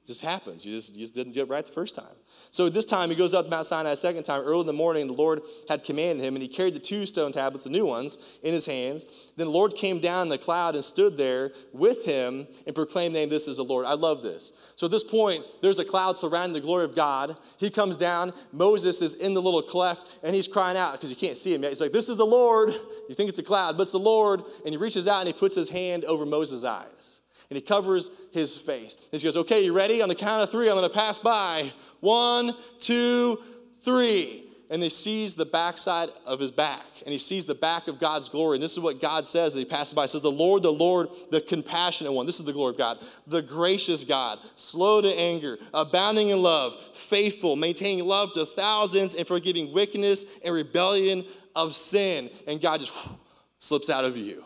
Just 0.06 0.22
happens. 0.22 0.66
You 0.66 0.74
just, 0.74 0.96
you 0.96 1.02
just 1.02 1.14
didn't 1.14 1.34
get 1.34 1.44
it 1.44 1.50
right 1.50 1.64
the 1.64 1.72
first 1.72 1.94
time. 1.94 2.16
So 2.50 2.70
this 2.70 2.86
time 2.86 3.10
he 3.10 3.16
goes 3.16 3.36
up 3.36 3.48
Mount 3.50 3.68
Sinai 3.68 3.92
a 3.92 3.96
second 3.96 4.24
time. 4.24 4.42
Early 4.42 4.62
in 4.62 4.66
the 4.66 4.74
morning, 4.74 5.06
the 5.06 5.14
Lord 5.14 5.42
had 5.70 5.84
commanded 5.84 6.26
him, 6.26 6.34
and 6.34 6.42
he 6.42 6.48
carried 6.48 6.74
the 6.74 6.80
two 6.80 7.06
stone 7.06 7.32
tablets, 7.32 7.66
the 7.66 7.70
new 7.70 7.86
ones, 7.86 8.40
in 8.42 8.52
his 8.52 8.66
hands. 8.66 9.32
Then 9.38 9.46
the 9.46 9.54
Lord 9.54 9.76
came 9.76 10.00
down 10.00 10.24
in 10.24 10.30
the 10.30 10.40
cloud 10.40 10.74
and 10.74 10.84
stood 10.84 11.18
there 11.18 11.52
with 11.72 12.04
him 12.04 12.48
and 12.66 12.74
proclaimed, 12.74 13.14
name, 13.14 13.30
this 13.30 13.48
is 13.48 13.58
the 13.58 13.64
Lord. 13.64 13.86
I 13.86 13.94
love 13.94 14.24
this. 14.24 14.74
So 14.76 14.88
at 14.88 14.92
this 14.92 15.04
point, 15.04 15.46
there's 15.62 15.78
a 15.78 15.86
cloud 15.86 16.18
surrounding 16.18 16.54
the 16.54 16.62
glory 16.62 16.86
of 16.86 16.96
God. 16.96 17.40
He 17.58 17.70
comes 17.70 17.96
down. 17.96 18.34
Moses 18.52 19.04
is 19.04 19.14
in 19.14 19.36
the 19.36 19.42
little 19.42 19.62
cleft, 19.62 20.20
and 20.24 20.34
he's 20.34 20.48
crying 20.48 20.78
out 20.78 20.94
because 20.94 21.12
you 21.12 21.16
can't 21.16 21.38
see 21.38 21.54
him 21.54 21.62
yet. 21.62 21.70
He's 21.70 21.82
like, 21.82 21.92
this 21.92 22.10
is 22.10 22.18
the 22.18 22.26
Lord. 22.26 22.70
You 23.08 23.14
think 23.14 23.30
it's 23.30 23.40
a 23.40 23.44
cloud, 23.44 23.78
but 23.78 23.84
it's 23.84 23.92
the 23.92 24.00
Lord. 24.00 24.42
And 24.66 24.74
he 24.74 24.78
reaches 24.78 25.08
out 25.08 25.20
and 25.20 25.28
he 25.28 25.34
puts 25.34 25.56
his 25.56 25.70
hand 25.70 26.06
over 26.06 26.26
Moses' 26.26 26.66
eyes 26.66 27.11
and 27.52 27.58
he 27.58 27.62
covers 27.62 28.30
his 28.32 28.56
face. 28.56 29.10
And 29.12 29.22
he 29.22 29.28
goes, 29.28 29.36
Okay, 29.36 29.66
you 29.66 29.76
ready? 29.76 30.02
On 30.02 30.08
the 30.08 30.16
count 30.16 30.42
of 30.42 30.50
three, 30.50 30.70
I'm 30.70 30.78
going 30.78 30.90
to 30.90 30.96
pass 30.96 31.20
by. 31.20 31.70
One, 32.00 32.56
two, 32.80 33.38
three. 33.84 34.46
And 34.70 34.82
he 34.82 34.88
sees 34.88 35.36
the 35.36 35.44
backside 35.44 36.08
of 36.26 36.40
his 36.40 36.50
back, 36.50 36.86
and 37.04 37.12
he 37.12 37.18
sees 37.18 37.46
the 37.46 37.56
back 37.56 37.90
of 37.90 38.00
God's 38.00 38.30
glory. 38.30 38.56
And 38.56 38.64
this 38.64 38.72
is 38.72 38.80
what 38.80 39.02
God 39.02 39.28
says 39.28 39.48
as 39.48 39.60
he 39.60 39.66
passes 39.66 39.94
by. 39.94 40.04
He 40.04 40.08
says, 40.08 40.22
The 40.22 40.32
Lord, 40.32 40.64
the 40.64 40.72
Lord, 40.72 41.10
the 41.30 41.42
compassionate 41.42 42.14
one. 42.14 42.26
This 42.26 42.40
is 42.40 42.46
the 42.46 42.54
glory 42.54 42.72
of 42.72 42.78
God. 42.78 43.00
The 43.28 43.42
gracious 43.42 44.06
God, 44.06 44.40
slow 44.56 45.02
to 45.02 45.10
anger, 45.10 45.58
abounding 45.74 46.30
in 46.30 46.42
love, 46.42 46.82
faithful, 46.96 47.58
maintaining 47.58 48.06
love 48.06 48.32
to 48.36 48.46
thousands, 48.46 49.16
and 49.16 49.28
forgiving 49.28 49.74
wickedness 49.74 50.40
and 50.46 50.56
rebellion 50.56 51.26
of 51.54 51.76
sin. 51.76 52.30
And 52.48 52.62
God 52.62 52.80
just 52.80 52.94
whew, 52.94 53.18
slips 53.60 53.90
out 53.90 54.06
of 54.06 54.14
view. 54.14 54.42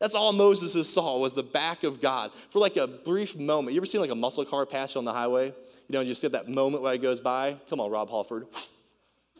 That's 0.00 0.14
all 0.14 0.32
Moses 0.32 0.88
saw 0.88 1.18
was 1.18 1.34
the 1.34 1.42
back 1.42 1.84
of 1.84 2.00
God 2.00 2.32
for 2.32 2.58
like 2.58 2.76
a 2.76 2.86
brief 2.86 3.38
moment. 3.38 3.74
You 3.74 3.80
ever 3.80 3.86
seen 3.86 4.00
like 4.00 4.10
a 4.10 4.14
muscle 4.14 4.44
car 4.46 4.64
pass 4.64 4.94
you 4.94 4.98
on 4.98 5.04
the 5.04 5.12
highway? 5.12 5.46
You 5.46 5.92
know, 5.92 6.00
and 6.00 6.08
you 6.08 6.12
just 6.12 6.22
get 6.22 6.32
that 6.32 6.48
moment 6.48 6.82
where 6.82 6.94
it 6.94 7.02
goes 7.02 7.20
by. 7.20 7.56
Come 7.68 7.80
on, 7.80 7.90
Rob 7.90 8.08
Halford. 8.08 8.46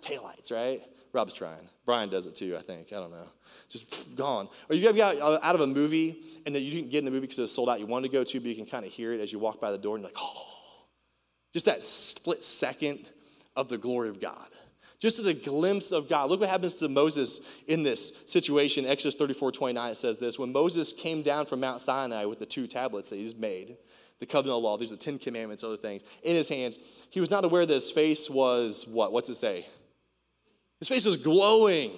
Taillights, 0.02 0.52
right? 0.52 0.80
Rob's 1.12 1.34
trying. 1.34 1.68
Brian 1.86 2.08
does 2.10 2.26
it 2.26 2.34
too, 2.34 2.56
I 2.56 2.60
think. 2.60 2.92
I 2.92 2.96
don't 2.96 3.10
know. 3.10 3.26
Just 3.68 4.16
gone. 4.16 4.48
Or 4.68 4.76
you 4.76 4.92
got 4.92 5.16
uh, 5.16 5.38
out 5.42 5.54
of 5.54 5.62
a 5.62 5.66
movie 5.66 6.16
and 6.44 6.54
then 6.54 6.62
you 6.62 6.70
didn't 6.70 6.90
get 6.90 6.98
in 6.98 7.04
the 7.06 7.10
movie 7.10 7.22
because 7.22 7.38
it 7.38 7.42
was 7.42 7.54
sold 7.54 7.68
out. 7.68 7.80
You 7.80 7.86
wanted 7.86 8.08
to 8.08 8.12
go 8.12 8.22
to, 8.22 8.38
but 8.38 8.46
you 8.46 8.54
can 8.54 8.66
kind 8.66 8.84
of 8.84 8.92
hear 8.92 9.12
it 9.12 9.20
as 9.20 9.32
you 9.32 9.38
walk 9.38 9.60
by 9.60 9.70
the 9.70 9.78
door 9.78 9.96
and 9.96 10.02
you're 10.02 10.10
like, 10.10 10.20
oh. 10.20 10.46
Just 11.52 11.66
that 11.66 11.82
split 11.82 12.44
second 12.44 13.10
of 13.56 13.68
the 13.68 13.78
glory 13.78 14.08
of 14.08 14.20
God 14.20 14.48
just 15.00 15.18
as 15.18 15.26
a 15.26 15.34
glimpse 15.34 15.92
of 15.92 16.08
God. 16.08 16.30
Look 16.30 16.40
what 16.40 16.50
happens 16.50 16.74
to 16.76 16.88
Moses 16.88 17.62
in 17.66 17.82
this 17.82 18.22
situation. 18.30 18.84
Exodus 18.84 19.16
34 19.16 19.50
29, 19.50 19.90
it 19.90 19.94
says 19.96 20.18
this 20.18 20.38
When 20.38 20.52
Moses 20.52 20.92
came 20.92 21.22
down 21.22 21.46
from 21.46 21.60
Mount 21.60 21.80
Sinai 21.80 22.26
with 22.26 22.38
the 22.38 22.46
two 22.46 22.66
tablets 22.66 23.10
that 23.10 23.16
he's 23.16 23.34
made, 23.34 23.76
the 24.18 24.26
covenant 24.26 24.58
of 24.58 24.62
law, 24.62 24.76
these 24.76 24.92
are 24.92 24.96
the 24.96 25.02
Ten 25.02 25.18
Commandments, 25.18 25.64
other 25.64 25.78
things, 25.78 26.04
in 26.22 26.36
his 26.36 26.48
hands, 26.48 26.78
he 27.10 27.20
was 27.20 27.30
not 27.30 27.44
aware 27.44 27.64
that 27.64 27.72
his 27.72 27.90
face 27.90 28.28
was 28.28 28.86
what? 28.92 29.12
What's 29.12 29.30
it 29.30 29.36
say? 29.36 29.64
His 30.78 30.88
face 30.88 31.06
was 31.06 31.16
glowing. 31.16 31.92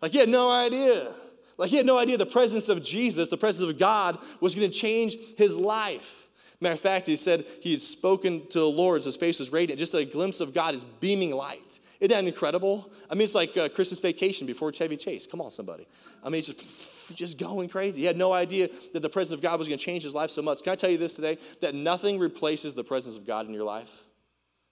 Like 0.00 0.12
he 0.12 0.18
had 0.18 0.28
no 0.28 0.50
idea. 0.50 1.12
Like 1.58 1.70
he 1.70 1.76
had 1.76 1.86
no 1.86 1.98
idea 1.98 2.16
the 2.16 2.26
presence 2.26 2.68
of 2.68 2.82
Jesus, 2.82 3.28
the 3.28 3.36
presence 3.36 3.68
of 3.68 3.78
God, 3.78 4.18
was 4.40 4.54
going 4.54 4.70
to 4.70 4.76
change 4.76 5.16
his 5.36 5.56
life. 5.56 6.28
Matter 6.60 6.74
of 6.74 6.80
fact, 6.80 7.06
he 7.06 7.16
said 7.16 7.44
he 7.60 7.72
had 7.72 7.82
spoken 7.82 8.46
to 8.48 8.60
the 8.60 8.66
Lord, 8.66 9.02
his 9.02 9.16
face 9.16 9.40
was 9.40 9.52
radiant. 9.52 9.78
Just 9.78 9.94
a 9.94 10.04
glimpse 10.04 10.40
of 10.40 10.54
God 10.54 10.74
is 10.74 10.84
beaming 10.84 11.34
light. 11.34 11.80
Isn't 12.00 12.10
that 12.10 12.26
incredible? 12.28 12.90
I 13.10 13.14
mean, 13.14 13.24
it's 13.24 13.34
like 13.34 13.56
uh, 13.56 13.68
Christmas 13.68 14.00
vacation 14.00 14.46
before 14.46 14.72
Chevy 14.72 14.96
Chase. 14.96 15.26
Come 15.26 15.40
on, 15.40 15.50
somebody. 15.50 15.86
I 16.22 16.28
mean, 16.28 16.42
just, 16.42 17.16
just 17.16 17.38
going 17.38 17.68
crazy. 17.68 18.02
He 18.02 18.06
had 18.06 18.16
no 18.16 18.32
idea 18.32 18.68
that 18.92 19.00
the 19.00 19.08
presence 19.08 19.36
of 19.36 19.42
God 19.42 19.58
was 19.58 19.68
going 19.68 19.78
to 19.78 19.84
change 19.84 20.02
his 20.02 20.14
life 20.14 20.30
so 20.30 20.42
much. 20.42 20.62
Can 20.62 20.72
I 20.72 20.76
tell 20.76 20.90
you 20.90 20.98
this 20.98 21.14
today? 21.14 21.38
That 21.62 21.74
nothing 21.74 22.18
replaces 22.18 22.74
the 22.74 22.84
presence 22.84 23.16
of 23.16 23.26
God 23.26 23.46
in 23.46 23.52
your 23.52 23.64
life. 23.64 24.04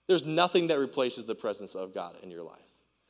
There's 0.07 0.25
nothing 0.25 0.67
that 0.67 0.77
replaces 0.77 1.25
the 1.25 1.35
presence 1.35 1.73
of 1.73 1.93
God 1.93 2.15
in 2.21 2.29
your 2.29 2.43
life. 2.43 2.59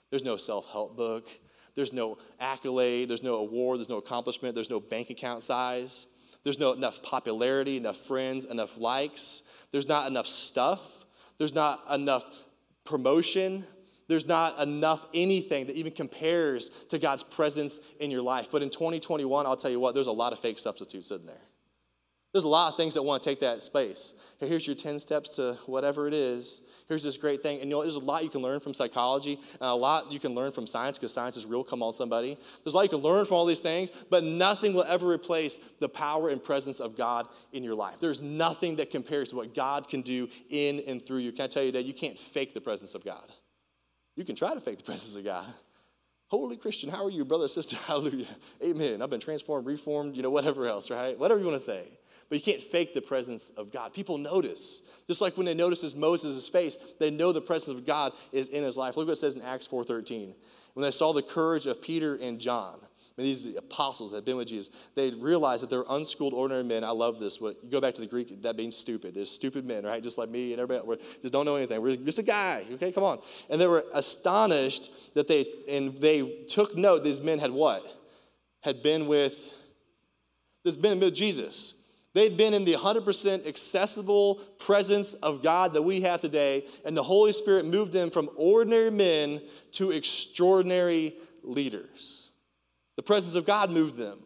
There's 0.09 0.24
no 0.24 0.38
self 0.38 0.72
help 0.72 0.95
book. 0.95 1.28
There's 1.76 1.91
no 1.91 2.18
accolade. 2.39 3.09
There's 3.09 3.24
no 3.24 3.36
award. 3.36 3.80
There's 3.80 3.89
no 3.89 3.97
accomplishment. 3.97 4.55
There's 4.55 4.70
no 4.70 4.80
bank 4.80 5.09
account 5.09 5.43
size. 5.43 6.07
There's 6.43 6.59
no 6.59 6.72
enough 6.74 7.03
popularity, 7.03 7.76
enough 7.76 7.97
friends, 7.97 8.45
enough 8.45 8.80
likes. 8.80 9.43
There's 9.72 9.89
not 9.89 10.07
enough 10.07 10.28
stuff. 10.28 11.05
There's 11.38 11.55
not 11.55 11.82
enough 11.93 12.43
promotion. 12.86 13.66
There's 14.08 14.28
not 14.28 14.62
enough 14.62 15.06
anything 15.14 15.68
that 15.68 15.76
even 15.76 15.91
compares 15.91 16.70
to 16.89 16.99
God's 16.99 17.24
presence 17.24 17.80
in 17.99 18.12
your 18.12 18.22
life. 18.22 18.49
But 18.51 18.62
in 18.62 18.70
2021, 18.70 19.45
I'll 19.45 19.56
tell 19.56 19.72
you 19.72 19.80
what, 19.80 19.95
there's 19.95 20.08
a 20.08 20.12
lot 20.12 20.34
of 20.34 20.39
fake 20.39 20.60
substitutes 20.60 21.12
in 21.12 21.26
there. 21.26 21.36
There's 22.34 22.43
a 22.43 22.49
lot 22.49 22.70
of 22.70 22.76
things 22.76 22.95
that 22.95 23.01
want 23.01 23.24
to 23.24 23.30
take 23.30 23.39
that 23.39 23.64
space. 23.64 24.34
Here's 24.41 24.68
your 24.68 24.76
10 24.76 24.99
steps 24.99 25.38
to 25.38 25.53
whatever 25.68 26.06
it 26.06 26.14
is. 26.14 26.64
Here's 26.89 27.01
this 27.01 27.16
great 27.16 27.41
thing. 27.41 27.62
And 27.62 27.70
you 27.70 27.78
know, 27.78 27.82
there's 27.82 27.95
a 27.95 27.99
lot 27.99 28.24
you 28.24 28.30
can 28.30 28.41
learn 28.41 28.60
from 28.60 28.74
psychology, 28.74 29.39
and 29.53 29.62
a 29.70 29.74
lot 29.74 30.12
you 30.12 30.20
can 30.20 30.36
learn 30.36 30.51
from 30.51 30.68
science 30.68 30.99
because 30.99 31.14
science 31.14 31.38
is 31.38 31.45
real. 31.45 31.64
Come 31.64 31.82
on, 31.82 31.93
somebody. 31.93 32.38
There's 32.64 32.74
a 32.74 32.78
lot 32.78 32.84
you 32.84 32.89
can 32.89 32.99
learn 32.99 33.24
from 33.24 33.38
all 33.38 33.45
these 33.45 33.62
things, 33.62 33.89
but 34.12 34.26
nothing 34.26 34.74
will 34.74 34.84
ever 34.84 35.10
replace 35.10 35.60
the 35.80 35.88
power 35.88 36.28
and 36.28 36.43
presence 36.43 36.82
of 36.82 36.97
God 36.97 37.28
in 37.53 37.64
your 37.64 37.74
life. 37.74 38.01
There's 38.01 38.22
nothing 38.22 38.76
that 38.76 38.91
compares 38.91 39.30
to 39.30 39.38
what 39.38 39.56
God 39.56 39.88
can 39.88 40.01
do 40.01 40.28
in 40.49 40.82
and 40.89 41.03
through 41.03 41.20
you. 41.20 41.32
Can 41.32 41.45
I 41.45 41.47
tell 41.47 41.64
you 41.64 41.72
that 41.72 41.86
you 41.86 41.93
can't 41.93 42.20
fake 42.20 42.53
the 42.53 42.60
presence 42.60 42.95
of 42.95 43.06
God? 43.06 43.32
You 44.16 44.24
can 44.24 44.36
try 44.36 44.53
to 44.53 44.61
fake 44.61 44.78
the 44.78 44.84
presence 44.84 45.16
of 45.16 45.24
God. 45.24 45.45
Holy 46.28 46.57
Christian, 46.57 46.89
how 46.89 47.05
are 47.05 47.11
you, 47.11 47.24
brother, 47.24 47.47
sister? 47.47 47.76
Hallelujah. 47.88 48.28
Amen. 48.63 49.01
I've 49.01 49.09
been 49.09 49.20
transformed, 49.20 49.68
reformed, 49.68 50.16
you 50.16 50.24
know, 50.24 50.30
whatever 50.30 50.66
else, 50.66 50.89
right? 50.89 51.18
Whatever 51.18 51.39
you 51.39 51.45
want 51.45 51.59
to 51.59 51.66
say. 51.66 51.84
But 52.30 52.39
you 52.39 52.43
can't 52.43 52.61
fake 52.61 52.95
the 52.95 53.01
presence 53.01 53.51
of 53.51 53.72
God. 53.72 53.93
People 53.93 54.18
notice. 54.18 55.03
Just 55.07 55.22
like 55.22 55.38
when 55.38 55.45
they 55.45 55.53
notice 55.53 55.95
Moses' 55.95 56.49
face, 56.49 56.78
they 56.99 57.11
know 57.11 57.32
the 57.32 57.41
presence 57.41 57.78
of 57.78 57.86
God 57.86 58.13
is 58.32 58.49
in 58.49 58.63
his 58.63 58.78
life. 58.78 58.97
Look 58.97 59.07
what 59.07 59.13
it 59.13 59.18
says 59.18 59.36
in 59.36 59.43
Acts 59.43 59.68
4.13. 59.68 60.34
When 60.74 60.84
they 60.84 60.91
saw 60.91 61.13
the 61.13 61.22
courage 61.22 61.68
of 61.68 61.82
Peter 61.82 62.16
and 62.16 62.39
John, 62.39 62.80
these 63.24 63.55
apostles 63.55 64.11
that 64.11 64.18
had 64.18 64.26
been 64.26 64.36
with 64.36 64.49
Jesus, 64.49 64.70
they 64.93 65.11
realized 65.11 65.63
that 65.63 65.70
they're 65.70 65.86
unschooled, 65.89 66.34
ordinary 66.34 66.63
men. 66.63 66.84
I 66.84 66.89
love 66.89 67.18
this. 67.18 67.39
What 67.39 67.55
you 67.63 67.72
go 67.72 67.80
back 67.80 67.93
to 67.93 68.01
the 68.01 68.07
Greek, 68.07 68.41
that 68.41 68.57
means 68.57 68.76
stupid. 68.76 69.16
They're 69.16 69.24
stupid 69.24 69.66
men, 69.66 69.86
right? 69.86 70.03
Just 70.03 70.18
like 70.18 70.30
me 70.30 70.51
and 70.51 70.61
everybody. 70.61 70.86
We 70.86 70.97
just 71.22 71.32
don't 71.32 71.45
know 71.45 71.55
anything. 71.55 71.82
We're 71.82 71.95
just 71.95 72.20
a 72.20 72.24
guy. 72.24 72.66
Okay, 72.74 72.91
come 72.91 73.03
on. 73.03 73.20
And 73.49 73.59
they 73.59 73.68
were 73.68 73.86
astonished 73.93 75.13
that 75.16 75.30
they 75.30 75.45
and 75.70 75.95
they 75.97 76.43
took 76.49 76.76
note. 76.76 77.03
These 77.03 77.22
men 77.22 77.39
had 77.39 77.51
what? 77.51 77.82
Had 78.63 78.84
been 78.84 79.07
with. 79.07 79.53
This 80.66 80.76
been 80.76 80.99
with 80.99 81.16
Jesus. 81.16 81.84
They'd 82.16 82.38
been 82.38 82.53
in 82.53 82.63
the 82.63 82.74
100% 82.74 83.45
accessible 83.45 84.36
presence 84.57 85.16
of 85.16 85.43
God 85.43 85.74
that 85.74 85.82
we 85.82 85.99
have 86.01 86.22
today, 86.22 86.66
and 86.86 86.95
the 86.95 87.03
Holy 87.03 87.34
Spirit 87.34 87.66
moved 87.66 87.91
them 87.91 88.09
from 88.09 88.30
ordinary 88.38 88.89
men 88.89 89.41
to 89.74 89.91
extraordinary 89.91 91.13
leaders. 91.43 92.24
The 92.98 93.04
presence 93.04 93.36
of 93.36 93.46
God 93.46 93.70
moved 93.70 93.98
them. 93.98 94.20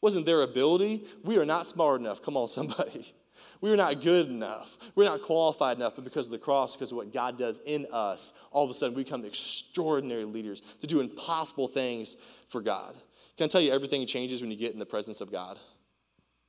Wasn't 0.00 0.26
their 0.26 0.42
ability? 0.42 1.02
We 1.24 1.38
are 1.38 1.44
not 1.44 1.66
smart 1.66 2.00
enough. 2.00 2.22
Come 2.22 2.36
on, 2.36 2.48
somebody. 2.48 3.12
We 3.60 3.72
are 3.72 3.76
not 3.76 4.02
good 4.02 4.28
enough. 4.28 4.76
We're 4.94 5.04
not 5.04 5.22
qualified 5.22 5.76
enough, 5.76 5.94
but 5.94 6.04
because 6.04 6.26
of 6.26 6.32
the 6.32 6.38
cross, 6.38 6.76
because 6.76 6.92
of 6.92 6.98
what 6.98 7.12
God 7.12 7.38
does 7.38 7.60
in 7.60 7.86
us, 7.92 8.34
all 8.50 8.64
of 8.64 8.70
a 8.70 8.74
sudden 8.74 8.96
we 8.96 9.04
become 9.04 9.24
extraordinary 9.24 10.24
leaders 10.24 10.60
to 10.80 10.86
do 10.86 11.00
impossible 11.00 11.68
things 11.68 12.16
for 12.48 12.60
God. 12.60 12.94
Can 13.36 13.44
I 13.44 13.48
tell 13.48 13.60
you, 13.60 13.72
everything 13.72 14.06
changes 14.06 14.40
when 14.40 14.50
you 14.50 14.56
get 14.56 14.72
in 14.72 14.78
the 14.78 14.86
presence 14.86 15.20
of 15.20 15.32
God? 15.32 15.58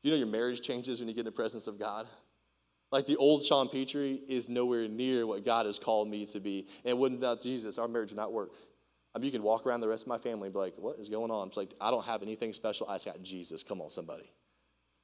You 0.03 0.11
know 0.11 0.17
your 0.17 0.27
marriage 0.27 0.61
changes 0.61 0.99
when 0.99 1.09
you 1.09 1.13
get 1.13 1.21
in 1.21 1.25
the 1.25 1.31
presence 1.31 1.67
of 1.67 1.79
God? 1.79 2.07
Like 2.91 3.05
the 3.05 3.17
old 3.17 3.43
Sean 3.43 3.67
Petrie 3.67 4.21
is 4.27 4.47
nowhere 4.47 4.87
near 4.87 5.27
what 5.27 5.43
God 5.43 5.65
has 5.65 5.77
called 5.79 6.09
me 6.09 6.25
to 6.27 6.39
be. 6.39 6.67
And 6.85 6.97
wouldn't 6.97 7.19
without 7.19 7.41
Jesus, 7.41 7.77
our 7.77 7.87
marriage 7.87 8.11
would 8.11 8.17
not 8.17 8.31
work. 8.31 8.51
I 9.17 9.19
mean, 9.19 9.25
you 9.25 9.31
can 9.31 9.41
walk 9.41 9.65
around 9.65 9.81
the 9.81 9.87
rest 9.87 10.03
of 10.03 10.09
my 10.09 10.19
family 10.19 10.45
and 10.45 10.53
be 10.53 10.59
like, 10.59 10.75
what 10.77 10.99
is 10.99 11.09
going 11.09 11.31
on? 11.31 11.47
It's 11.47 11.57
like, 11.57 11.73
I 11.81 11.89
don't 11.89 12.05
have 12.05 12.21
anything 12.21 12.53
special. 12.53 12.87
I 12.87 12.95
just 12.95 13.07
got 13.07 13.19
Jesus. 13.23 13.63
Come 13.63 13.81
on, 13.81 13.89
somebody. 13.89 14.29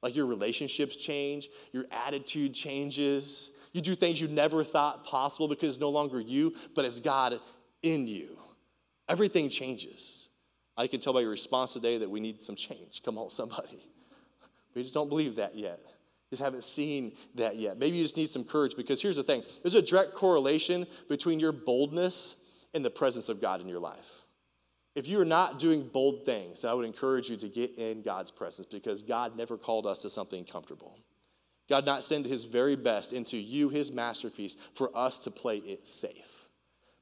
Like 0.04 0.14
your 0.14 0.26
relationships 0.26 0.94
change, 0.94 1.48
your 1.72 1.84
attitude 1.90 2.54
changes. 2.54 3.54
You 3.72 3.80
do 3.80 3.96
things 3.96 4.20
you 4.20 4.28
never 4.28 4.62
thought 4.62 5.04
possible 5.04 5.48
because 5.48 5.70
it's 5.70 5.80
no 5.80 5.90
longer 5.90 6.20
you, 6.20 6.54
but 6.76 6.84
it's 6.84 7.00
God 7.00 7.40
in 7.82 8.06
you. 8.06 8.38
Everything 9.08 9.48
changes. 9.48 10.28
I 10.76 10.86
can 10.86 11.00
tell 11.00 11.12
by 11.12 11.22
your 11.22 11.30
response 11.30 11.72
today 11.72 11.98
that 11.98 12.08
we 12.08 12.20
need 12.20 12.40
some 12.44 12.54
change. 12.54 13.02
Come 13.04 13.18
on, 13.18 13.30
somebody. 13.30 13.84
We 14.76 14.82
just 14.82 14.94
don't 14.94 15.08
believe 15.08 15.34
that 15.36 15.56
yet. 15.56 15.80
Just 16.30 16.40
haven't 16.40 16.62
seen 16.62 17.16
that 17.34 17.56
yet. 17.56 17.78
Maybe 17.78 17.96
you 17.96 18.04
just 18.04 18.16
need 18.16 18.30
some 18.30 18.44
courage 18.44 18.76
because 18.76 19.02
here's 19.02 19.16
the 19.16 19.24
thing 19.24 19.42
there's 19.64 19.74
a 19.74 19.82
direct 19.82 20.14
correlation 20.14 20.86
between 21.08 21.40
your 21.40 21.50
boldness 21.50 22.43
and 22.74 22.84
the 22.84 22.90
presence 22.90 23.28
of 23.28 23.40
God 23.40 23.60
in 23.60 23.68
your 23.68 23.80
life. 23.80 24.24
If 24.94 25.08
you 25.08 25.20
are 25.20 25.24
not 25.24 25.58
doing 25.58 25.88
bold 25.88 26.24
things, 26.24 26.64
I 26.64 26.72
would 26.72 26.86
encourage 26.86 27.28
you 27.28 27.36
to 27.38 27.48
get 27.48 27.76
in 27.76 28.02
God's 28.02 28.30
presence 28.30 28.68
because 28.68 29.02
God 29.02 29.36
never 29.36 29.56
called 29.56 29.86
us 29.86 30.02
to 30.02 30.10
something 30.10 30.44
comfortable. 30.44 30.96
God 31.68 31.86
not 31.86 32.04
send 32.04 32.26
his 32.26 32.44
very 32.44 32.76
best 32.76 33.12
into 33.12 33.36
you, 33.36 33.68
his 33.68 33.90
masterpiece, 33.90 34.54
for 34.54 34.90
us 34.94 35.20
to 35.20 35.30
play 35.30 35.58
it 35.58 35.86
safe. 35.86 36.48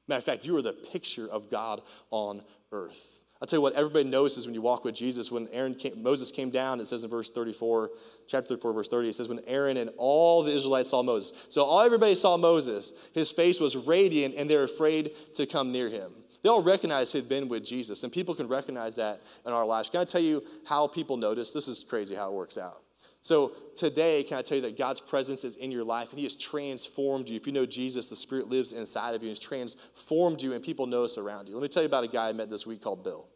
Matter 0.07 0.19
of 0.19 0.23
fact, 0.23 0.45
you 0.45 0.55
are 0.57 0.61
the 0.61 0.73
picture 0.73 1.27
of 1.29 1.49
God 1.49 1.81
on 2.09 2.41
earth. 2.71 3.22
I'll 3.43 3.47
tell 3.47 3.57
you 3.57 3.61
what, 3.63 3.73
everybody 3.73 4.05
notices 4.05 4.45
when 4.45 4.55
you 4.55 4.61
walk 4.61 4.85
with 4.85 4.95
Jesus. 4.95 5.29
When 5.29 5.49
Aaron 5.51 5.75
came, 5.75 6.01
Moses 6.01 6.31
came 6.31 6.49
down, 6.49 6.79
it 6.79 6.85
says 6.85 7.03
in 7.03 7.09
verse 7.09 7.29
34, 7.29 7.89
chapter 8.25 8.47
34, 8.47 8.71
verse 8.71 8.87
30, 8.87 9.09
it 9.09 9.15
says, 9.15 9.27
when 9.27 9.41
Aaron 9.47 9.75
and 9.75 9.89
all 9.97 10.43
the 10.43 10.51
Israelites 10.53 10.91
saw 10.91 11.03
Moses. 11.03 11.47
So 11.49 11.65
all 11.65 11.81
everybody 11.81 12.15
saw 12.15 12.37
Moses, 12.37 12.93
his 13.13 13.33
face 13.33 13.59
was 13.59 13.75
radiant, 13.85 14.35
and 14.37 14.49
they're 14.49 14.63
afraid 14.63 15.11
to 15.33 15.45
come 15.45 15.73
near 15.73 15.89
him. 15.89 16.09
They 16.41 16.47
all 16.47 16.63
recognized 16.63 17.11
he'd 17.11 17.27
been 17.27 17.49
with 17.49 17.65
Jesus, 17.65 18.03
and 18.03 18.13
people 18.13 18.33
can 18.33 18.47
recognize 18.47 18.95
that 18.95 19.19
in 19.45 19.51
our 19.51 19.65
lives. 19.65 19.89
Can 19.89 19.99
I 19.99 20.05
tell 20.05 20.21
you 20.21 20.41
how 20.65 20.87
people 20.87 21.17
notice? 21.17 21.51
This 21.51 21.67
is 21.67 21.83
crazy 21.83 22.15
how 22.15 22.29
it 22.29 22.35
works 22.35 22.57
out. 22.57 22.81
So 23.19 23.51
today, 23.75 24.23
can 24.23 24.37
I 24.37 24.41
tell 24.41 24.55
you 24.55 24.63
that 24.63 24.77
God's 24.77 25.01
presence 25.01 25.43
is 25.43 25.57
in 25.57 25.69
your 25.69 25.83
life 25.83 26.11
and 26.11 26.17
He 26.17 26.23
has 26.23 26.37
transformed 26.37 27.27
you? 27.27 27.35
If 27.35 27.45
you 27.45 27.51
know 27.51 27.65
Jesus, 27.65 28.09
the 28.09 28.15
Spirit 28.15 28.47
lives 28.47 28.71
inside 28.71 29.15
of 29.15 29.21
you 29.21 29.27
and 29.27 29.37
has 29.37 29.39
transformed 29.39 30.41
you, 30.41 30.53
and 30.53 30.63
people 30.63 30.87
notice 30.87 31.17
around 31.17 31.49
you. 31.49 31.55
Let 31.55 31.61
me 31.61 31.67
tell 31.67 31.83
you 31.83 31.87
about 31.87 32.05
a 32.05 32.07
guy 32.07 32.29
I 32.29 32.33
met 32.33 32.49
this 32.49 32.65
week 32.65 32.81
called 32.81 33.03
Bill. 33.03 33.27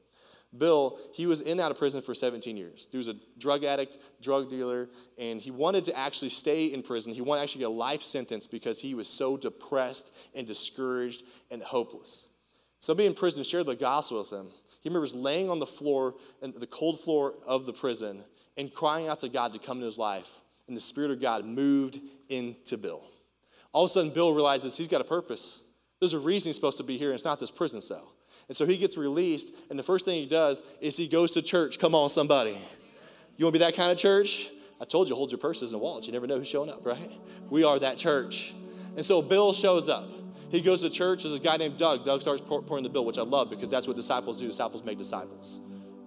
Bill, 0.55 0.97
he 1.13 1.25
was 1.25 1.41
in 1.41 1.53
and 1.53 1.61
out 1.61 1.71
of 1.71 1.77
prison 1.77 2.01
for 2.01 2.15
17 2.15 2.55
years. 2.55 2.87
He 2.89 2.97
was 2.97 3.09
a 3.09 3.15
drug 3.37 3.63
addict, 3.63 3.97
drug 4.21 4.49
dealer, 4.49 4.87
and 5.19 5.41
he 5.41 5.51
wanted 5.51 5.83
to 5.85 5.97
actually 5.97 6.29
stay 6.29 6.67
in 6.67 6.81
prison. 6.83 7.13
He 7.13 7.21
wanted 7.21 7.39
to 7.39 7.43
actually 7.43 7.59
get 7.59 7.67
a 7.67 7.69
life 7.69 8.01
sentence 8.01 8.47
because 8.47 8.79
he 8.79 8.95
was 8.95 9.09
so 9.09 9.35
depressed 9.35 10.15
and 10.35 10.47
discouraged 10.47 11.23
and 11.51 11.61
hopeless. 11.61 12.27
Somebody 12.79 13.07
in 13.07 13.13
prison 13.13 13.43
shared 13.43 13.65
the 13.65 13.75
gospel 13.75 14.19
with 14.19 14.31
him. 14.31 14.47
He 14.81 14.89
remembers 14.89 15.13
laying 15.13 15.49
on 15.49 15.59
the 15.59 15.65
floor, 15.65 16.15
and 16.41 16.53
the 16.53 16.67
cold 16.67 17.01
floor 17.01 17.33
of 17.45 17.65
the 17.65 17.73
prison, 17.73 18.23
and 18.55 18.73
crying 18.73 19.09
out 19.09 19.19
to 19.21 19.29
God 19.29 19.53
to 19.53 19.59
come 19.59 19.77
into 19.77 19.87
his 19.87 19.97
life. 19.97 20.39
And 20.67 20.75
the 20.75 20.81
Spirit 20.81 21.11
of 21.11 21.21
God 21.21 21.45
moved 21.45 21.99
into 22.29 22.77
Bill. 22.77 23.03
All 23.73 23.85
of 23.85 23.89
a 23.89 23.93
sudden, 23.93 24.11
Bill 24.11 24.33
realizes 24.33 24.77
he's 24.77 24.87
got 24.87 25.01
a 25.01 25.05
purpose. 25.05 25.63
There's 25.99 26.13
a 26.13 26.19
reason 26.19 26.49
he's 26.49 26.55
supposed 26.55 26.77
to 26.77 26.83
be 26.83 26.97
here, 26.97 27.09
and 27.09 27.15
it's 27.15 27.25
not 27.25 27.39
this 27.39 27.51
prison 27.51 27.81
cell. 27.81 28.13
And 28.47 28.55
so 28.55 28.65
he 28.65 28.77
gets 28.77 28.97
released, 28.97 29.53
and 29.69 29.77
the 29.77 29.83
first 29.83 30.05
thing 30.05 30.21
he 30.21 30.25
does 30.25 30.63
is 30.79 30.95
he 30.95 31.07
goes 31.07 31.31
to 31.31 31.41
church. 31.41 31.79
Come 31.79 31.93
on, 31.93 32.09
somebody. 32.09 32.57
You 33.35 33.45
want 33.45 33.53
to 33.55 33.59
be 33.59 33.65
that 33.65 33.75
kind 33.75 33.91
of 33.91 33.97
church? 33.97 34.49
I 34.79 34.85
told 34.85 35.09
you, 35.09 35.15
hold 35.15 35.31
your 35.31 35.39
purses 35.39 35.73
and 35.73 35.81
wallets. 35.81 36.07
You 36.07 36.13
never 36.13 36.27
know 36.27 36.37
who's 36.37 36.47
showing 36.47 36.69
up, 36.69 36.85
right? 36.85 37.11
We 37.49 37.63
are 37.63 37.77
that 37.79 37.97
church. 37.97 38.53
And 38.95 39.05
so 39.05 39.21
Bill 39.21 39.53
shows 39.53 39.89
up. 39.89 40.09
He 40.49 40.61
goes 40.61 40.81
to 40.81 40.89
church. 40.89 41.23
There's 41.23 41.35
a 41.35 41.43
guy 41.43 41.57
named 41.57 41.77
Doug. 41.77 42.05
Doug 42.05 42.21
starts 42.21 42.41
pouring 42.41 42.83
the 42.83 42.89
bill, 42.89 43.05
which 43.05 43.17
I 43.17 43.23
love 43.23 43.49
because 43.49 43.69
that's 43.69 43.85
what 43.85 43.97
disciples 43.97 44.39
do. 44.39 44.47
Disciples 44.47 44.83
make 44.85 44.97
disciples. 44.97 45.59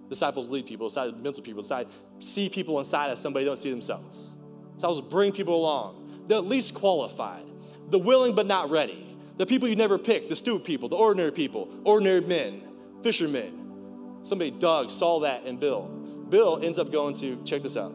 Disciples 0.09 0.49
lead 0.49 0.65
people, 0.65 0.89
disciples 0.89 1.21
mentor 1.21 1.41
people, 1.41 1.61
disciples 1.61 1.95
see 2.19 2.49
people 2.49 2.79
inside 2.79 3.11
of 3.11 3.17
somebody 3.17 3.45
don't 3.45 3.57
see 3.57 3.71
themselves. 3.71 4.35
Disciples 4.75 4.99
bring 5.01 5.31
people 5.31 5.55
along. 5.55 6.25
The 6.27 6.41
least 6.41 6.73
qualified, 6.73 7.45
the 7.89 7.99
willing 7.99 8.35
but 8.35 8.45
not 8.45 8.69
ready 8.69 9.10
the 9.37 9.45
people 9.45 9.67
you 9.67 9.75
never 9.75 9.97
picked, 9.97 10.29
the 10.29 10.35
stupid 10.35 10.65
people, 10.65 10.89
the 10.89 10.95
ordinary 10.95 11.31
people, 11.31 11.69
ordinary 11.83 12.21
men, 12.21 12.61
fishermen. 13.01 14.19
Somebody, 14.23 14.51
Doug, 14.51 14.91
saw 14.91 15.21
that 15.21 15.45
in 15.45 15.57
Bill. 15.57 15.87
Bill 16.29 16.59
ends 16.61 16.77
up 16.77 16.91
going 16.91 17.15
to, 17.15 17.41
check 17.43 17.61
this 17.61 17.75
out, 17.75 17.93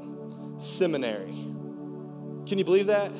seminary. 0.58 1.34
Can 2.46 2.58
you 2.58 2.64
believe 2.64 2.86
that? 2.86 3.12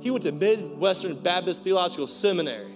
He 0.00 0.10
went 0.10 0.24
to 0.24 0.32
Midwestern 0.32 1.16
Baptist 1.16 1.64
Theological 1.64 2.06
Seminary. 2.06 2.72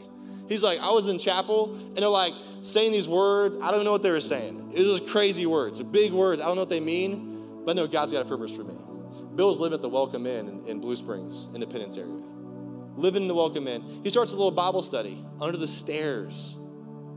He's 0.49 0.65
like, 0.65 0.81
I 0.81 0.91
was 0.91 1.09
in 1.09 1.19
chapel, 1.19 1.75
and 1.75 1.97
they're 1.97 2.09
like 2.09 2.35
saying 2.63 2.93
these 2.93 3.09
words. 3.09 3.57
I 3.63 3.71
don't 3.71 3.85
know 3.85 3.93
what 3.93 4.03
they 4.03 4.11
were 4.11 4.21
saying. 4.21 4.73
It 4.75 4.81
was 4.81 5.01
crazy 5.01 5.47
words, 5.47 5.81
big 5.83 6.13
words. 6.13 6.41
I 6.41 6.47
don't 6.47 6.57
know 6.57 6.63
what 6.63 6.69
they 6.69 6.81
mean, 6.81 7.63
but 7.65 7.73
I 7.73 7.75
know 7.75 7.87
God's 7.87 8.13
got 8.13 8.25
a 8.25 8.29
purpose 8.29 8.57
for 8.57 8.65
me. 8.65 8.75
Bill's 9.37 9.61
living 9.61 9.77
at 9.77 9.83
the 9.83 9.89
Welcome 9.89 10.27
Inn 10.27 10.49
in, 10.49 10.67
in 10.67 10.81
Blue 10.81 10.97
Springs, 10.97 11.49
Independence 11.55 11.97
area 11.97 12.30
living 13.01 13.23
in 13.23 13.29
the 13.29 13.35
Welcome 13.35 13.67
Inn. 13.67 13.83
He 14.03 14.11
starts 14.11 14.33
a 14.33 14.37
little 14.37 14.51
Bible 14.51 14.83
study 14.83 15.25
under 15.41 15.57
the 15.57 15.67
stairs 15.67 16.57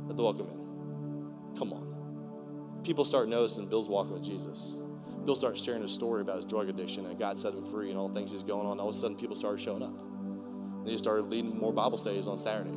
at 0.09 0.15
the 0.15 0.23
Welcome 0.23 0.47
Inn. 0.47 1.57
Come 1.57 1.73
on. 1.73 2.81
People 2.83 3.03
start 3.03 3.27
noticing 3.27 3.67
Bill's 3.67 3.89
walking 3.89 4.13
with 4.13 4.23
Jesus. 4.23 4.75
Bill 5.25 5.35
starts 5.35 5.63
sharing 5.63 5.83
a 5.83 5.87
story 5.87 6.21
about 6.21 6.37
his 6.37 6.45
drug 6.45 6.69
addiction 6.69 7.05
and 7.05 7.19
God 7.19 7.37
set 7.37 7.53
him 7.53 7.63
free 7.63 7.89
and 7.89 7.97
all 7.97 8.07
the 8.07 8.13
things 8.13 8.31
he's 8.31 8.43
going 8.43 8.65
on. 8.65 8.79
All 8.79 8.89
of 8.89 8.95
a 8.95 8.97
sudden, 8.97 9.17
people 9.17 9.35
started 9.35 9.59
showing 9.59 9.83
up. 9.83 9.97
And 9.99 10.87
he 10.87 10.97
started 10.97 11.23
leading 11.23 11.57
more 11.57 11.73
Bible 11.73 11.97
studies 11.97 12.27
on 12.27 12.37
Saturday. 12.37 12.71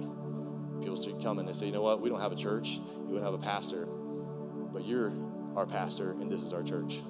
People 0.81 0.97
started 0.97 1.23
coming. 1.23 1.47
They 1.47 1.53
say, 1.53 1.67
you 1.67 1.73
know 1.73 1.83
what? 1.83 2.01
We 2.01 2.09
don't 2.09 2.21
have 2.21 2.33
a 2.33 2.37
church. 2.37 2.79
We 2.99 3.15
don't 3.15 3.25
have 3.25 3.35
a 3.35 3.39
pastor. 3.39 3.87
But 3.87 4.85
you're 4.85 5.13
our 5.57 5.67
pastor, 5.67 6.13
and 6.13 6.31
this 6.31 6.43
is 6.43 6.53
our 6.53 6.63
church. 6.63 7.01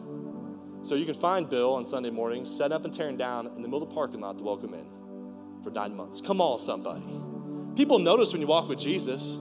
So 0.83 0.95
you 0.95 1.05
can 1.05 1.15
find 1.15 1.49
Bill 1.49 1.75
on 1.75 1.85
Sunday 1.85 2.11
mornings 2.11 2.55
setting 2.55 2.75
up 2.75 2.85
and 2.85 2.95
tearing 2.95 3.17
down 3.17 3.47
in 3.47 3.63
the 3.63 3.69
middle 3.69 3.83
of 3.83 3.89
the 3.89 3.95
parking 3.95 4.21
lot 4.21 4.39
to 4.39 4.45
welcome 4.45 4.73
in 4.73 4.87
for 5.67 5.73
nine 5.73 5.97
months. 5.97 6.21
Come 6.21 6.41
on, 6.41 6.59
somebody. 6.59 7.03
People 7.77 7.99
notice 7.99 8.33
when 8.33 8.41
you 8.41 8.47
walk 8.47 8.69
with 8.69 8.79
Jesus. 8.79 9.41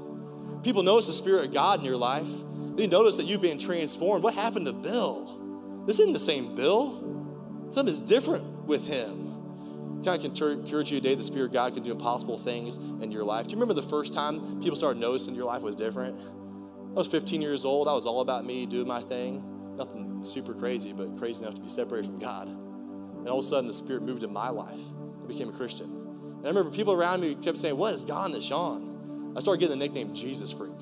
People 0.64 0.82
notice 0.82 1.06
the 1.06 1.14
Spirit 1.14 1.46
of 1.46 1.54
God 1.54 1.80
in 1.80 1.86
your 1.86 1.98
life. 1.98 2.28
They 2.76 2.88
notice 2.88 3.18
that 3.18 3.26
you've 3.26 3.42
been 3.42 3.60
transformed. 3.60 4.24
What 4.24 4.34
happened 4.34 4.66
to 4.66 4.74
Bill? 4.74 5.84
This 5.86 6.00
isn't 6.00 6.14
the 6.14 6.20
same 6.20 6.56
Bill. 6.56 7.68
Something 7.70 7.94
is 7.94 8.02
different 8.02 8.44
with 8.66 8.88
him. 8.88 10.02
God 10.04 10.22
can 10.22 10.32
encourage 10.32 10.92
you 10.92 11.00
today 11.00 11.14
the 11.14 11.24
Spirit 11.24 11.48
of 11.48 11.54
God 11.54 11.74
can 11.76 11.84
do 11.84 11.92
impossible 11.92 12.40
things 12.40 12.78
in 12.78 13.12
your 13.12 13.24
life? 13.24 13.46
Do 13.46 13.52
you 13.52 13.58
remember 13.58 13.80
the 13.80 13.88
first 13.88 14.14
time 14.14 14.60
people 14.60 14.76
started 14.76 15.00
noticing 15.00 15.36
your 15.36 15.46
life 15.46 15.62
was 15.62 15.76
different? 15.76 16.18
I 16.18 16.94
was 16.94 17.08
15 17.08 17.42
years 17.42 17.66
old. 17.66 17.88
I 17.88 17.94
was 17.94 18.08
all 18.08 18.22
about 18.22 18.46
me, 18.46 18.66
doing 18.66 18.88
my 18.88 19.00
thing. 19.00 19.76
Nothing 19.78 20.24
super 20.24 20.54
crazy, 20.54 20.92
but 20.92 21.18
crazy 21.18 21.44
enough 21.44 21.56
to 21.56 21.62
be 21.62 21.70
separated 21.70 22.08
from 22.08 22.20
God. 22.20 22.48
And 22.48 23.28
all 23.30 23.40
of 23.40 23.46
a 23.46 23.48
sudden, 23.48 23.68
the 23.68 23.74
Spirit 23.74 24.04
moved 24.04 24.24
in 24.24 24.34
my 24.34 24.50
life. 24.50 24.82
I 25.24 25.28
became 25.28 25.50
a 25.50 25.52
Christian. 25.52 26.05
And 26.46 26.56
I 26.56 26.60
remember 26.60 26.78
people 26.78 26.94
around 26.94 27.22
me 27.22 27.34
kept 27.34 27.58
saying, 27.58 27.76
What 27.76 27.92
has 27.94 28.04
gone 28.04 28.32
to 28.34 28.40
Sean? 28.40 29.34
I 29.36 29.40
started 29.40 29.62
getting 29.62 29.80
the 29.80 29.84
nickname 29.84 30.14
Jesus 30.14 30.52
Freak. 30.52 30.76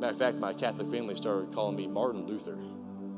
Matter 0.00 0.14
of 0.14 0.18
fact, 0.18 0.38
my 0.38 0.54
Catholic 0.54 0.88
family 0.88 1.14
started 1.16 1.52
calling 1.52 1.76
me 1.76 1.86
Martin 1.86 2.26
Luther. 2.26 2.56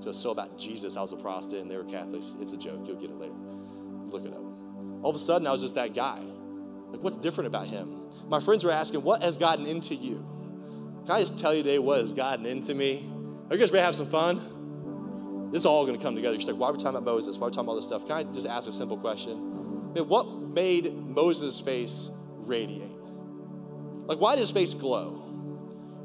Just 0.03 0.21
so 0.21 0.33
about 0.33 0.59
Jesus, 0.59 0.97
I 0.97 1.03
was 1.03 1.13
a 1.13 1.17
Protestant 1.17 1.63
and 1.63 1.71
they 1.71 1.77
were 1.77 1.85
Catholics. 1.85 2.35
It's 2.41 2.53
a 2.53 2.59
joke. 2.59 2.83
You'll 2.85 3.01
get 3.01 3.11
it 3.11 3.17
later. 3.17 3.33
Look 3.33 4.25
it 4.25 4.33
up. 4.33 4.43
All 5.03 5.11
of 5.11 5.15
a 5.15 5.21
sudden, 5.21 5.47
I 5.47 5.53
was 5.53 5.63
just 5.63 5.77
that 5.77 5.95
guy. 5.95 6.19
Like, 6.89 7.01
what's 7.01 7.17
different 7.17 7.47
about 7.47 7.69
him? 7.69 8.11
My 8.29 8.41
friends 8.41 8.65
were 8.65 8.73
asking, 8.73 9.05
What 9.05 9.23
has 9.23 9.37
gotten 9.37 9.65
into 9.65 9.95
you? 9.95 10.27
Can 11.07 11.15
I 11.15 11.21
just 11.21 11.39
tell 11.39 11.55
you 11.55 11.63
today 11.63 11.79
what 11.79 12.01
has 12.01 12.13
gotten 12.13 12.45
into 12.45 12.75
me? 12.75 13.09
Are 13.51 13.55
you 13.55 13.61
guys 13.61 13.71
ready 13.71 13.83
to 13.83 13.83
have 13.83 13.95
some 13.95 14.07
fun? 14.07 15.51
This 15.53 15.63
is 15.63 15.67
all 15.67 15.87
going 15.87 15.97
to 15.97 16.05
come 16.05 16.17
together. 16.17 16.37
You're 16.37 16.53
like, 16.53 16.61
why 16.61 16.71
are 16.71 16.73
we 16.73 16.79
talking 16.79 16.99
about 16.99 17.05
Moses? 17.05 17.39
Why 17.39 17.47
are 17.47 17.51
we 17.51 17.53
talking 17.53 17.67
about 17.67 17.71
all 17.71 17.77
this 17.77 17.87
stuff? 17.87 18.07
Can 18.07 18.17
I 18.17 18.25
just 18.25 18.49
ask 18.49 18.69
a 18.69 18.73
simple 18.73 18.99
question? 18.99 19.95
Man, 19.95 20.09
what 20.09 20.27
made 20.49 20.93
Moses' 20.95 21.61
face 21.61 22.11
radiate? 22.37 22.97
Like, 24.07 24.19
why 24.19 24.35
did 24.35 24.41
his 24.41 24.51
face 24.51 24.75
glow? 24.75 25.25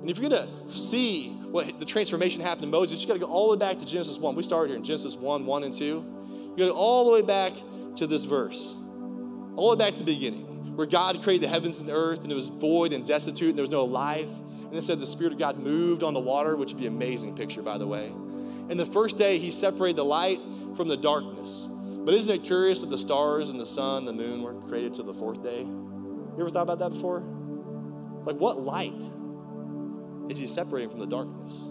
And 0.01 0.09
if 0.09 0.19
you're 0.19 0.29
gonna 0.29 0.47
see 0.69 1.29
what 1.29 1.79
the 1.79 1.85
transformation 1.85 2.41
happened 2.41 2.63
to 2.63 2.67
Moses, 2.67 3.01
you 3.01 3.07
gotta 3.07 3.21
go 3.21 3.27
all 3.27 3.47
the 3.47 3.55
way 3.55 3.59
back 3.59 3.79
to 3.79 3.85
Genesis 3.85 4.19
1. 4.19 4.35
We 4.35 4.43
started 4.43 4.69
here 4.69 4.77
in 4.77 4.83
Genesis 4.83 5.15
1, 5.15 5.45
1 5.45 5.63
and 5.63 5.73
2. 5.73 5.85
You 6.57 6.67
go 6.67 6.71
all 6.71 7.05
the 7.05 7.13
way 7.13 7.21
back 7.21 7.53
to 7.95 8.05
this 8.05 8.25
verse, 8.25 8.75
all 9.55 9.69
the 9.69 9.77
way 9.77 9.89
back 9.89 9.93
to 9.93 10.03
the 10.03 10.13
beginning, 10.13 10.75
where 10.75 10.87
God 10.87 11.21
created 11.23 11.43
the 11.43 11.47
heavens 11.47 11.79
and 11.79 11.87
the 11.87 11.93
earth, 11.93 12.23
and 12.23 12.31
it 12.31 12.35
was 12.35 12.49
void 12.49 12.91
and 12.91 13.05
destitute, 13.05 13.49
and 13.49 13.57
there 13.57 13.63
was 13.63 13.71
no 13.71 13.85
life. 13.85 14.29
And 14.65 14.73
it 14.73 14.81
said 14.81 14.99
the 14.99 15.05
Spirit 15.05 15.33
of 15.33 15.39
God 15.39 15.59
moved 15.59 16.03
on 16.03 16.13
the 16.13 16.19
water, 16.19 16.57
which 16.57 16.73
would 16.73 16.81
be 16.81 16.87
an 16.87 16.95
amazing 16.95 17.35
picture, 17.35 17.61
by 17.61 17.77
the 17.77 17.87
way. 17.87 18.07
And 18.69 18.79
the 18.79 18.85
first 18.85 19.17
day, 19.17 19.37
He 19.37 19.51
separated 19.51 19.95
the 19.95 20.05
light 20.05 20.39
from 20.75 20.87
the 20.87 20.97
darkness. 20.97 21.67
But 22.03 22.13
isn't 22.13 22.33
it 22.33 22.43
curious 22.43 22.81
that 22.81 22.89
the 22.89 22.97
stars 22.97 23.49
and 23.49 23.59
the 23.59 23.65
sun, 23.65 24.05
the 24.05 24.13
moon 24.13 24.41
were 24.41 24.53
created 24.67 24.93
to 24.95 25.03
the 25.03 25.13
fourth 25.13 25.41
day? 25.41 25.61
You 25.61 26.35
ever 26.39 26.49
thought 26.49 26.63
about 26.63 26.79
that 26.79 26.89
before? 26.89 27.19
Like, 28.25 28.35
what 28.37 28.59
light 28.59 29.01
is 30.29 30.37
He 30.37 30.47
separating 30.47 30.89
from 30.89 30.99
the 30.99 31.07
darkness? 31.07 31.61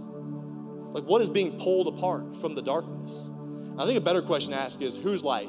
Like, 0.92 1.04
what 1.04 1.20
is 1.20 1.28
being 1.28 1.58
pulled 1.58 1.88
apart 1.88 2.36
from 2.36 2.54
the 2.54 2.62
darkness? 2.62 3.30
I 3.78 3.84
think 3.84 3.98
a 3.98 4.02
better 4.02 4.22
question 4.22 4.52
to 4.52 4.58
ask 4.58 4.80
is 4.80 4.96
whose 4.96 5.24
light 5.24 5.48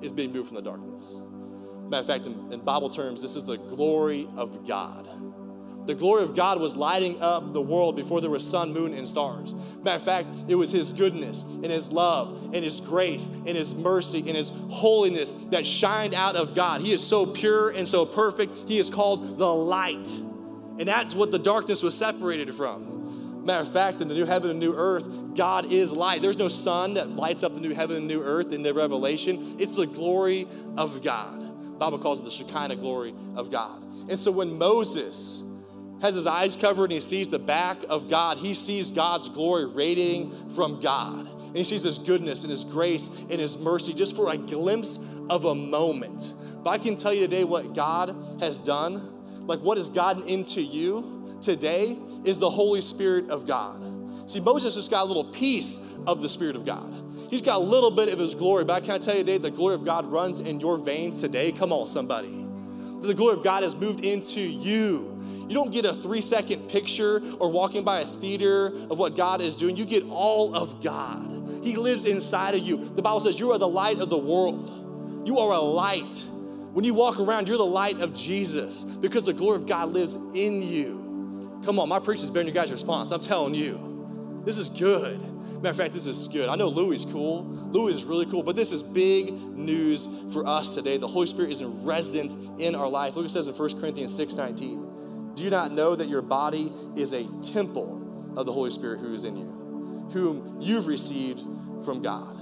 is 0.00 0.12
being 0.12 0.32
moved 0.32 0.48
from 0.48 0.56
the 0.56 0.62
darkness? 0.62 1.14
Matter 1.88 2.00
of 2.00 2.06
fact, 2.06 2.26
in, 2.26 2.52
in 2.52 2.60
Bible 2.60 2.88
terms, 2.88 3.20
this 3.20 3.36
is 3.36 3.44
the 3.44 3.56
glory 3.56 4.28
of 4.36 4.66
God. 4.66 5.08
The 5.90 5.96
glory 5.96 6.22
of 6.22 6.36
God 6.36 6.60
was 6.60 6.76
lighting 6.76 7.20
up 7.20 7.52
the 7.52 7.60
world 7.60 7.96
before 7.96 8.20
there 8.20 8.30
was 8.30 8.48
sun, 8.48 8.72
moon, 8.72 8.94
and 8.94 9.08
stars. 9.08 9.56
Matter 9.82 9.96
of 9.96 10.02
fact, 10.02 10.28
it 10.46 10.54
was 10.54 10.70
His 10.70 10.92
goodness 10.92 11.42
and 11.42 11.66
His 11.66 11.90
love 11.90 12.54
and 12.54 12.62
His 12.62 12.78
grace 12.80 13.28
and 13.28 13.48
His 13.48 13.74
mercy 13.74 14.20
and 14.20 14.36
His 14.36 14.52
holiness 14.70 15.32
that 15.46 15.66
shined 15.66 16.14
out 16.14 16.36
of 16.36 16.54
God. 16.54 16.80
He 16.80 16.92
is 16.92 17.04
so 17.04 17.26
pure 17.26 17.70
and 17.70 17.88
so 17.88 18.06
perfect. 18.06 18.52
He 18.68 18.78
is 18.78 18.88
called 18.88 19.36
the 19.36 19.52
light. 19.52 20.06
And 20.78 20.82
that's 20.82 21.16
what 21.16 21.32
the 21.32 21.40
darkness 21.40 21.82
was 21.82 21.98
separated 21.98 22.54
from. 22.54 23.44
Matter 23.44 23.62
of 23.62 23.72
fact, 23.72 24.00
in 24.00 24.06
the 24.06 24.14
new 24.14 24.26
heaven 24.26 24.48
and 24.50 24.60
new 24.60 24.76
earth, 24.76 25.34
God 25.34 25.72
is 25.72 25.90
light. 25.90 26.22
There's 26.22 26.38
no 26.38 26.46
sun 26.46 26.94
that 26.94 27.10
lights 27.10 27.42
up 27.42 27.52
the 27.52 27.60
new 27.60 27.74
heaven 27.74 27.96
and 27.96 28.06
new 28.06 28.22
earth 28.22 28.52
in 28.52 28.62
the 28.62 28.72
Revelation. 28.72 29.56
It's 29.58 29.74
the 29.74 29.88
glory 29.88 30.46
of 30.76 31.02
God. 31.02 31.40
The 31.40 31.78
Bible 31.78 31.98
calls 31.98 32.20
it 32.20 32.26
the 32.26 32.30
Shekinah 32.30 32.76
glory 32.76 33.12
of 33.34 33.50
God. 33.50 33.82
And 34.08 34.20
so 34.20 34.30
when 34.30 34.56
Moses 34.56 35.49
has 36.00 36.14
his 36.14 36.26
eyes 36.26 36.56
covered 36.56 36.84
and 36.84 36.92
he 36.92 37.00
sees 37.00 37.28
the 37.28 37.38
back 37.38 37.76
of 37.88 38.08
God. 38.08 38.38
He 38.38 38.54
sees 38.54 38.90
God's 38.90 39.28
glory 39.28 39.66
radiating 39.66 40.32
from 40.50 40.80
God. 40.80 41.26
And 41.26 41.56
he 41.56 41.64
sees 41.64 41.82
his 41.82 41.98
goodness 41.98 42.44
and 42.44 42.50
his 42.50 42.64
grace 42.64 43.08
and 43.30 43.40
his 43.40 43.58
mercy 43.58 43.92
just 43.92 44.16
for 44.16 44.32
a 44.32 44.36
glimpse 44.36 45.12
of 45.28 45.44
a 45.44 45.54
moment. 45.54 46.34
But 46.62 46.70
I 46.70 46.78
can 46.78 46.96
tell 46.96 47.12
you 47.12 47.22
today 47.22 47.44
what 47.44 47.74
God 47.74 48.14
has 48.40 48.58
done, 48.58 49.46
like 49.46 49.60
what 49.60 49.78
has 49.78 49.88
gotten 49.88 50.26
into 50.28 50.62
you 50.62 51.38
today, 51.40 51.96
is 52.24 52.38
the 52.38 52.50
Holy 52.50 52.80
Spirit 52.80 53.30
of 53.30 53.46
God. 53.46 53.80
See, 54.28 54.40
Moses 54.40 54.74
just 54.74 54.90
got 54.90 55.04
a 55.04 55.08
little 55.08 55.24
piece 55.24 55.96
of 56.06 56.22
the 56.22 56.28
Spirit 56.28 56.56
of 56.56 56.64
God. 56.64 56.94
He's 57.30 57.42
got 57.42 57.56
a 57.56 57.64
little 57.64 57.90
bit 57.90 58.08
of 58.12 58.18
his 58.18 58.34
glory, 58.34 58.64
but 58.64 58.74
I 58.74 58.84
can't 58.84 59.02
tell 59.02 59.14
you 59.14 59.20
today 59.20 59.38
the 59.38 59.50
glory 59.50 59.74
of 59.74 59.84
God 59.84 60.06
runs 60.06 60.40
in 60.40 60.60
your 60.60 60.78
veins 60.78 61.20
today. 61.20 61.52
Come 61.52 61.72
on, 61.72 61.86
somebody. 61.86 62.44
The 63.02 63.14
glory 63.14 63.36
of 63.36 63.44
God 63.44 63.62
has 63.62 63.74
moved 63.74 64.04
into 64.04 64.40
you. 64.40 65.09
You 65.50 65.56
don't 65.56 65.72
get 65.72 65.84
a 65.84 65.92
three 65.92 66.20
second 66.20 66.68
picture 66.70 67.20
or 67.40 67.50
walking 67.50 67.82
by 67.82 68.02
a 68.02 68.04
theater 68.04 68.66
of 68.66 69.00
what 69.00 69.16
God 69.16 69.40
is 69.40 69.56
doing. 69.56 69.76
You 69.76 69.84
get 69.84 70.04
all 70.08 70.54
of 70.54 70.80
God. 70.80 71.28
He 71.64 71.74
lives 71.74 72.04
inside 72.04 72.54
of 72.54 72.60
you. 72.60 72.76
The 72.94 73.02
Bible 73.02 73.18
says 73.18 73.40
you 73.40 73.50
are 73.50 73.58
the 73.58 73.66
light 73.66 73.98
of 73.98 74.10
the 74.10 74.16
world. 74.16 75.26
You 75.26 75.38
are 75.38 75.52
a 75.52 75.60
light. 75.60 76.24
When 76.72 76.84
you 76.84 76.94
walk 76.94 77.18
around, 77.18 77.48
you're 77.48 77.56
the 77.56 77.64
light 77.64 78.00
of 78.00 78.14
Jesus 78.14 78.84
because 78.84 79.26
the 79.26 79.32
glory 79.32 79.56
of 79.56 79.66
God 79.66 79.92
lives 79.92 80.14
in 80.14 80.62
you. 80.62 81.60
Come 81.64 81.80
on, 81.80 81.88
my 81.88 81.98
preach 81.98 82.22
is 82.22 82.30
than 82.30 82.46
your 82.46 82.54
guys' 82.54 82.70
response. 82.70 83.10
I'm 83.10 83.18
telling 83.18 83.56
you. 83.56 84.42
This 84.44 84.56
is 84.56 84.68
good. 84.68 85.20
Matter 85.56 85.70
of 85.70 85.76
fact, 85.76 85.94
this 85.94 86.06
is 86.06 86.28
good. 86.28 86.48
I 86.48 86.54
know 86.54 86.68
Louie 86.68 86.94
is 86.94 87.04
cool. 87.04 87.42
Louie 87.42 87.92
is 87.92 88.04
really 88.04 88.26
cool, 88.26 88.44
but 88.44 88.54
this 88.54 88.70
is 88.70 88.84
big 88.84 89.32
news 89.32 90.06
for 90.32 90.46
us 90.46 90.76
today. 90.76 90.96
The 90.96 91.08
Holy 91.08 91.26
Spirit 91.26 91.50
is 91.50 91.60
in 91.60 91.84
residence 91.84 92.36
in 92.60 92.76
our 92.76 92.88
life. 92.88 93.16
Look, 93.16 93.26
it 93.26 93.30
says 93.30 93.48
in 93.48 93.54
1 93.54 93.80
Corinthians 93.80 94.14
6 94.14 94.36
19. 94.36 94.89
Do 95.40 95.44
you 95.44 95.50
not 95.50 95.72
know 95.72 95.96
that 95.96 96.10
your 96.10 96.20
body 96.20 96.70
is 96.96 97.14
a 97.14 97.24
temple 97.40 98.34
of 98.36 98.44
the 98.44 98.52
Holy 98.52 98.70
Spirit 98.70 99.00
who 99.00 99.14
is 99.14 99.24
in 99.24 99.38
you, 99.38 100.10
whom 100.12 100.58
you've 100.60 100.86
received 100.86 101.40
from 101.82 102.02
God? 102.02 102.36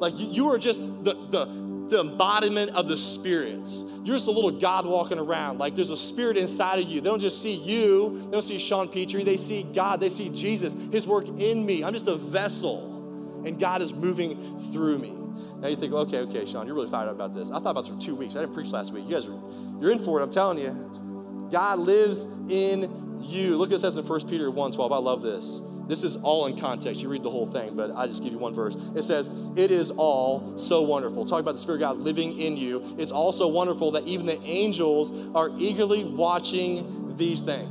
Like 0.00 0.14
you, 0.16 0.48
are 0.48 0.56
just 0.56 1.04
the, 1.04 1.12
the, 1.12 1.44
the 1.90 2.00
embodiment 2.00 2.70
of 2.70 2.88
the 2.88 2.96
spirits. 2.96 3.84
You're 4.04 4.16
just 4.16 4.28
a 4.28 4.30
little 4.30 4.52
God 4.52 4.86
walking 4.86 5.18
around. 5.18 5.58
Like 5.58 5.74
there's 5.74 5.90
a 5.90 5.98
spirit 5.98 6.38
inside 6.38 6.78
of 6.78 6.86
you. 6.86 7.02
They 7.02 7.10
don't 7.10 7.20
just 7.20 7.42
see 7.42 7.56
you, 7.56 8.18
they 8.18 8.30
don't 8.30 8.40
see 8.40 8.58
Sean 8.58 8.88
Petrie, 8.88 9.22
they 9.22 9.36
see 9.36 9.62
God, 9.74 10.00
they 10.00 10.08
see 10.08 10.30
Jesus, 10.30 10.72
His 10.90 11.06
work 11.06 11.28
in 11.28 11.66
me. 11.66 11.84
I'm 11.84 11.92
just 11.92 12.08
a 12.08 12.16
vessel, 12.16 13.44
and 13.46 13.60
God 13.60 13.82
is 13.82 13.92
moving 13.92 14.58
through 14.72 14.96
me. 14.96 15.12
Now 15.58 15.68
you 15.68 15.76
think, 15.76 15.92
okay, 15.92 16.20
okay, 16.20 16.46
Sean, 16.46 16.66
you're 16.66 16.74
really 16.74 16.90
fired 16.90 17.08
up 17.10 17.16
about 17.16 17.34
this. 17.34 17.50
I 17.50 17.58
thought 17.58 17.72
about 17.72 17.84
this 17.84 17.94
for 17.94 18.00
two 18.00 18.14
weeks. 18.14 18.34
I 18.34 18.40
didn't 18.40 18.54
preach 18.54 18.72
last 18.72 18.94
week. 18.94 19.04
You 19.04 19.12
guys 19.12 19.28
are, 19.28 19.38
you're 19.78 19.92
in 19.92 19.98
for 19.98 20.20
it, 20.20 20.22
I'm 20.22 20.30
telling 20.30 20.56
you. 20.56 20.94
God 21.50 21.78
lives 21.78 22.24
in 22.48 23.22
you. 23.22 23.56
Look 23.56 23.70
at 23.70 23.76
it 23.76 23.78
says 23.78 23.96
in 23.96 24.06
1 24.06 24.28
Peter 24.28 24.50
1 24.50 24.72
12. 24.72 24.92
I 24.92 24.98
love 24.98 25.22
this. 25.22 25.60
This 25.86 26.02
is 26.02 26.16
all 26.16 26.46
in 26.46 26.56
context. 26.56 27.02
You 27.02 27.10
read 27.10 27.22
the 27.22 27.30
whole 27.30 27.46
thing, 27.46 27.76
but 27.76 27.90
I 27.94 28.06
just 28.06 28.22
give 28.22 28.32
you 28.32 28.38
one 28.38 28.54
verse. 28.54 28.74
It 28.94 29.02
says, 29.02 29.28
It 29.54 29.70
is 29.70 29.90
all 29.90 30.56
so 30.56 30.82
wonderful. 30.82 31.24
Talk 31.24 31.40
about 31.40 31.52
the 31.52 31.58
Spirit 31.58 31.76
of 31.76 31.80
God 31.80 31.98
living 31.98 32.38
in 32.38 32.56
you. 32.56 32.82
It's 32.98 33.12
all 33.12 33.32
so 33.32 33.48
wonderful 33.48 33.90
that 33.92 34.04
even 34.04 34.24
the 34.26 34.40
angels 34.42 35.34
are 35.34 35.50
eagerly 35.58 36.04
watching 36.04 37.16
these 37.16 37.42
things. 37.42 37.68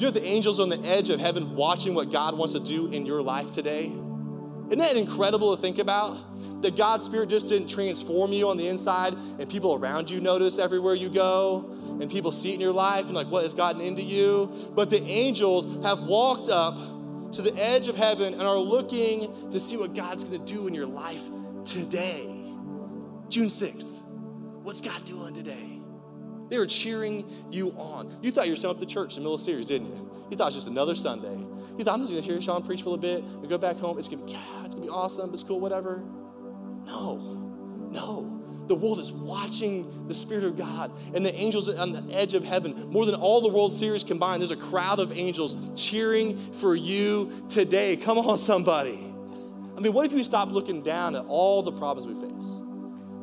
You 0.00 0.06
know 0.06 0.10
the 0.10 0.24
angels 0.24 0.60
on 0.60 0.70
the 0.70 0.80
edge 0.80 1.10
of 1.10 1.20
heaven 1.20 1.54
watching 1.54 1.94
what 1.94 2.10
God 2.10 2.36
wants 2.36 2.54
to 2.54 2.60
do 2.60 2.90
in 2.90 3.04
your 3.04 3.20
life 3.20 3.50
today? 3.50 3.84
Isn't 3.84 4.78
that 4.78 4.96
incredible 4.96 5.54
to 5.54 5.60
think 5.60 5.78
about? 5.78 6.16
That 6.62 6.76
God's 6.76 7.04
Spirit 7.04 7.28
just 7.28 7.48
didn't 7.48 7.68
transform 7.68 8.32
you 8.32 8.48
on 8.48 8.56
the 8.56 8.68
inside 8.68 9.14
and 9.38 9.48
people 9.48 9.74
around 9.74 10.08
you 10.08 10.20
notice 10.20 10.58
everywhere 10.58 10.94
you 10.94 11.10
go 11.10 11.76
and 12.00 12.10
people 12.10 12.30
see 12.30 12.50
it 12.50 12.54
in 12.54 12.60
your 12.60 12.72
life 12.72 13.06
and 13.06 13.14
like 13.14 13.28
what 13.28 13.44
has 13.44 13.54
gotten 13.54 13.80
into 13.80 14.02
you. 14.02 14.50
But 14.74 14.90
the 14.90 15.02
angels 15.02 15.84
have 15.84 16.04
walked 16.04 16.48
up 16.48 16.76
to 17.32 17.42
the 17.42 17.54
edge 17.56 17.88
of 17.88 17.96
heaven 17.96 18.32
and 18.32 18.42
are 18.42 18.58
looking 18.58 19.50
to 19.50 19.60
see 19.60 19.76
what 19.76 19.94
God's 19.94 20.24
gonna 20.24 20.44
do 20.44 20.66
in 20.66 20.74
your 20.74 20.86
life 20.86 21.28
today. 21.64 22.26
June 23.28 23.46
6th. 23.46 24.02
What's 24.62 24.80
God 24.80 25.04
doing 25.04 25.32
today? 25.32 25.80
They 26.48 26.58
were 26.58 26.66
cheering 26.66 27.24
you 27.50 27.70
on. 27.78 28.12
You 28.22 28.32
thought 28.32 28.46
you 28.46 28.52
were 28.52 28.56
sent 28.56 28.74
up 28.74 28.80
to 28.80 28.86
church 28.86 29.16
in 29.16 29.16
the 29.16 29.20
middle 29.20 29.34
of 29.34 29.40
the 29.40 29.44
series, 29.44 29.68
didn't 29.68 29.86
you? 29.86 30.10
You 30.30 30.36
thought 30.36 30.44
it 30.44 30.48
was 30.48 30.54
just 30.56 30.68
another 30.68 30.94
Sunday. 30.94 31.36
You 31.78 31.84
thought 31.84 31.94
I'm 31.94 32.00
just 32.00 32.12
gonna 32.12 32.22
hear 32.22 32.40
Sean 32.40 32.62
preach 32.62 32.82
for 32.82 32.88
a 32.88 32.92
little 32.92 33.20
bit 33.20 33.24
and 33.24 33.48
go 33.48 33.56
back 33.56 33.76
home. 33.76 33.98
It's 33.98 34.08
gonna 34.08 34.24
be, 34.24 34.32
yeah, 34.32 34.64
it's 34.64 34.74
gonna 34.74 34.86
be 34.86 34.90
awesome, 34.90 35.32
it's 35.32 35.44
cool, 35.44 35.60
whatever. 35.60 36.02
No, 36.84 37.16
no. 37.92 38.39
The 38.70 38.76
world 38.76 39.00
is 39.00 39.10
watching 39.12 40.06
the 40.06 40.14
Spirit 40.14 40.44
of 40.44 40.56
God 40.56 40.92
and 41.12 41.26
the 41.26 41.34
angels 41.34 41.68
on 41.68 41.92
the 41.92 42.16
edge 42.16 42.34
of 42.34 42.44
heaven. 42.44 42.88
More 42.92 43.04
than 43.04 43.16
all 43.16 43.40
the 43.40 43.48
World 43.48 43.72
Series 43.72 44.04
combined, 44.04 44.42
there's 44.42 44.52
a 44.52 44.56
crowd 44.56 45.00
of 45.00 45.10
angels 45.10 45.56
cheering 45.74 46.38
for 46.38 46.76
you 46.76 47.32
today. 47.48 47.96
Come 47.96 48.16
on, 48.16 48.38
somebody. 48.38 48.96
I 49.76 49.80
mean, 49.80 49.92
what 49.92 50.06
if 50.06 50.12
we 50.12 50.22
stop 50.22 50.52
looking 50.52 50.82
down 50.82 51.16
at 51.16 51.24
all 51.26 51.64
the 51.64 51.72
problems 51.72 52.06
we 52.06 52.14
face? 52.14 52.62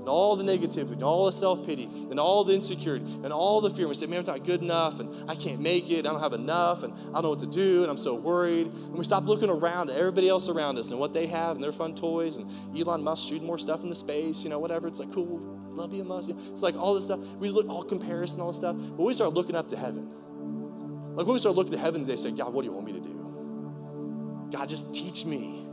And 0.08 0.14
all 0.14 0.38
the 0.38 0.44
negativity, 0.46 0.94
and 0.94 1.04
all 1.04 1.26
the 1.26 1.34
self 1.34 1.66
pity, 1.68 1.84
and 2.10 2.18
all 2.18 2.46
the 2.46 2.54
insecurity, 2.54 3.04
and 3.26 3.34
all 3.34 3.60
the 3.60 3.70
fear. 3.70 3.82
And 3.82 3.90
we 3.90 3.96
say, 3.96 4.06
man, 4.06 4.20
I'm 4.20 4.26
not 4.26 4.46
good 4.46 4.62
enough, 4.62 5.02
and 5.02 5.30
I 5.30 5.36
can't 5.36 5.60
make 5.60 5.92
it, 5.92 6.06
I 6.06 6.12
don't 6.12 6.22
have 6.22 6.32
enough, 6.32 6.84
and 6.84 6.94
I 6.94 7.16
don't 7.16 7.24
know 7.24 7.30
what 7.32 7.40
to 7.40 7.48
do, 7.48 7.82
and 7.82 7.92
I'm 7.92 7.98
so 7.98 8.16
worried. 8.16 8.68
And 8.68 8.94
we 8.94 9.04
stop 9.04 9.26
looking 9.26 9.50
around 9.50 9.90
at 9.90 9.98
everybody 9.98 10.30
else 10.30 10.48
around 10.48 10.78
us 10.78 10.92
and 10.92 11.00
what 11.02 11.14
they 11.14 11.28
have 11.28 11.58
and 11.58 11.62
their 11.62 11.74
fun 11.74 11.94
toys, 11.94 12.38
and 12.38 12.48
Elon 12.74 13.04
Musk 13.04 13.28
shooting 13.28 13.46
more 13.46 13.58
stuff 13.58 13.84
into 13.84 13.96
space, 13.96 14.46
you 14.46 14.50
know, 14.50 14.60
whatever. 14.60 14.88
It's 14.88 15.00
like, 15.00 15.12
cool, 15.12 15.42
love 15.72 15.94
you, 15.94 16.06
Musk. 16.06 16.30
It's 16.30 16.64
like 16.64 16.78
all 16.78 16.94
this 16.94 17.04
stuff. 17.04 17.20
We 17.36 17.50
look 17.50 17.68
all 17.68 17.84
comparison, 17.84 18.40
all 18.40 18.48
this 18.48 18.60
stuff. 18.60 18.78
But 18.78 19.04
we 19.04 19.14
start 19.14 19.34
looking 19.34 19.58
up 19.58 19.68
to 19.72 19.76
heaven. 19.76 20.10
Like 21.16 21.26
when 21.26 21.34
we 21.34 21.40
start 21.40 21.58
looking 21.58 21.74
to 21.74 21.80
heaven, 21.80 22.06
they 22.06 22.16
say, 22.16 22.32
God, 22.32 22.54
what 22.54 22.62
do 22.62 22.70
you 22.70 22.74
want 22.74 22.86
me 22.86 22.94
to 22.94 23.02
do? 23.02 24.50
God, 24.54 24.70
just 24.70 24.96
teach 24.96 25.26
me. 25.26 25.66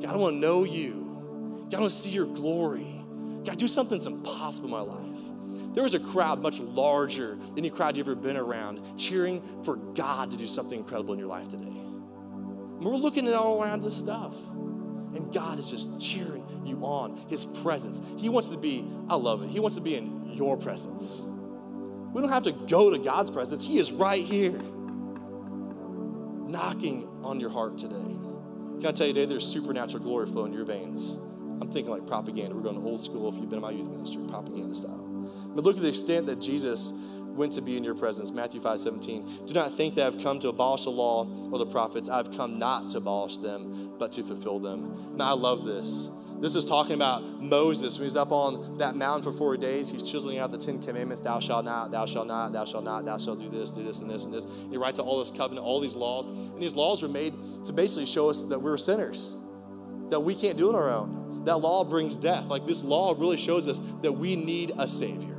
God, 0.00 0.14
I 0.14 0.16
want 0.16 0.34
to 0.34 0.38
know 0.38 0.62
you. 0.62 1.66
God, 1.70 1.78
I 1.78 1.80
want 1.80 1.90
to 1.90 1.96
see 1.96 2.10
your 2.10 2.26
glory. 2.26 3.03
God, 3.44 3.58
do 3.58 3.68
something 3.68 3.98
that's 3.98 4.06
impossible 4.06 4.68
in 4.68 4.72
my 4.72 4.80
life. 4.80 5.74
There 5.74 5.82
was 5.82 5.94
a 5.94 6.00
crowd 6.00 6.40
much 6.40 6.60
larger 6.60 7.34
than 7.34 7.58
any 7.58 7.70
crowd 7.70 7.96
you've 7.96 8.06
ever 8.06 8.14
been 8.14 8.36
around, 8.36 8.80
cheering 8.96 9.42
for 9.62 9.76
God 9.76 10.30
to 10.30 10.36
do 10.36 10.46
something 10.46 10.78
incredible 10.78 11.12
in 11.14 11.18
your 11.18 11.28
life 11.28 11.48
today. 11.48 11.66
And 11.66 12.84
we're 12.84 12.96
looking 12.96 13.26
at 13.26 13.34
all 13.34 13.60
around 13.60 13.82
this 13.82 13.96
stuff, 13.96 14.36
and 14.52 15.32
God 15.32 15.58
is 15.58 15.68
just 15.68 16.00
cheering 16.00 16.46
you 16.64 16.78
on. 16.82 17.16
His 17.28 17.44
presence. 17.44 18.00
He 18.18 18.28
wants 18.28 18.48
to 18.48 18.58
be, 18.58 18.84
I 19.08 19.16
love 19.16 19.42
it, 19.42 19.50
He 19.50 19.58
wants 19.58 19.76
to 19.76 19.82
be 19.82 19.96
in 19.96 20.32
your 20.34 20.56
presence. 20.56 21.22
We 22.12 22.20
don't 22.20 22.30
have 22.30 22.44
to 22.44 22.52
go 22.52 22.92
to 22.92 22.98
God's 22.98 23.30
presence, 23.32 23.66
He 23.66 23.78
is 23.78 23.92
right 23.92 24.24
here, 24.24 24.58
knocking 26.46 27.10
on 27.24 27.40
your 27.40 27.50
heart 27.50 27.78
today. 27.78 27.96
Can 27.96 28.86
I 28.86 28.92
tell 28.92 29.08
you 29.08 29.12
today, 29.12 29.26
there's 29.26 29.46
supernatural 29.46 30.04
glory 30.04 30.26
flowing 30.26 30.52
in 30.52 30.56
your 30.56 30.66
veins. 30.66 31.18
I'm 31.64 31.72
thinking 31.72 31.90
like 31.90 32.06
propaganda. 32.06 32.54
We're 32.54 32.62
going 32.62 32.80
to 32.80 32.86
old 32.86 33.02
school 33.02 33.28
if 33.30 33.36
you've 33.36 33.48
been 33.48 33.58
in 33.58 33.62
my 33.62 33.70
youth 33.70 33.88
ministry, 33.88 34.22
propaganda 34.28 34.74
style. 34.74 34.98
But 35.54 35.64
look 35.64 35.76
at 35.76 35.82
the 35.82 35.88
extent 35.88 36.26
that 36.26 36.40
Jesus 36.40 36.92
went 37.28 37.54
to 37.54 37.62
be 37.62 37.76
in 37.76 37.84
your 37.84 37.94
presence. 37.94 38.30
Matthew 38.30 38.60
5 38.60 38.78
17. 38.78 39.46
Do 39.46 39.54
not 39.54 39.72
think 39.72 39.94
that 39.94 40.06
I've 40.06 40.22
come 40.22 40.38
to 40.40 40.48
abolish 40.48 40.84
the 40.84 40.90
law 40.90 41.26
or 41.50 41.58
the 41.58 41.66
prophets. 41.66 42.10
I've 42.10 42.36
come 42.36 42.58
not 42.58 42.90
to 42.90 42.98
abolish 42.98 43.38
them, 43.38 43.94
but 43.98 44.12
to 44.12 44.22
fulfill 44.22 44.58
them. 44.58 45.16
Now, 45.16 45.30
I 45.30 45.32
love 45.32 45.64
this. 45.64 46.10
This 46.40 46.54
is 46.54 46.66
talking 46.66 46.94
about 46.94 47.24
Moses 47.42 47.96
when 47.96 48.04
he's 48.04 48.16
up 48.16 48.30
on 48.30 48.76
that 48.76 48.96
mountain 48.96 49.22
for 49.22 49.36
40 49.36 49.60
days. 49.62 49.88
He's 49.88 50.02
chiseling 50.02 50.38
out 50.38 50.50
the 50.50 50.58
Ten 50.58 50.82
Commandments 50.82 51.22
Thou 51.22 51.40
shalt 51.40 51.64
not, 51.64 51.90
thou 51.92 52.04
shalt 52.04 52.26
not, 52.26 52.52
thou 52.52 52.66
shalt 52.66 52.84
not, 52.84 53.06
thou 53.06 53.16
shalt 53.16 53.38
do 53.38 53.48
this, 53.48 53.70
do 53.70 53.82
this, 53.82 54.00
and 54.00 54.10
this, 54.10 54.26
and 54.26 54.34
this. 54.34 54.46
He 54.70 54.76
writes 54.76 55.00
out 55.00 55.06
all 55.06 55.18
this 55.18 55.30
covenant, 55.30 55.64
all 55.64 55.80
these 55.80 55.94
laws. 55.94 56.26
And 56.26 56.60
these 56.60 56.76
laws 56.76 57.02
were 57.02 57.08
made 57.08 57.32
to 57.64 57.72
basically 57.72 58.04
show 58.04 58.28
us 58.28 58.44
that 58.44 58.60
we're 58.60 58.76
sinners, 58.76 59.32
that 60.10 60.20
we 60.20 60.34
can't 60.34 60.58
do 60.58 60.68
it 60.68 60.74
on 60.74 60.82
our 60.82 60.90
own. 60.90 61.23
That 61.44 61.58
law 61.58 61.84
brings 61.84 62.16
death. 62.16 62.46
Like 62.46 62.66
this 62.66 62.82
law 62.84 63.14
really 63.16 63.36
shows 63.36 63.68
us 63.68 63.80
that 64.02 64.12
we 64.12 64.36
need 64.36 64.72
a 64.78 64.86
Savior. 64.86 65.36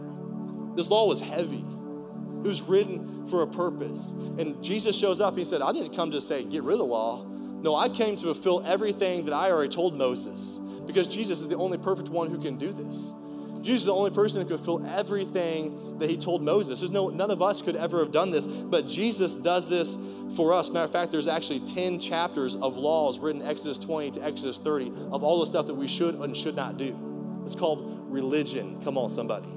This 0.76 0.90
law 0.90 1.08
was 1.08 1.20
heavy. 1.20 1.64
It 1.64 2.48
was 2.48 2.62
written 2.62 3.28
for 3.28 3.42
a 3.42 3.48
purpose. 3.48 4.12
And 4.38 4.64
Jesus 4.64 4.98
shows 4.98 5.22
up. 5.22 5.38
He 5.38 5.46
said, 5.46 5.62
I 5.62 5.72
didn't 5.72 5.96
come 5.96 6.12
to 6.12 6.22
say, 6.22 6.44
get 6.44 6.64
rid 6.64 6.74
of 6.74 6.80
the 6.80 6.86
law. 6.86 7.26
No, 7.26 7.76
I 7.76 7.90
came 7.90 8.16
to 8.18 8.26
fulfill 8.26 8.64
everything 8.66 9.26
that 9.26 9.34
I 9.34 9.50
already 9.50 9.70
told 9.70 9.98
Moses 9.98 10.60
because 10.86 11.14
Jesus 11.14 11.40
is 11.40 11.48
the 11.48 11.56
only 11.56 11.78
perfect 11.78 12.10
one 12.10 12.30
who 12.30 12.40
can 12.40 12.58
do 12.58 12.72
this. 12.72 13.12
Jesus 13.66 13.82
is 13.82 13.86
the 13.88 13.94
only 13.94 14.12
person 14.12 14.42
who 14.42 14.48
could 14.48 14.60
fulfill 14.60 14.88
everything 14.88 15.98
that 15.98 16.08
he 16.08 16.18
told 16.18 16.44
Moses. 16.44 16.80
There's 16.80 16.92
no, 16.92 17.10
none 17.10 17.32
of 17.32 17.42
us 17.42 17.64
could 17.64 17.76
ever 17.76 18.00
have 18.00 18.12
done 18.12 18.30
this, 18.30 18.48
but 18.48 18.88
Jesus 18.88 19.34
does 19.34 19.70
this 19.70 19.98
for 20.36 20.54
us. 20.54 20.70
Matter 20.70 20.86
of 20.86 20.92
fact, 20.92 21.12
there's 21.12 21.28
actually 21.28 21.60
10 21.62 22.00
chapters 22.00 22.56
of 22.56 22.78
laws 22.78 23.20
written 23.20 23.42
Exodus 23.42 23.80
20 23.80 24.12
to 24.12 24.24
Exodus 24.24 24.60
30 24.60 24.92
of 25.12 25.24
all 25.24 25.40
the 25.40 25.48
stuff 25.48 25.66
that 25.66 25.74
we 25.74 25.88
should 25.88 26.14
and 26.16 26.38
should 26.38 26.56
not 26.56 26.78
do. 26.78 27.42
It's 27.44 27.56
called 27.56 28.12
religion. 28.12 28.82
Come 28.84 28.98
on, 29.00 29.10
somebody. 29.10 29.48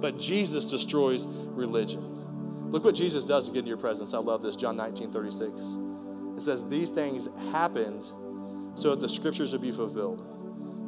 But 0.00 0.18
Jesus 0.18 0.66
destroys 0.66 1.26
religion. 1.26 2.70
Look 2.72 2.84
what 2.84 2.96
Jesus 2.96 3.24
does 3.24 3.46
to 3.46 3.52
get 3.52 3.60
into 3.60 3.68
your 3.68 3.78
presence. 3.78 4.12
I 4.12 4.18
love 4.18 4.42
this. 4.42 4.56
John 4.56 4.76
19, 4.76 5.12
36. 5.12 5.52
It 6.36 6.40
says, 6.40 6.68
These 6.68 6.90
things 6.90 7.28
happened 7.52 8.02
so 8.74 8.90
that 8.90 9.00
the 9.00 9.08
scriptures 9.08 9.52
would 9.52 9.62
be 9.62 9.70
fulfilled. 9.70 10.41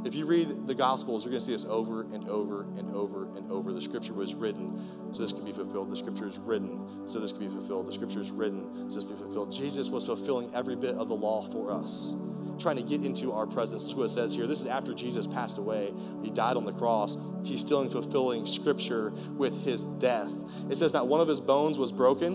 If 0.05 0.15
you 0.15 0.27
read 0.27 0.67
the 0.67 0.75
Gospels, 0.75 1.25
you're 1.25 1.31
going 1.31 1.41
to 1.41 1.47
see 1.47 1.53
this 1.53 1.65
over 1.65 2.03
and 2.03 2.29
over 2.29 2.65
and 2.77 2.91
over 2.91 3.25
and 3.37 3.51
over. 3.51 3.73
The 3.73 3.81
scripture 3.81 4.13
was 4.13 4.35
written 4.35 4.79
so 5.13 5.23
this 5.23 5.33
can 5.33 5.45
be 5.45 5.53
fulfilled. 5.53 5.91
The 5.91 5.97
scripture 5.97 6.27
is 6.27 6.39
written 6.39 7.07
so 7.07 7.21
this 7.21 7.33
can 7.33 7.41
be 7.41 7.49
fulfilled. 7.49 7.87
The 7.87 7.93
scripture 7.93 8.21
is 8.21 8.31
written 8.31 8.91
so 8.91 9.01
this 9.01 9.05
can 9.05 9.17
be 9.17 9.23
fulfilled. 9.23 9.51
Jesus 9.51 9.89
was 9.89 10.05
fulfilling 10.05 10.55
every 10.55 10.77
bit 10.77 10.95
of 10.97 11.09
the 11.09 11.15
law 11.15 11.41
for 11.41 11.73
us, 11.73 12.15
trying 12.59 12.77
to 12.77 12.83
get 12.83 13.03
into 13.03 13.33
our 13.33 13.47
presence. 13.47 13.85
This 13.85 13.93
is 13.93 13.99
what 13.99 14.05
it 14.05 14.11
says 14.11 14.35
here. 14.35 14.47
This 14.47 14.61
is 14.61 14.67
after 14.67 14.93
Jesus 14.93 15.27
passed 15.27 15.57
away. 15.57 15.95
He 16.23 16.31
died 16.31 16.59
on 16.59 16.67
the 16.67 16.73
cross. 16.73 17.17
He's 17.43 17.63
still 17.63 17.89
fulfilling 17.89 18.45
scripture 18.45 19.11
with 19.39 19.65
his 19.65 19.85
death. 19.85 20.31
It 20.71 20.77
says 20.77 20.93
that 20.93 21.07
one 21.07 21.23
of 21.23 21.29
his 21.29 21.41
bones 21.41 21.79
was 21.79 21.91
broken. 21.91 22.35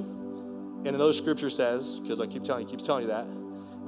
And 0.85 0.95
another 0.95 1.13
scripture 1.13 1.49
says, 1.49 1.99
because 1.99 2.19
I 2.19 2.25
keep 2.25 2.43
telling 2.43 2.63
you, 2.63 2.71
keeps 2.71 2.85
telling 2.85 3.03
you 3.03 3.09
that, 3.09 3.27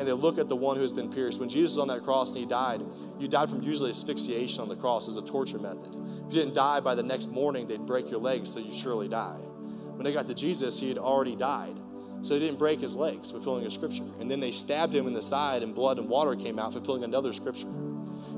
and 0.02 0.08
they 0.08 0.14
look 0.14 0.40
at 0.40 0.50
the 0.50 0.56
one 0.56 0.78
who 0.78 0.82
has 0.82 0.92
been 0.92 1.12
pierced. 1.12 1.40
When 1.40 1.48
Jesus 1.48 1.76
was 1.76 1.78
on 1.78 1.88
that 1.90 2.04
cross 2.04 2.34
and 2.34 2.44
he 2.44 2.50
died, 2.50 2.82
you 3.20 3.28
died 3.28 3.52
from 3.52 3.62
usually 3.62 3.92
asphyxiation 3.92 4.60
on 4.60 4.68
the 4.68 4.76
cross 4.76 5.08
as 5.08 5.16
a 5.16 5.22
torture 5.22 5.60
method. 5.60 5.96
If 6.26 6.34
you 6.34 6.40
didn't 6.40 6.56
die 6.56 6.80
by 6.80 6.96
the 6.96 7.04
next 7.04 7.30
morning, 7.30 7.68
they'd 7.68 7.86
break 7.86 8.10
your 8.10 8.20
legs, 8.20 8.52
so 8.52 8.60
you 8.60 8.76
surely 8.76 9.08
die. 9.08 9.38
When 9.38 10.04
they 10.04 10.12
got 10.12 10.26
to 10.26 10.34
Jesus, 10.34 10.80
he 10.80 10.90
had 10.90 10.98
already 10.98 11.36
died. 11.36 11.76
So 12.24 12.34
they 12.34 12.40
didn't 12.40 12.58
break 12.58 12.80
his 12.80 12.96
legs, 12.96 13.30
fulfilling 13.30 13.64
a 13.68 13.70
scripture. 13.70 14.06
And 14.20 14.30
then 14.30 14.40
they 14.40 14.52
stabbed 14.52 14.92
him 14.92 15.06
in 15.06 15.14
the 15.14 15.22
side, 15.22 15.62
and 15.62 15.76
blood 15.76 16.00
and 16.00 16.10
water 16.10 16.36
came 16.36 16.58
out, 16.58 16.74
fulfilling 16.74 17.04
another 17.04 17.32
scripture. 17.32 17.70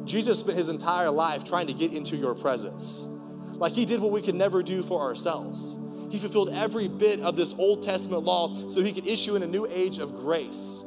Jesus 0.04 0.42
spent 0.42 0.58
his 0.58 0.68
entire 0.68 1.12
life 1.12 1.46
trying 1.46 1.68
to 1.68 1.74
get 1.74 1.94
into 1.94 2.18
your 2.18 2.36
presence. 2.36 3.08
Like 3.54 3.72
he 3.72 3.86
did 3.86 4.02
what 4.02 4.12
we 4.12 4.22
could 4.22 4.36
never 4.36 4.64
do 4.64 4.84
for 4.84 5.00
ourselves. 5.00 5.78
He 6.12 6.20
fulfilled 6.20 6.50
every 6.54 6.90
bit 6.90 7.22
of 7.22 7.38
this 7.38 7.58
Old 7.58 7.84
Testament 7.84 8.24
law 8.24 8.54
so 8.68 8.84
he 8.84 8.92
could 8.92 9.08
issue 9.08 9.38
in 9.38 9.44
a 9.44 9.48
new 9.48 9.66
age 9.66 10.00
of 10.00 10.14
grace 10.14 10.84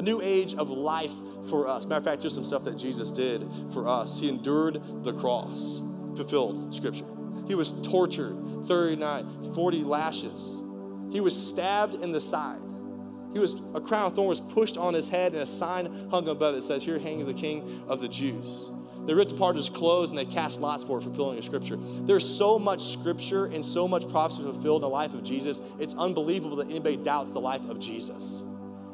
a 0.00 0.02
new 0.02 0.20
age 0.22 0.54
of 0.54 0.70
life 0.70 1.14
for 1.50 1.68
us. 1.68 1.84
Matter 1.84 1.98
of 1.98 2.04
fact, 2.04 2.22
here's 2.22 2.34
some 2.34 2.42
stuff 2.42 2.64
that 2.64 2.78
Jesus 2.78 3.10
did 3.10 3.46
for 3.70 3.86
us. 3.86 4.18
He 4.18 4.30
endured 4.30 4.80
the 5.04 5.12
cross, 5.12 5.82
fulfilled 6.16 6.74
scripture. 6.74 7.04
He 7.46 7.54
was 7.54 7.72
tortured 7.86 8.34
39, 8.66 9.52
40 9.54 9.84
lashes. 9.84 10.62
He 11.12 11.20
was 11.20 11.36
stabbed 11.36 11.96
in 11.96 12.12
the 12.12 12.20
side. 12.20 12.62
He 13.34 13.38
was 13.38 13.54
a 13.74 13.80
crown 13.80 14.06
of 14.06 14.14
thorns 14.14 14.40
was 14.40 14.52
pushed 14.52 14.78
on 14.78 14.94
his 14.94 15.10
head, 15.10 15.34
and 15.34 15.42
a 15.42 15.46
sign 15.46 15.86
hung 16.10 16.26
above 16.28 16.54
it 16.54 16.56
that 16.56 16.62
says, 16.62 16.82
Here 16.82 16.98
hanging 16.98 17.26
the 17.26 17.34
King 17.34 17.84
of 17.86 18.00
the 18.00 18.08
Jews. 18.08 18.70
They 19.06 19.14
ripped 19.14 19.32
apart 19.32 19.56
his 19.56 19.68
clothes 19.68 20.10
and 20.10 20.18
they 20.18 20.24
cast 20.24 20.60
lots 20.60 20.84
for 20.84 20.98
it, 20.98 21.02
fulfilling 21.02 21.38
a 21.38 21.42
scripture. 21.42 21.76
There's 21.78 22.26
so 22.26 22.58
much 22.58 22.80
scripture 22.80 23.46
and 23.46 23.64
so 23.64 23.88
much 23.88 24.08
prophecy 24.08 24.42
fulfilled 24.42 24.82
in 24.82 24.88
the 24.88 24.88
life 24.88 25.14
of 25.14 25.22
Jesus. 25.22 25.60
It's 25.78 25.94
unbelievable 25.94 26.56
that 26.56 26.68
anybody 26.70 26.96
doubts 26.96 27.32
the 27.32 27.40
life 27.40 27.68
of 27.68 27.80
Jesus. 27.80 28.44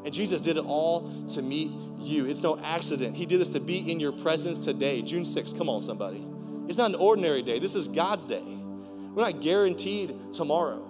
And 0.06 0.14
Jesus 0.14 0.40
did 0.40 0.56
it 0.56 0.64
all 0.64 1.10
to 1.30 1.42
meet 1.42 1.72
you. 1.98 2.26
It's 2.26 2.40
no 2.40 2.60
accident. 2.62 3.16
He 3.16 3.26
did 3.26 3.40
this 3.40 3.48
to 3.50 3.60
be 3.60 3.90
in 3.90 3.98
your 3.98 4.12
presence 4.12 4.64
today, 4.64 5.02
June 5.02 5.24
6th. 5.24 5.58
Come 5.58 5.68
on, 5.68 5.80
somebody. 5.80 6.24
It's 6.68 6.78
not 6.78 6.90
an 6.90 6.94
ordinary 6.94 7.42
day. 7.42 7.58
This 7.58 7.74
is 7.74 7.88
God's 7.88 8.24
day. 8.24 8.44
We're 8.44 9.24
not 9.24 9.40
guaranteed 9.40 10.32
tomorrow. 10.32 10.86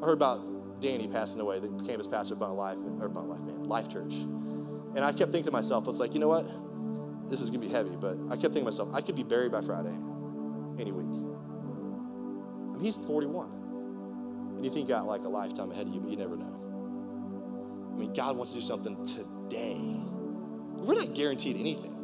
I 0.00 0.06
heard 0.06 0.14
about 0.14 0.80
Danny 0.80 1.06
passing 1.06 1.42
away, 1.42 1.60
the 1.60 1.68
campus 1.86 2.06
pastor 2.06 2.32
of 2.32 2.40
Life, 2.40 2.78
or 2.98 3.10
Bun 3.10 3.28
Life, 3.28 3.42
man, 3.42 3.64
Life 3.64 3.90
Church. 3.90 4.14
And 4.14 5.00
I 5.00 5.12
kept 5.12 5.32
thinking 5.32 5.44
to 5.44 5.50
myself, 5.50 5.84
I 5.84 5.88
was 5.88 6.00
like, 6.00 6.14
you 6.14 6.20
know 6.20 6.28
what? 6.28 7.28
This 7.28 7.42
is 7.42 7.50
gonna 7.50 7.60
be 7.60 7.68
heavy, 7.68 7.94
but 7.94 8.16
I 8.30 8.36
kept 8.36 8.54
thinking 8.54 8.60
to 8.60 8.64
myself, 8.64 8.88
I 8.94 9.02
could 9.02 9.16
be 9.16 9.22
buried 9.22 9.52
by 9.52 9.60
Friday, 9.60 9.94
any 10.78 10.92
week. 10.92 11.04
I 11.04 12.72
mean, 12.72 12.80
he's 12.80 12.96
41. 12.96 13.50
And 14.56 14.64
you 14.64 14.70
think 14.70 14.88
you 14.88 14.94
got 14.94 15.06
like 15.06 15.24
a 15.24 15.28
lifetime 15.28 15.70
ahead 15.70 15.88
of 15.88 15.92
you, 15.92 16.00
but 16.00 16.10
you 16.10 16.16
never 16.16 16.38
know. 16.38 16.69
I 17.92 17.98
mean, 17.98 18.12
God 18.12 18.36
wants 18.36 18.52
to 18.52 18.58
do 18.58 18.64
something 18.64 19.04
today. 19.04 19.78
We're 20.80 20.94
not 20.94 21.14
guaranteed 21.14 21.56
anything, 21.56 21.94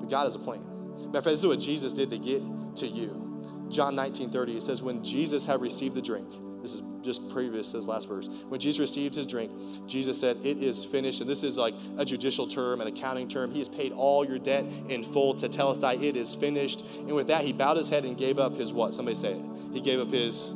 but 0.00 0.10
God 0.10 0.24
has 0.24 0.34
a 0.34 0.38
plan. 0.38 0.60
Matter 1.06 1.06
of 1.06 1.12
fact, 1.12 1.24
this 1.24 1.40
is 1.40 1.46
what 1.46 1.60
Jesus 1.60 1.92
did 1.92 2.10
to 2.10 2.18
get 2.18 2.42
to 2.76 2.86
you. 2.86 3.24
John 3.70 3.94
19 3.94 4.30
30, 4.30 4.56
it 4.56 4.62
says, 4.62 4.82
When 4.82 5.02
Jesus 5.02 5.46
had 5.46 5.60
received 5.60 5.94
the 5.94 6.02
drink, 6.02 6.28
this 6.62 6.74
is 6.74 6.82
just 7.02 7.30
previous 7.32 7.70
to 7.72 7.78
this 7.78 7.88
last 7.88 8.08
verse. 8.08 8.28
When 8.48 8.58
Jesus 8.58 8.80
received 8.80 9.14
his 9.14 9.26
drink, 9.26 9.50
Jesus 9.86 10.18
said, 10.18 10.38
It 10.42 10.58
is 10.58 10.84
finished. 10.84 11.20
And 11.20 11.28
this 11.28 11.42
is 11.42 11.58
like 11.58 11.74
a 11.98 12.04
judicial 12.04 12.46
term, 12.46 12.80
an 12.80 12.86
accounting 12.86 13.28
term. 13.28 13.52
He 13.52 13.58
has 13.58 13.68
paid 13.68 13.92
all 13.92 14.24
your 14.24 14.38
debt 14.38 14.64
in 14.88 15.04
full 15.04 15.34
Tetelestai. 15.34 16.02
It 16.02 16.16
is 16.16 16.34
finished. 16.34 16.84
And 16.98 17.12
with 17.12 17.28
that, 17.28 17.42
he 17.42 17.52
bowed 17.52 17.76
his 17.76 17.88
head 17.88 18.04
and 18.04 18.16
gave 18.16 18.38
up 18.38 18.54
his 18.54 18.72
what? 18.72 18.94
Somebody 18.94 19.16
say 19.16 19.32
it. 19.32 19.44
He 19.72 19.80
gave 19.80 20.00
up 20.00 20.10
his 20.10 20.52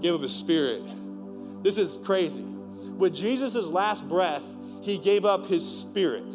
gave 0.00 0.14
up 0.14 0.20
his 0.20 0.34
spirit. 0.34 0.82
This 1.62 1.78
is 1.78 1.98
crazy. 2.04 2.44
With 2.98 3.14
Jesus' 3.14 3.70
last 3.70 4.08
breath, 4.08 4.44
he 4.82 4.98
gave 4.98 5.24
up 5.24 5.46
his 5.46 5.64
spirit. 5.64 6.34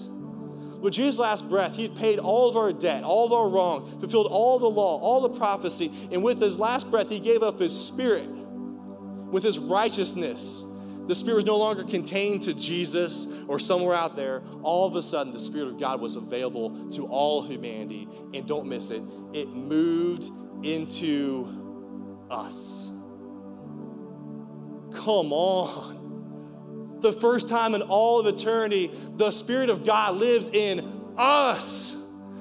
With 0.79 0.93
Jesus' 0.93 1.19
last 1.19 1.47
breath, 1.49 1.75
he 1.75 1.83
had 1.83 1.95
paid 1.95 2.19
all 2.19 2.49
of 2.49 2.55
our 2.55 2.71
debt, 2.71 3.03
all 3.03 3.25
of 3.25 3.33
our 3.33 3.49
wrong, 3.49 3.85
fulfilled 3.85 4.27
all 4.29 4.59
the 4.59 4.69
law, 4.69 4.99
all 4.99 5.21
the 5.21 5.29
prophecy. 5.29 5.91
And 6.11 6.23
with 6.23 6.39
his 6.39 6.57
last 6.57 6.89
breath, 6.89 7.09
he 7.09 7.19
gave 7.19 7.43
up 7.43 7.59
his 7.59 7.77
spirit. 7.77 8.27
With 8.27 9.43
his 9.43 9.59
righteousness, 9.59 10.63
the 11.07 11.15
spirit 11.15 11.35
was 11.35 11.45
no 11.45 11.57
longer 11.57 11.83
contained 11.83 12.43
to 12.43 12.53
Jesus 12.53 13.43
or 13.47 13.59
somewhere 13.59 13.95
out 13.95 14.15
there. 14.15 14.41
All 14.61 14.87
of 14.87 14.95
a 14.95 15.01
sudden, 15.01 15.33
the 15.33 15.39
spirit 15.39 15.67
of 15.67 15.79
God 15.79 15.99
was 15.99 16.15
available 16.15 16.89
to 16.91 17.07
all 17.07 17.41
humanity. 17.41 18.07
And 18.33 18.47
don't 18.47 18.67
miss 18.67 18.91
it, 18.91 19.01
it 19.33 19.49
moved 19.49 20.29
into 20.63 22.25
us. 22.29 22.89
Come 24.93 25.33
on 25.33 26.02
the 27.03 27.13
first 27.13 27.47
time 27.47 27.75
in 27.75 27.83
all 27.83 28.19
of 28.19 28.25
eternity, 28.25 28.89
the 29.17 29.29
Spirit 29.29 29.69
of 29.69 29.85
God 29.85 30.15
lives 30.15 30.49
in 30.49 30.81
us 31.17 31.95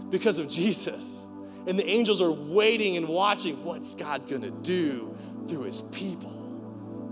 because 0.09 0.39
of 0.39 0.49
Jesus. 0.49 1.27
And 1.67 1.79
the 1.79 1.87
angels 1.87 2.23
are 2.23 2.33
waiting 2.33 2.97
and 2.97 3.07
watching 3.09 3.63
what's 3.65 3.95
God 3.95 4.29
gonna 4.29 4.51
do 4.51 5.15
through 5.49 5.65
his 5.65 5.83
people. 5.83 6.31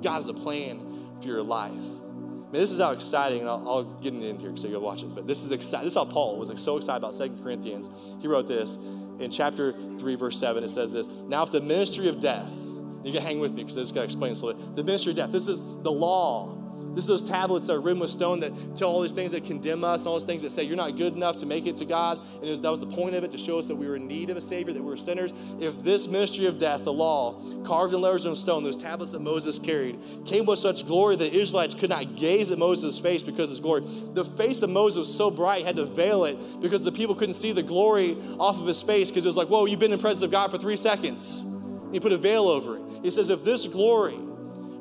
God 0.02 0.14
has 0.14 0.28
a 0.28 0.34
plan 0.34 0.80
for 1.20 1.28
your 1.28 1.42
life. 1.42 1.72
Man, 1.72 2.60
this 2.60 2.72
is 2.72 2.80
how 2.80 2.90
exciting, 2.90 3.40
and 3.40 3.48
I'll, 3.48 3.68
I'll 3.68 3.84
get 3.84 4.14
it 4.14 4.40
here 4.40 4.56
so 4.56 4.66
you'll 4.66 4.80
watch 4.80 5.02
it. 5.02 5.14
But 5.14 5.26
this 5.26 5.44
is 5.44 5.52
exciting. 5.52 5.84
This 5.84 5.92
is 5.92 5.98
how 5.98 6.04
Paul 6.04 6.36
was 6.36 6.48
like, 6.48 6.58
so 6.58 6.76
excited 6.76 6.98
about 6.98 7.14
Second 7.14 7.42
Corinthians. 7.42 7.90
He 8.20 8.26
wrote 8.26 8.48
this 8.48 8.76
in 9.20 9.30
chapter 9.30 9.72
3, 9.72 10.14
verse 10.16 10.38
7. 10.38 10.64
It 10.64 10.68
says 10.68 10.92
this 10.92 11.08
Now, 11.28 11.44
if 11.44 11.52
the 11.52 11.60
ministry 11.60 12.08
of 12.08 12.20
death, 12.20 12.56
you 13.04 13.12
can 13.12 13.22
hang 13.22 13.38
with 13.38 13.52
me 13.52 13.62
because 13.62 13.76
this 13.76 13.88
is 13.88 13.92
going 13.92 14.06
to 14.06 14.12
explain 14.12 14.32
this 14.32 14.42
a 14.42 14.46
little 14.46 14.60
bit. 14.60 14.76
The 14.76 14.84
ministry 14.84 15.12
of 15.12 15.16
death, 15.16 15.32
this 15.32 15.46
is 15.46 15.60
the 15.82 15.92
law 15.92 16.56
this 16.94 17.04
is 17.04 17.08
those 17.08 17.22
tablets 17.22 17.66
that 17.66 17.74
are 17.74 17.80
written 17.80 18.00
with 18.00 18.10
stone 18.10 18.40
that 18.40 18.52
tell 18.76 18.90
all 18.90 19.00
these 19.00 19.12
things 19.12 19.32
that 19.32 19.44
condemn 19.44 19.84
us, 19.84 20.06
all 20.06 20.14
those 20.14 20.24
things 20.24 20.42
that 20.42 20.50
say 20.50 20.64
you're 20.64 20.76
not 20.76 20.96
good 20.96 21.14
enough 21.14 21.36
to 21.38 21.46
make 21.46 21.66
it 21.66 21.76
to 21.76 21.84
God. 21.84 22.18
And 22.34 22.42
was, 22.42 22.60
that 22.60 22.70
was 22.70 22.80
the 22.80 22.86
point 22.86 23.14
of 23.14 23.24
it 23.24 23.30
to 23.32 23.38
show 23.38 23.58
us 23.58 23.68
that 23.68 23.76
we 23.76 23.86
were 23.86 23.96
in 23.96 24.06
need 24.06 24.30
of 24.30 24.36
a 24.36 24.40
Savior, 24.40 24.72
that 24.72 24.82
we 24.82 24.88
were 24.88 24.96
sinners. 24.96 25.32
If 25.60 25.82
this 25.82 26.08
ministry 26.08 26.46
of 26.46 26.58
death, 26.58 26.84
the 26.84 26.92
law, 26.92 27.40
carved 27.64 27.94
in 27.94 28.00
letters 28.00 28.26
on 28.26 28.36
stone, 28.36 28.64
those 28.64 28.76
tablets 28.76 29.12
that 29.12 29.20
Moses 29.20 29.58
carried, 29.58 29.98
came 30.24 30.46
with 30.46 30.58
such 30.58 30.86
glory 30.86 31.16
that 31.16 31.32
Israelites 31.32 31.74
could 31.74 31.90
not 31.90 32.16
gaze 32.16 32.50
at 32.50 32.58
Moses' 32.58 32.98
face 32.98 33.22
because 33.22 33.44
of 33.44 33.50
his 33.50 33.60
glory. 33.60 33.82
The 34.14 34.24
face 34.24 34.62
of 34.62 34.70
Moses 34.70 34.98
was 34.98 35.16
so 35.16 35.30
bright, 35.30 35.64
had 35.64 35.76
to 35.76 35.84
veil 35.84 36.24
it 36.24 36.36
because 36.60 36.84
the 36.84 36.92
people 36.92 37.14
couldn't 37.14 37.34
see 37.34 37.52
the 37.52 37.62
glory 37.62 38.16
off 38.38 38.60
of 38.60 38.66
his 38.66 38.82
face 38.82 39.10
because 39.10 39.24
it 39.24 39.28
was 39.28 39.36
like, 39.36 39.48
whoa, 39.48 39.66
you've 39.66 39.80
been 39.80 39.92
in 39.92 39.98
the 39.98 40.02
presence 40.02 40.22
of 40.22 40.30
God 40.30 40.50
for 40.50 40.58
three 40.58 40.76
seconds. 40.76 41.46
He 41.92 42.00
put 42.00 42.12
a 42.12 42.16
veil 42.16 42.48
over 42.48 42.76
it. 42.76 42.82
He 43.02 43.10
says, 43.10 43.30
if 43.30 43.44
this 43.44 43.66
glory, 43.66 44.16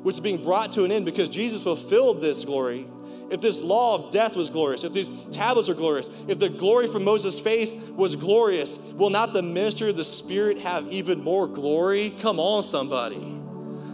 which 0.02 0.14
is 0.14 0.20
being 0.20 0.42
brought 0.42 0.72
to 0.72 0.84
an 0.84 0.92
end 0.92 1.04
because 1.04 1.28
Jesus 1.28 1.62
fulfilled 1.62 2.20
this 2.20 2.44
glory. 2.44 2.86
if 3.30 3.40
this 3.40 3.62
law 3.62 3.94
of 3.94 4.10
death 4.10 4.34
was 4.36 4.50
glorious, 4.50 4.82
if 4.82 4.92
these 4.92 5.08
tablets 5.26 5.68
are 5.68 5.74
glorious, 5.74 6.08
if 6.26 6.38
the 6.38 6.48
glory 6.48 6.88
from 6.88 7.04
Moses' 7.04 7.38
face 7.38 7.74
was 7.90 8.16
glorious, 8.16 8.92
will 8.94 9.10
not 9.10 9.32
the 9.32 9.42
minister 9.42 9.88
of 9.88 9.96
the 9.96 10.04
Spirit 10.04 10.58
have 10.58 10.90
even 10.90 11.22
more 11.22 11.46
glory? 11.46 12.10
Come 12.20 12.40
on, 12.40 12.64
somebody. 12.64 13.40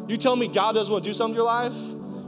You 0.09 0.16
tell 0.16 0.36
me 0.36 0.48
God 0.48 0.72
doesn't 0.72 0.90
want 0.90 1.04
to 1.04 1.11
do 1.11 1.14
something 1.14 1.34
in 1.34 1.36
your 1.36 1.44
life? 1.44 1.76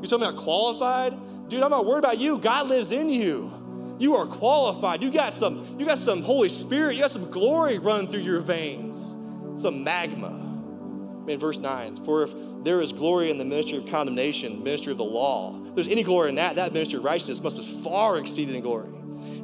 You 0.02 0.08
tell 0.08 0.18
me 0.18 0.26
I'm 0.26 0.36
qualified? 0.36 1.14
Dude, 1.48 1.62
I'm 1.62 1.70
not 1.70 1.86
worried 1.86 2.00
about 2.04 2.18
you. 2.18 2.38
God 2.38 2.68
lives 2.68 2.92
in 2.92 3.08
you. 3.08 3.52
You 3.98 4.16
are 4.16 4.26
qualified. 4.26 5.02
You 5.02 5.10
got 5.10 5.32
some, 5.32 5.64
you 5.78 5.86
got 5.86 5.98
some 5.98 6.22
Holy 6.22 6.48
Spirit, 6.48 6.94
you 6.94 7.02
got 7.02 7.10
some 7.10 7.30
glory 7.30 7.78
running 7.78 8.06
through 8.06 8.20
your 8.20 8.40
veins, 8.40 9.16
some 9.56 9.82
magma. 9.82 10.47
In 11.28 11.38
verse 11.38 11.58
9, 11.58 11.96
for 11.96 12.22
if 12.22 12.32
there 12.64 12.80
is 12.80 12.92
glory 12.92 13.30
in 13.30 13.36
the 13.36 13.44
ministry 13.44 13.76
of 13.76 13.86
condemnation, 13.86 14.64
ministry 14.64 14.92
of 14.92 14.98
the 14.98 15.04
law, 15.04 15.60
if 15.68 15.74
there's 15.74 15.88
any 15.88 16.02
glory 16.02 16.30
in 16.30 16.36
that, 16.36 16.56
that 16.56 16.72
ministry 16.72 16.98
of 16.98 17.04
righteousness 17.04 17.42
must 17.42 17.56
have 17.56 17.66
far 17.66 18.16
exceeded 18.16 18.54
in 18.54 18.62
glory. 18.62 18.88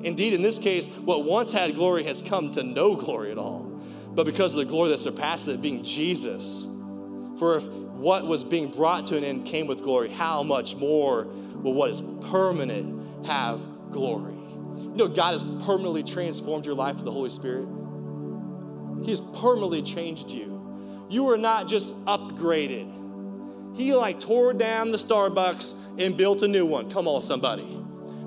Indeed, 0.02 0.32
in 0.32 0.42
this 0.42 0.58
case, 0.58 0.88
what 0.98 1.24
once 1.24 1.52
had 1.52 1.74
glory 1.74 2.04
has 2.04 2.22
come 2.22 2.50
to 2.52 2.62
no 2.62 2.96
glory 2.96 3.30
at 3.30 3.38
all. 3.38 3.70
But 4.14 4.26
because 4.26 4.56
of 4.56 4.64
the 4.64 4.70
glory 4.70 4.90
that 4.90 4.98
surpasses 4.98 5.56
it, 5.56 5.62
being 5.62 5.82
Jesus. 5.82 6.66
For 7.38 7.56
if 7.56 7.68
what 7.68 8.26
was 8.26 8.44
being 8.44 8.70
brought 8.70 9.06
to 9.06 9.16
an 9.16 9.24
end 9.24 9.46
came 9.46 9.66
with 9.66 9.82
glory, 9.82 10.08
how 10.08 10.42
much 10.42 10.76
more 10.76 11.24
will 11.24 11.74
what 11.74 11.90
is 11.90 12.00
permanent 12.30 13.26
have 13.26 13.60
glory? 13.90 14.34
You 14.34 14.92
know, 14.94 15.08
God 15.08 15.32
has 15.32 15.42
permanently 15.42 16.02
transformed 16.02 16.66
your 16.66 16.74
life 16.74 16.96
with 16.96 17.04
the 17.04 17.12
Holy 17.12 17.30
Spirit. 17.30 17.66
He 19.04 19.10
has 19.10 19.20
permanently 19.20 19.82
changed 19.82 20.30
you. 20.30 20.53
You 21.08 21.30
are 21.30 21.38
not 21.38 21.68
just 21.68 22.04
upgraded. 22.06 23.76
He 23.76 23.94
like 23.94 24.20
tore 24.20 24.52
down 24.54 24.90
the 24.90 24.96
Starbucks 24.96 26.00
and 26.00 26.16
built 26.16 26.42
a 26.42 26.48
new 26.48 26.64
one. 26.64 26.90
Come 26.90 27.08
on, 27.08 27.22
somebody. 27.22 27.80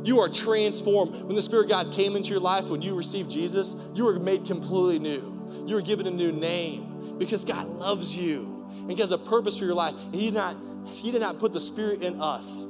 You 0.04 0.20
are 0.20 0.30
transformed. 0.30 1.16
When 1.24 1.36
the 1.36 1.42
Spirit 1.42 1.66
of 1.66 1.70
God 1.70 1.94
came 1.94 2.16
into 2.16 2.30
your 2.30 2.40
life, 2.40 2.70
when 2.70 2.82
you 2.82 2.96
received 2.96 3.32
Jesus, 3.32 3.76
you 3.94 4.06
were 4.06 4.20
made 4.20 4.46
completely 4.46 5.00
new. 5.00 5.66
You 5.66 5.76
were 5.76 5.82
given 5.82 6.08
a 6.08 6.12
new 6.12 6.32
name 6.32 7.18
because 7.18 7.44
God 7.44 7.68
loves 7.68 8.18
you 8.18 8.66
and 8.82 8.92
He 8.92 9.00
has 9.02 9.12
a 9.12 9.18
purpose 9.18 9.58
for 9.58 9.66
your 9.66 9.74
life. 9.74 9.94
He 10.14 10.26
did 10.26 10.34
not, 10.34 10.56
He 10.86 11.12
did 11.12 11.22
not 11.22 11.40
put 11.40 11.54
the 11.54 11.60
Spirit 11.60 12.02
in 12.04 12.22
us 12.22 12.66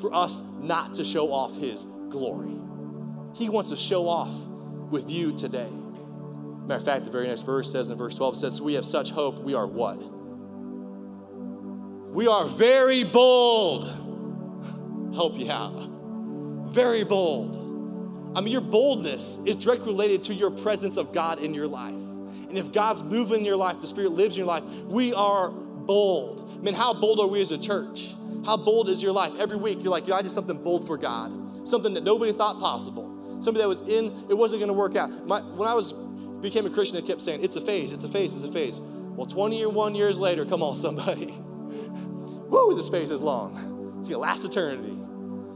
for 0.00 0.14
us 0.14 0.42
not 0.60 0.94
to 0.94 1.04
show 1.04 1.32
off 1.32 1.56
His 1.58 1.84
glory. 2.08 2.56
He 3.34 3.48
wants 3.48 3.70
to 3.70 3.76
show 3.76 4.08
off 4.08 4.34
with 4.90 5.10
you 5.10 5.36
today. 5.36 5.70
Matter 6.70 6.78
of 6.78 6.86
fact, 6.86 7.04
the 7.04 7.10
very 7.10 7.26
next 7.26 7.42
verse 7.42 7.72
says 7.72 7.90
in 7.90 7.98
verse 7.98 8.14
12, 8.14 8.34
it 8.34 8.36
says, 8.36 8.62
We 8.62 8.74
have 8.74 8.84
such 8.84 9.10
hope, 9.10 9.40
we 9.40 9.54
are 9.54 9.66
what? 9.66 9.96
We 12.14 12.28
are 12.28 12.46
very 12.46 13.02
bold. 13.02 13.86
Help 15.12 15.36
you 15.36 15.50
out. 15.50 15.80
Very 16.68 17.02
bold. 17.02 18.36
I 18.36 18.40
mean, 18.40 18.52
your 18.52 18.60
boldness 18.60 19.40
is 19.46 19.56
directly 19.56 19.88
related 19.88 20.22
to 20.24 20.34
your 20.34 20.52
presence 20.52 20.96
of 20.96 21.12
God 21.12 21.40
in 21.40 21.54
your 21.54 21.66
life. 21.66 21.90
And 21.92 22.56
if 22.56 22.72
God's 22.72 23.02
moving 23.02 23.40
in 23.40 23.44
your 23.44 23.56
life, 23.56 23.80
the 23.80 23.88
Spirit 23.88 24.12
lives 24.12 24.36
in 24.36 24.44
your 24.44 24.46
life, 24.46 24.62
we 24.84 25.12
are 25.12 25.50
bold. 25.50 26.56
I 26.56 26.62
mean, 26.62 26.74
how 26.74 26.94
bold 26.94 27.18
are 27.18 27.26
we 27.26 27.40
as 27.40 27.50
a 27.50 27.58
church? 27.58 28.14
How 28.46 28.56
bold 28.56 28.88
is 28.88 29.02
your 29.02 29.12
life? 29.12 29.32
Every 29.40 29.56
week, 29.56 29.78
you're 29.82 29.90
like, 29.90 30.06
yeah, 30.06 30.14
I 30.14 30.22
did 30.22 30.30
something 30.30 30.62
bold 30.62 30.86
for 30.86 30.96
God, 30.96 31.66
something 31.66 31.94
that 31.94 32.04
nobody 32.04 32.30
thought 32.30 32.60
possible, 32.60 33.40
something 33.42 33.60
that 33.60 33.68
was 33.68 33.82
in, 33.88 34.12
it 34.30 34.34
wasn't 34.34 34.60
going 34.60 34.68
to 34.68 34.78
work 34.78 34.94
out. 34.94 35.26
My, 35.26 35.40
when 35.40 35.68
I 35.68 35.74
was 35.74 36.06
became 36.40 36.66
a 36.66 36.70
Christian, 36.70 37.02
I 37.02 37.06
kept 37.06 37.22
saying, 37.22 37.42
it's 37.42 37.56
a 37.56 37.60
phase, 37.60 37.92
it's 37.92 38.04
a 38.04 38.08
phase, 38.08 38.34
it's 38.34 38.44
a 38.44 38.52
phase. 38.52 38.80
Well, 38.80 39.26
21 39.26 39.94
years 39.94 40.18
later, 40.18 40.44
come 40.44 40.62
on, 40.62 40.76
somebody. 40.76 41.26
Woo, 42.50 42.74
this 42.74 42.88
phase 42.88 43.10
is 43.10 43.22
long. 43.22 43.98
It's 44.00 44.08
to 44.08 44.18
last 44.18 44.44
eternity. 44.44 44.96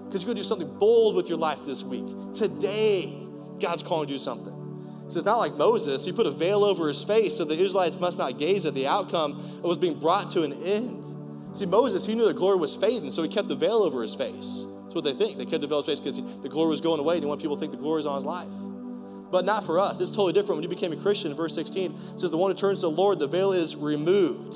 Because 0.07 0.23
you're 0.23 0.35
to 0.35 0.41
do 0.41 0.45
something 0.45 0.79
bold 0.79 1.17
with 1.17 1.29
your 1.29 1.39
life 1.39 1.65
this 1.65 1.83
week. 1.83 2.05
Today, 2.35 3.27
God's 3.59 3.83
calling 3.83 4.09
you 4.09 4.15
to 4.15 4.19
do 4.19 4.25
something. 4.25 4.55
He 5.05 5.11
says, 5.11 5.25
not 5.25 5.39
like 5.39 5.55
Moses, 5.55 6.05
he 6.05 6.13
put 6.13 6.27
a 6.27 6.31
veil 6.31 6.65
over 6.65 6.89
his 6.89 7.03
face 7.03 7.37
so 7.37 7.45
the 7.45 7.59
Israelites 7.59 7.99
must 7.99 8.19
not 8.19 8.39
gaze 8.39 8.65
at 8.65 8.75
the 8.75 8.87
outcome 8.87 9.33
of 9.33 9.63
was 9.63 9.79
being 9.79 9.99
brought 9.99 10.31
to 10.31 10.43
an 10.43 10.53
end. 10.53 11.05
See, 11.57 11.67
Moses, 11.67 12.07
he 12.07 12.15
knew 12.15 12.27
the 12.27 12.35
glory 12.35 12.57
was 12.57 12.75
fading, 12.75 13.11
so 13.11 13.23
he 13.23 13.29
kept 13.29 13.49
the 13.49 13.55
veil 13.55 13.83
over 13.83 14.03
his 14.03 14.15
face. 14.15 14.65
That's 14.83 14.95
what 14.95 15.05
they 15.05 15.13
think. 15.13 15.39
They 15.39 15.45
kept 15.45 15.61
the 15.61 15.67
veil 15.67 15.79
over 15.79 15.91
his 15.91 16.01
face 16.01 16.19
because 16.19 16.43
the 16.43 16.49
glory 16.49 16.71
was 16.71 16.81
going 16.81 17.01
away. 17.01 17.17
He 17.17 17.21
didn't 17.21 17.29
want 17.29 17.41
people 17.41 17.57
to 17.57 17.61
think 17.61 17.73
the 17.73 17.79
glory 17.79 18.01
is 18.01 18.07
on 18.07 18.17
his 18.17 18.25
life. 18.25 18.49
But 19.35 19.45
not 19.45 19.67
for 19.67 19.81
us. 19.81 20.01
It's 20.01 20.13
totally 20.13 20.33
different. 20.33 20.59
When 20.59 20.63
you 20.63 20.69
became 20.69 20.93
a 20.93 20.97
Christian, 20.97 21.35
verse 21.35 21.57
16 21.57 22.19
says, 22.19 22.31
The 22.31 22.37
one 22.37 22.53
who 22.53 22.57
turns 22.57 22.83
to 22.83 22.87
the 22.87 22.93
Lord, 22.93 23.19
the 23.19 23.27
veil 23.27 23.53
is 23.53 23.75
removed. 23.75 24.55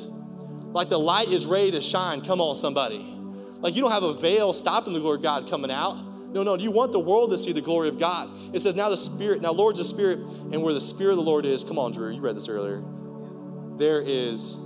Like 0.72 0.88
the 0.88 1.00
light 1.00 1.30
is 1.30 1.46
ready 1.46 1.72
to 1.72 1.80
shine. 1.80 2.20
Come 2.20 2.40
on, 2.40 2.54
somebody. 2.54 3.04
Like 3.56 3.74
you 3.74 3.82
don't 3.82 3.90
have 3.90 4.04
a 4.04 4.14
veil 4.14 4.52
stopping 4.52 4.92
the 4.92 5.00
glory 5.00 5.16
of 5.16 5.22
God 5.24 5.50
coming 5.50 5.72
out. 5.72 5.94
No, 6.32 6.44
no, 6.44 6.56
you 6.56 6.70
want 6.70 6.92
the 6.92 7.00
world 7.00 7.30
to 7.30 7.38
see 7.38 7.50
the 7.50 7.60
glory 7.60 7.88
of 7.88 7.98
God. 7.98 8.30
It 8.54 8.60
says, 8.60 8.76
Now 8.76 8.88
the 8.88 8.96
Spirit, 8.96 9.42
now 9.42 9.50
Lord's 9.50 9.80
a 9.80 9.84
Spirit, 9.84 10.20
and 10.20 10.62
where 10.62 10.72
the 10.72 10.80
Spirit 10.80 11.10
of 11.10 11.16
the 11.16 11.24
Lord 11.24 11.44
is, 11.44 11.64
come 11.64 11.80
on, 11.80 11.90
Drew, 11.90 12.14
you 12.14 12.20
read 12.20 12.36
this 12.36 12.48
earlier, 12.48 12.80
there 13.78 14.00
is 14.00 14.64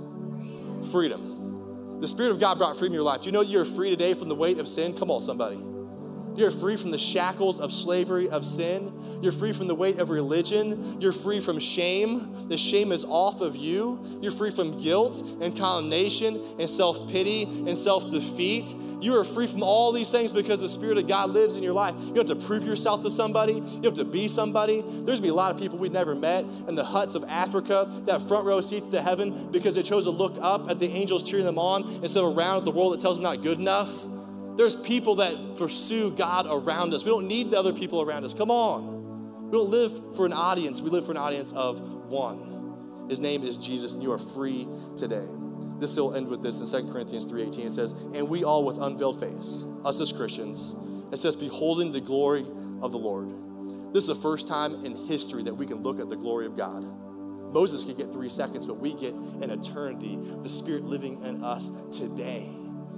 freedom. 0.91 1.97
The 2.01 2.07
Spirit 2.07 2.29
of 2.29 2.39
God 2.39 2.59
brought 2.59 2.77
freedom 2.77 2.93
in 2.93 2.97
your 2.97 3.03
life. 3.03 3.21
Do 3.21 3.29
you 3.29 3.31
know 3.31 3.41
you're 3.41 3.65
free 3.65 3.89
today 3.89 4.13
from 4.13 4.29
the 4.29 4.35
weight 4.35 4.59
of 4.59 4.67
sin? 4.67 4.95
Come 4.95 5.09
on, 5.09 5.23
somebody. 5.23 5.72
You're 6.35 6.51
free 6.51 6.77
from 6.77 6.91
the 6.91 6.97
shackles 6.97 7.59
of 7.59 7.71
slavery 7.71 8.29
of 8.29 8.45
sin. 8.45 8.91
You're 9.21 9.31
free 9.31 9.53
from 9.53 9.67
the 9.67 9.75
weight 9.75 9.99
of 9.99 10.09
religion. 10.09 10.99
You're 10.99 11.11
free 11.11 11.39
from 11.39 11.59
shame. 11.59 12.47
The 12.49 12.57
shame 12.57 12.91
is 12.91 13.05
off 13.05 13.41
of 13.41 13.55
you. 13.55 13.99
You're 14.21 14.31
free 14.31 14.51
from 14.51 14.79
guilt 14.79 15.21
and 15.41 15.55
condemnation 15.55 16.39
and 16.59 16.69
self 16.69 17.11
pity 17.11 17.43
and 17.43 17.77
self 17.77 18.09
defeat. 18.09 18.75
You 19.03 19.19
are 19.19 19.25
free 19.25 19.47
from 19.47 19.63
all 19.63 19.91
these 19.91 20.09
things 20.11 20.31
because 20.31 20.61
the 20.61 20.69
Spirit 20.69 20.97
of 20.97 21.09
God 21.09 21.31
lives 21.31 21.57
in 21.57 21.63
your 21.63 21.73
life. 21.73 21.93
You 21.99 22.15
have 22.15 22.27
to 22.27 22.37
prove 22.37 22.63
yourself 22.63 23.01
to 23.01 23.11
somebody. 23.11 23.55
You 23.55 23.81
have 23.83 23.95
to 23.95 24.05
be 24.05 24.29
somebody. 24.29 24.81
There's 24.81 25.17
to 25.17 25.23
be 25.23 25.27
a 25.27 25.33
lot 25.33 25.53
of 25.53 25.59
people 25.59 25.77
we've 25.77 25.91
never 25.91 26.15
met 26.15 26.45
in 26.69 26.75
the 26.75 26.85
huts 26.85 27.13
of 27.13 27.25
Africa 27.25 27.89
that 28.05 28.21
front 28.21 28.45
row 28.45 28.61
seats 28.61 28.87
to 28.89 29.01
heaven 29.01 29.51
because 29.51 29.75
they 29.75 29.83
chose 29.83 30.05
to 30.05 30.11
look 30.11 30.37
up 30.41 30.69
at 30.69 30.79
the 30.79 30.87
angels 30.87 31.29
cheering 31.29 31.45
them 31.45 31.59
on 31.59 31.83
instead 32.01 32.23
of 32.23 32.37
around 32.37 32.59
at 32.59 32.65
the 32.65 32.71
world 32.71 32.93
that 32.93 33.01
tells 33.01 33.17
them 33.17 33.23
not 33.23 33.43
good 33.43 33.59
enough. 33.59 34.05
There's 34.55 34.75
people 34.75 35.15
that 35.15 35.55
pursue 35.57 36.15
God 36.15 36.45
around 36.49 36.93
us. 36.93 37.03
We 37.03 37.11
don't 37.11 37.27
need 37.27 37.51
the 37.51 37.59
other 37.59 37.73
people 37.73 38.01
around 38.01 38.23
us. 38.23 38.33
Come 38.33 38.51
on. 38.51 39.49
We 39.49 39.57
don't 39.57 39.69
live 39.69 40.15
for 40.15 40.25
an 40.25 40.33
audience, 40.33 40.81
we 40.81 40.89
live 40.89 41.05
for 41.05 41.11
an 41.11 41.17
audience 41.17 41.51
of 41.51 41.79
one. 42.09 43.07
His 43.09 43.19
name 43.19 43.43
is 43.43 43.57
Jesus, 43.57 43.93
and 43.93 44.01
you 44.01 44.11
are 44.11 44.17
free 44.17 44.67
today. 44.97 45.27
This 45.79 45.97
will 45.97 46.15
end 46.15 46.27
with 46.27 46.41
this 46.41 46.59
in 46.59 46.65
2 46.65 46.91
Corinthians 46.91 47.25
3:18. 47.25 47.65
It 47.65 47.71
says, 47.71 47.91
And 48.13 48.29
we 48.29 48.43
all 48.43 48.63
with 48.63 48.77
unveiled 48.77 49.19
face, 49.19 49.65
us 49.83 49.99
as 49.99 50.11
Christians, 50.11 50.75
it 51.11 51.17
says, 51.17 51.35
beholding 51.35 51.91
the 51.91 52.01
glory 52.01 52.45
of 52.81 52.91
the 52.91 52.97
Lord. 52.97 53.29
This 53.93 54.05
is 54.05 54.07
the 54.07 54.15
first 54.15 54.47
time 54.47 54.83
in 54.85 54.95
history 54.95 55.43
that 55.43 55.53
we 55.53 55.67
can 55.67 55.83
look 55.83 55.99
at 55.99 56.09
the 56.09 56.15
glory 56.15 56.47
of 56.47 56.57
God. 56.57 56.83
Moses 57.53 57.83
could 57.83 57.97
get 57.97 58.11
three 58.11 58.29
seconds, 58.29 58.65
but 58.65 58.79
we 58.79 58.95
get 58.95 59.13
an 59.13 59.51
eternity, 59.51 60.17
the 60.41 60.49
Spirit 60.49 60.83
living 60.83 61.23
in 61.23 61.43
us 61.43 61.69
today. 61.95 62.49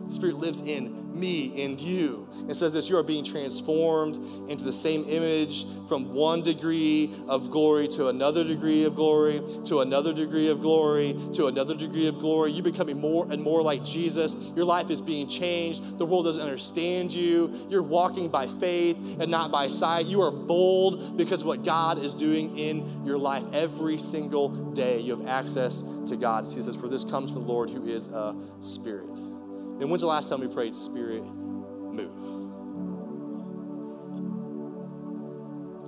The 0.06 0.14
Spirit 0.14 0.36
lives 0.38 0.62
in 0.62 1.06
me 1.20 1.46
in 1.64 1.80
you. 1.80 2.28
It 2.50 2.56
says 2.56 2.74
this 2.74 2.90
you 2.90 2.98
are 2.98 3.04
being 3.04 3.24
transformed 3.24 4.18
into 4.50 4.64
the 4.64 4.74
same 4.74 5.06
image 5.10 5.66
from 5.88 6.14
one 6.14 6.44
degree 6.44 7.12
of 7.28 7.50
glory 7.50 7.88
to 7.90 8.10
another 8.10 8.44
degree 8.44 8.84
of 8.84 8.96
glory, 8.96 9.42
to 9.66 9.80
another 9.80 10.14
degree 10.14 10.50
of 10.50 10.62
glory, 10.62 11.16
to 11.34 11.48
another 11.48 11.76
degree 11.76 12.08
of 12.08 12.20
glory. 12.20 12.52
You're 12.52 12.64
becoming 12.64 13.00
more 13.00 13.26
and 13.32 13.42
more 13.42 13.64
like 13.64 13.84
Jesus. 13.84 14.52
Your 14.56 14.66
life 14.66 14.90
is 14.90 15.02
being 15.02 15.28
changed. 15.28 15.98
The 15.98 16.06
world 16.06 16.26
doesn't 16.26 16.44
understand 16.44 17.14
you. 17.14 17.54
You're 17.70 17.84
walking 17.84 18.30
by 18.30 18.48
faith 18.48 19.18
and 19.20 19.32
not 19.32 19.52
by 19.52 19.70
sight. 19.70 20.06
You 20.06 20.22
are 20.22 20.32
bold 20.32 21.18
because 21.18 21.44
what 21.44 21.64
God 21.64 21.98
is 21.98 22.14
doing 22.14 22.58
in 22.58 23.06
your 23.06 23.18
life 23.18 23.44
every 23.54 23.98
single 23.98 24.50
day. 24.74 25.00
You 25.00 25.18
have 25.18 25.28
access 25.28 25.82
to 26.08 26.16
God. 26.16 26.46
He 26.46 26.62
says, 26.62 26.76
For 26.76 26.88
this 26.88 27.06
comes 27.06 27.32
from 27.32 27.46
the 27.46 27.48
Lord 27.48 27.70
who 27.70 27.86
is 27.88 28.08
a 28.08 28.36
spirit. 28.62 29.25
And 29.80 29.90
when's 29.90 30.02
the 30.02 30.08
last 30.08 30.30
time 30.30 30.40
we 30.40 30.48
prayed, 30.48 30.74
Spirit, 30.74 31.24
move? 31.24 32.10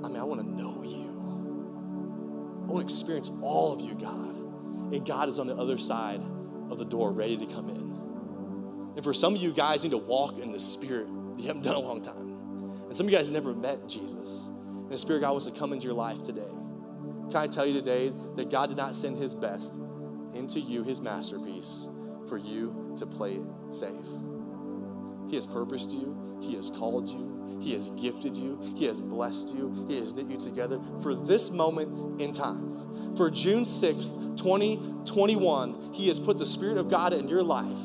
I 0.03 0.09
mean, 0.09 0.17
I 0.17 0.23
want 0.23 0.41
to 0.41 0.47
know 0.47 0.83
you. 0.83 1.07
I 2.63 2.71
want 2.71 2.87
to 2.87 2.93
experience 2.93 3.31
all 3.41 3.73
of 3.73 3.81
you, 3.81 3.95
God. 3.95 4.35
And 4.93 5.05
God 5.05 5.29
is 5.29 5.39
on 5.39 5.47
the 5.47 5.55
other 5.55 5.77
side 5.77 6.21
of 6.69 6.77
the 6.77 6.85
door, 6.85 7.11
ready 7.11 7.37
to 7.37 7.45
come 7.45 7.69
in. 7.69 8.93
And 8.95 9.03
for 9.03 9.13
some 9.13 9.35
of 9.35 9.41
you 9.41 9.53
guys 9.53 9.83
need 9.83 9.91
to 9.91 9.97
walk 9.97 10.37
in 10.39 10.51
the 10.51 10.59
Spirit. 10.59 11.07
You 11.37 11.47
haven't 11.47 11.63
done 11.63 11.75
a 11.75 11.79
long 11.79 12.01
time. 12.01 12.33
And 12.85 12.95
some 12.95 13.05
of 13.05 13.11
you 13.11 13.17
guys 13.17 13.29
never 13.29 13.53
met 13.53 13.87
Jesus. 13.87 14.47
And 14.47 14.91
the 14.91 14.97
Spirit 14.97 15.21
God 15.21 15.31
wants 15.31 15.45
to 15.45 15.51
come 15.51 15.71
into 15.71 15.85
your 15.85 15.95
life 15.95 16.23
today. 16.23 16.49
Can 17.29 17.35
I 17.35 17.47
tell 17.47 17.65
you 17.65 17.73
today 17.73 18.11
that 18.35 18.49
God 18.49 18.69
did 18.69 18.77
not 18.77 18.95
send 18.95 19.17
his 19.17 19.35
best 19.35 19.79
into 20.33 20.59
you, 20.59 20.83
his 20.83 21.01
masterpiece, 21.01 21.87
for 22.27 22.37
you 22.37 22.93
to 22.97 23.05
play 23.05 23.33
it 23.33 23.45
safe? 23.71 24.05
He 25.29 25.35
has 25.35 25.45
purposed 25.45 25.91
you, 25.91 26.39
he 26.41 26.55
has 26.55 26.69
called 26.69 27.09
you, 27.09 27.59
he 27.61 27.73
has 27.73 27.89
gifted 27.91 28.37
you, 28.37 28.59
he 28.75 28.85
has 28.85 28.99
blessed 28.99 29.55
you, 29.55 29.85
he 29.87 29.99
has 29.99 30.13
knit 30.13 30.27
you 30.27 30.37
together 30.37 30.79
for 31.01 31.15
this 31.15 31.51
moment 31.51 32.21
in 32.21 32.31
time. 32.31 33.15
For 33.15 33.29
June 33.29 33.63
6th, 33.63 34.37
2021, 34.37 35.93
he 35.93 36.07
has 36.07 36.19
put 36.19 36.37
the 36.37 36.45
Spirit 36.45 36.77
of 36.77 36.89
God 36.89 37.13
in 37.13 37.27
your 37.27 37.43
life 37.43 37.77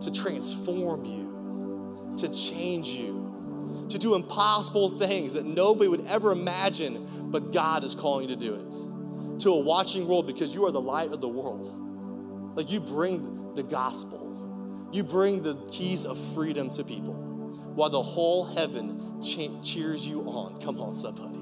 to 0.00 0.12
transform 0.12 1.04
you, 1.04 2.14
to 2.16 2.32
change 2.32 2.88
you, 2.88 3.86
to 3.88 3.98
do 3.98 4.14
impossible 4.14 4.90
things 4.90 5.34
that 5.34 5.46
nobody 5.46 5.88
would 5.88 6.06
ever 6.06 6.32
imagine, 6.32 7.06
but 7.30 7.52
God 7.52 7.84
is 7.84 7.94
calling 7.94 8.28
you 8.28 8.34
to 8.34 8.40
do 8.40 8.54
it. 8.54 9.40
To 9.40 9.50
a 9.50 9.60
watching 9.60 10.08
world 10.08 10.26
because 10.26 10.54
you 10.54 10.66
are 10.66 10.72
the 10.72 10.80
light 10.80 11.12
of 11.12 11.20
the 11.20 11.28
world. 11.28 12.56
Like 12.56 12.70
you 12.70 12.80
bring 12.80 13.47
the 13.58 13.62
gospel, 13.64 14.88
you 14.92 15.02
bring 15.02 15.42
the 15.42 15.56
keys 15.70 16.06
of 16.06 16.16
freedom 16.34 16.70
to 16.70 16.84
people 16.84 17.14
while 17.74 17.90
the 17.90 18.00
whole 18.00 18.44
heaven 18.44 19.20
cheers 19.20 20.06
you 20.06 20.22
on. 20.22 20.60
Come 20.60 20.80
on, 20.80 20.94
somebody. 20.94 21.38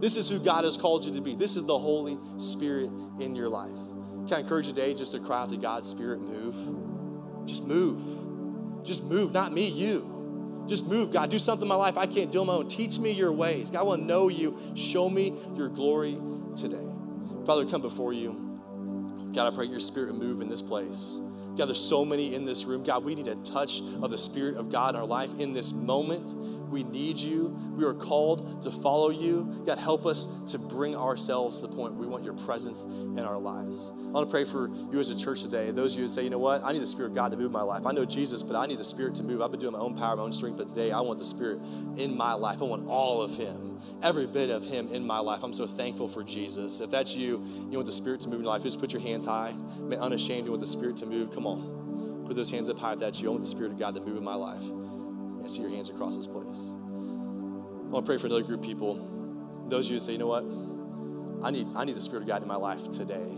This 0.00 0.16
is 0.16 0.28
who 0.28 0.40
God 0.44 0.64
has 0.64 0.76
called 0.76 1.04
you 1.04 1.14
to 1.14 1.20
be. 1.20 1.36
This 1.36 1.54
is 1.56 1.64
the 1.64 1.78
Holy 1.78 2.18
Spirit 2.38 2.90
in 3.20 3.36
your 3.36 3.48
life. 3.48 3.70
Can 4.26 4.32
I 4.32 4.40
encourage 4.40 4.66
you 4.66 4.74
today 4.74 4.94
just 4.94 5.12
to 5.12 5.20
cry 5.20 5.42
out 5.42 5.50
to 5.50 5.56
God's 5.56 5.88
Spirit, 5.88 6.20
move? 6.20 7.46
Just 7.46 7.66
move. 7.66 8.84
Just 8.84 9.04
move, 9.04 9.32
not 9.32 9.52
me, 9.52 9.68
you. 9.68 10.64
Just 10.68 10.88
move, 10.88 11.12
God. 11.12 11.30
Do 11.30 11.38
something 11.38 11.64
in 11.64 11.68
my 11.68 11.76
life 11.76 11.96
I 11.96 12.06
can't 12.06 12.32
do 12.32 12.40
on 12.40 12.48
my 12.48 12.54
own. 12.54 12.68
Teach 12.68 12.98
me 12.98 13.12
your 13.12 13.32
ways. 13.32 13.70
God, 13.70 13.80
I 13.80 13.82
want 13.84 14.00
to 14.02 14.06
know 14.06 14.28
you. 14.28 14.58
Show 14.74 15.08
me 15.08 15.34
your 15.54 15.68
glory 15.68 16.18
today. 16.56 16.84
Father, 17.46 17.64
come 17.64 17.80
before 17.80 18.12
you. 18.12 18.51
God, 19.34 19.52
I 19.52 19.54
pray 19.54 19.66
your 19.66 19.80
spirit 19.80 20.14
move 20.14 20.40
in 20.40 20.48
this 20.48 20.62
place. 20.62 21.20
God, 21.56 21.66
there's 21.66 21.80
so 21.80 22.04
many 22.04 22.34
in 22.34 22.44
this 22.44 22.64
room. 22.64 22.82
God, 22.82 23.04
we 23.04 23.14
need 23.14 23.28
a 23.28 23.34
touch 23.36 23.80
of 24.02 24.10
the 24.10 24.16
Spirit 24.18 24.56
of 24.56 24.70
God 24.70 24.94
in 24.94 25.00
our 25.00 25.06
life 25.06 25.38
in 25.38 25.52
this 25.52 25.72
moment. 25.72 26.22
We 26.72 26.84
need 26.84 27.18
you. 27.18 27.54
We 27.76 27.84
are 27.84 27.92
called 27.92 28.62
to 28.62 28.70
follow 28.70 29.10
you. 29.10 29.62
God, 29.66 29.78
help 29.78 30.06
us 30.06 30.40
to 30.52 30.58
bring 30.58 30.96
ourselves 30.96 31.60
to 31.60 31.66
the 31.66 31.74
point 31.74 31.94
we 31.94 32.06
want 32.06 32.24
your 32.24 32.32
presence 32.32 32.84
in 32.84 33.18
our 33.18 33.38
lives. 33.38 33.92
I 33.94 34.10
want 34.10 34.28
to 34.28 34.32
pray 34.32 34.44
for 34.44 34.68
you 34.90 34.98
as 34.98 35.10
a 35.10 35.18
church 35.18 35.42
today. 35.42 35.70
Those 35.70 35.92
of 35.92 35.98
you 35.98 36.04
who 36.06 36.10
say, 36.10 36.24
you 36.24 36.30
know 36.30 36.38
what, 36.38 36.64
I 36.64 36.72
need 36.72 36.80
the 36.80 36.86
Spirit 36.86 37.10
of 37.10 37.14
God 37.14 37.30
to 37.32 37.36
move 37.36 37.52
my 37.52 37.60
life. 37.60 37.84
I 37.84 37.92
know 37.92 38.06
Jesus, 38.06 38.42
but 38.42 38.56
I 38.56 38.64
need 38.66 38.78
the 38.78 38.84
Spirit 38.84 39.14
to 39.16 39.22
move. 39.22 39.42
I've 39.42 39.50
been 39.50 39.60
doing 39.60 39.74
my 39.74 39.78
own 39.78 39.96
power, 39.96 40.16
my 40.16 40.22
own 40.22 40.32
strength, 40.32 40.56
but 40.56 40.68
today 40.68 40.90
I 40.92 41.00
want 41.00 41.18
the 41.18 41.26
Spirit 41.26 41.60
in 41.98 42.16
my 42.16 42.32
life. 42.32 42.62
I 42.62 42.64
want 42.64 42.88
all 42.88 43.20
of 43.20 43.36
Him, 43.36 43.78
every 44.02 44.26
bit 44.26 44.48
of 44.48 44.64
Him 44.64 44.88
in 44.92 45.06
my 45.06 45.18
life. 45.18 45.42
I'm 45.42 45.52
so 45.52 45.66
thankful 45.66 46.08
for 46.08 46.24
Jesus. 46.24 46.80
If 46.80 46.90
that's 46.90 47.14
you, 47.14 47.44
you 47.70 47.76
want 47.76 47.86
the 47.86 47.92
Spirit 47.92 48.22
to 48.22 48.28
move 48.28 48.38
in 48.38 48.44
your 48.44 48.52
life, 48.52 48.62
just 48.62 48.80
put 48.80 48.94
your 48.94 49.02
hands 49.02 49.26
high. 49.26 49.52
Man, 49.80 49.98
unashamed, 49.98 50.46
you 50.46 50.52
want 50.52 50.62
the 50.62 50.66
Spirit 50.66 50.96
to 50.98 51.06
move. 51.06 51.32
Come 51.34 51.46
on. 51.46 52.24
Put 52.26 52.36
those 52.36 52.50
hands 52.50 52.70
up 52.70 52.78
high 52.78 52.94
if 52.94 53.00
that's 53.00 53.20
you. 53.20 53.28
I 53.28 53.30
want 53.32 53.42
the 53.42 53.48
Spirit 53.48 53.72
of 53.72 53.78
God 53.78 53.94
to 53.94 54.00
move 54.00 54.16
in 54.16 54.24
my 54.24 54.36
life. 54.36 54.64
I 55.44 55.48
see 55.48 55.60
your 55.60 55.70
hands 55.70 55.90
across 55.90 56.16
this 56.16 56.26
place. 56.26 56.46
I 56.46 57.94
want 57.94 58.06
to 58.06 58.10
pray 58.10 58.18
for 58.18 58.26
another 58.26 58.42
group 58.42 58.60
of 58.60 58.66
people. 58.66 59.66
Those 59.68 59.86
of 59.86 59.92
you 59.92 59.96
who 59.96 60.00
say, 60.00 60.12
you 60.12 60.18
know 60.18 60.26
what? 60.26 60.44
I 61.44 61.50
need, 61.50 61.66
I 61.74 61.84
need 61.84 61.96
the 61.96 62.00
Spirit 62.00 62.22
of 62.22 62.28
God 62.28 62.42
in 62.42 62.48
my 62.48 62.56
life 62.56 62.90
today. 62.90 63.30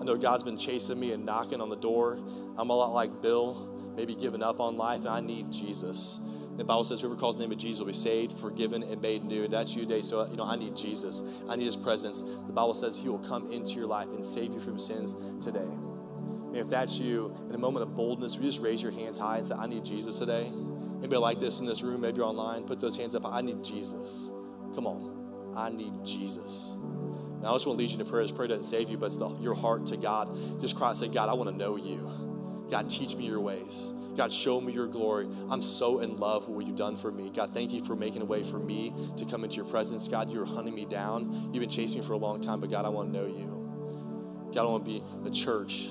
I 0.00 0.04
know 0.04 0.16
God's 0.16 0.42
been 0.42 0.56
chasing 0.56 0.98
me 0.98 1.12
and 1.12 1.24
knocking 1.24 1.60
on 1.60 1.68
the 1.68 1.76
door. 1.76 2.18
I'm 2.56 2.70
a 2.70 2.74
lot 2.74 2.92
like 2.92 3.22
Bill, 3.22 3.92
maybe 3.96 4.14
giving 4.14 4.42
up 4.42 4.58
on 4.58 4.76
life, 4.76 5.00
and 5.00 5.10
I 5.10 5.20
need 5.20 5.52
Jesus. 5.52 6.20
The 6.56 6.64
Bible 6.64 6.84
says, 6.84 7.00
whoever 7.00 7.16
calls 7.16 7.36
the 7.36 7.44
name 7.44 7.52
of 7.52 7.58
Jesus 7.58 7.78
will 7.78 7.86
be 7.86 7.92
saved, 7.92 8.32
forgiven, 8.32 8.82
and 8.82 9.00
made 9.00 9.24
new. 9.24 9.44
And 9.44 9.52
that's 9.52 9.74
you 9.74 9.82
today. 9.82 10.02
So, 10.02 10.28
you 10.28 10.36
know, 10.36 10.44
I 10.44 10.56
need 10.56 10.76
Jesus. 10.76 11.42
I 11.48 11.56
need 11.56 11.64
his 11.64 11.76
presence. 11.76 12.22
The 12.22 12.52
Bible 12.52 12.74
says 12.74 12.98
he 12.98 13.08
will 13.08 13.18
come 13.20 13.50
into 13.52 13.76
your 13.76 13.86
life 13.86 14.08
and 14.08 14.24
save 14.24 14.52
you 14.52 14.60
from 14.60 14.78
sins 14.78 15.14
today. 15.44 15.60
And 15.60 16.56
if 16.56 16.68
that's 16.68 16.98
you, 16.98 17.34
in 17.48 17.54
a 17.54 17.58
moment 17.58 17.84
of 17.84 17.94
boldness, 17.94 18.36
you 18.36 18.42
just 18.42 18.60
raise 18.60 18.82
your 18.82 18.92
hands 18.92 19.18
high 19.18 19.38
and 19.38 19.46
say, 19.46 19.54
I 19.54 19.66
need 19.66 19.84
Jesus 19.84 20.18
today. 20.18 20.50
Anybody 21.02 21.20
like 21.20 21.40
this 21.40 21.60
in 21.60 21.66
this 21.66 21.82
room, 21.82 22.02
maybe 22.02 22.18
you're 22.18 22.26
online, 22.26 22.62
put 22.62 22.78
those 22.78 22.96
hands 22.96 23.16
up. 23.16 23.26
I 23.26 23.40
need 23.40 23.64
Jesus. 23.64 24.30
Come 24.72 24.86
on. 24.86 25.52
I 25.56 25.68
need 25.68 26.04
Jesus. 26.04 26.74
Now, 27.42 27.50
I 27.50 27.52
just 27.54 27.66
want 27.66 27.76
to 27.76 27.84
lead 27.84 27.90
you 27.90 27.98
in 27.98 28.06
prayer. 28.06 28.22
This 28.22 28.30
prayer 28.30 28.46
doesn't 28.46 28.62
save 28.62 28.88
you, 28.88 28.96
but 28.96 29.06
it's 29.06 29.16
the, 29.16 29.28
your 29.40 29.54
heart 29.54 29.86
to 29.86 29.96
God. 29.96 30.32
Just 30.60 30.76
cry 30.76 30.90
and 30.90 30.96
say, 30.96 31.08
God, 31.08 31.28
I 31.28 31.32
want 31.32 31.50
to 31.50 31.56
know 31.56 31.74
you. 31.74 32.08
God, 32.70 32.88
teach 32.88 33.16
me 33.16 33.26
your 33.26 33.40
ways. 33.40 33.92
God, 34.16 34.32
show 34.32 34.60
me 34.60 34.72
your 34.72 34.86
glory. 34.86 35.26
I'm 35.50 35.60
so 35.60 35.98
in 35.98 36.18
love 36.18 36.46
with 36.46 36.56
what 36.56 36.66
you've 36.68 36.76
done 36.76 36.96
for 36.96 37.10
me. 37.10 37.30
God, 37.30 37.52
thank 37.52 37.72
you 37.72 37.82
for 37.84 37.96
making 37.96 38.22
a 38.22 38.24
way 38.24 38.44
for 38.44 38.60
me 38.60 38.94
to 39.16 39.24
come 39.24 39.42
into 39.42 39.56
your 39.56 39.64
presence. 39.64 40.06
God, 40.06 40.30
you're 40.30 40.44
hunting 40.44 40.74
me 40.74 40.84
down. 40.84 41.32
You've 41.52 41.62
been 41.62 41.68
chasing 41.68 41.98
me 41.98 42.06
for 42.06 42.12
a 42.12 42.18
long 42.18 42.40
time, 42.40 42.60
but 42.60 42.70
God, 42.70 42.84
I 42.84 42.90
want 42.90 43.12
to 43.12 43.18
know 43.18 43.26
you. 43.26 44.50
God, 44.54 44.62
I 44.62 44.70
want 44.70 44.84
to 44.84 44.90
be 44.90 45.02
the 45.24 45.30
church 45.30 45.88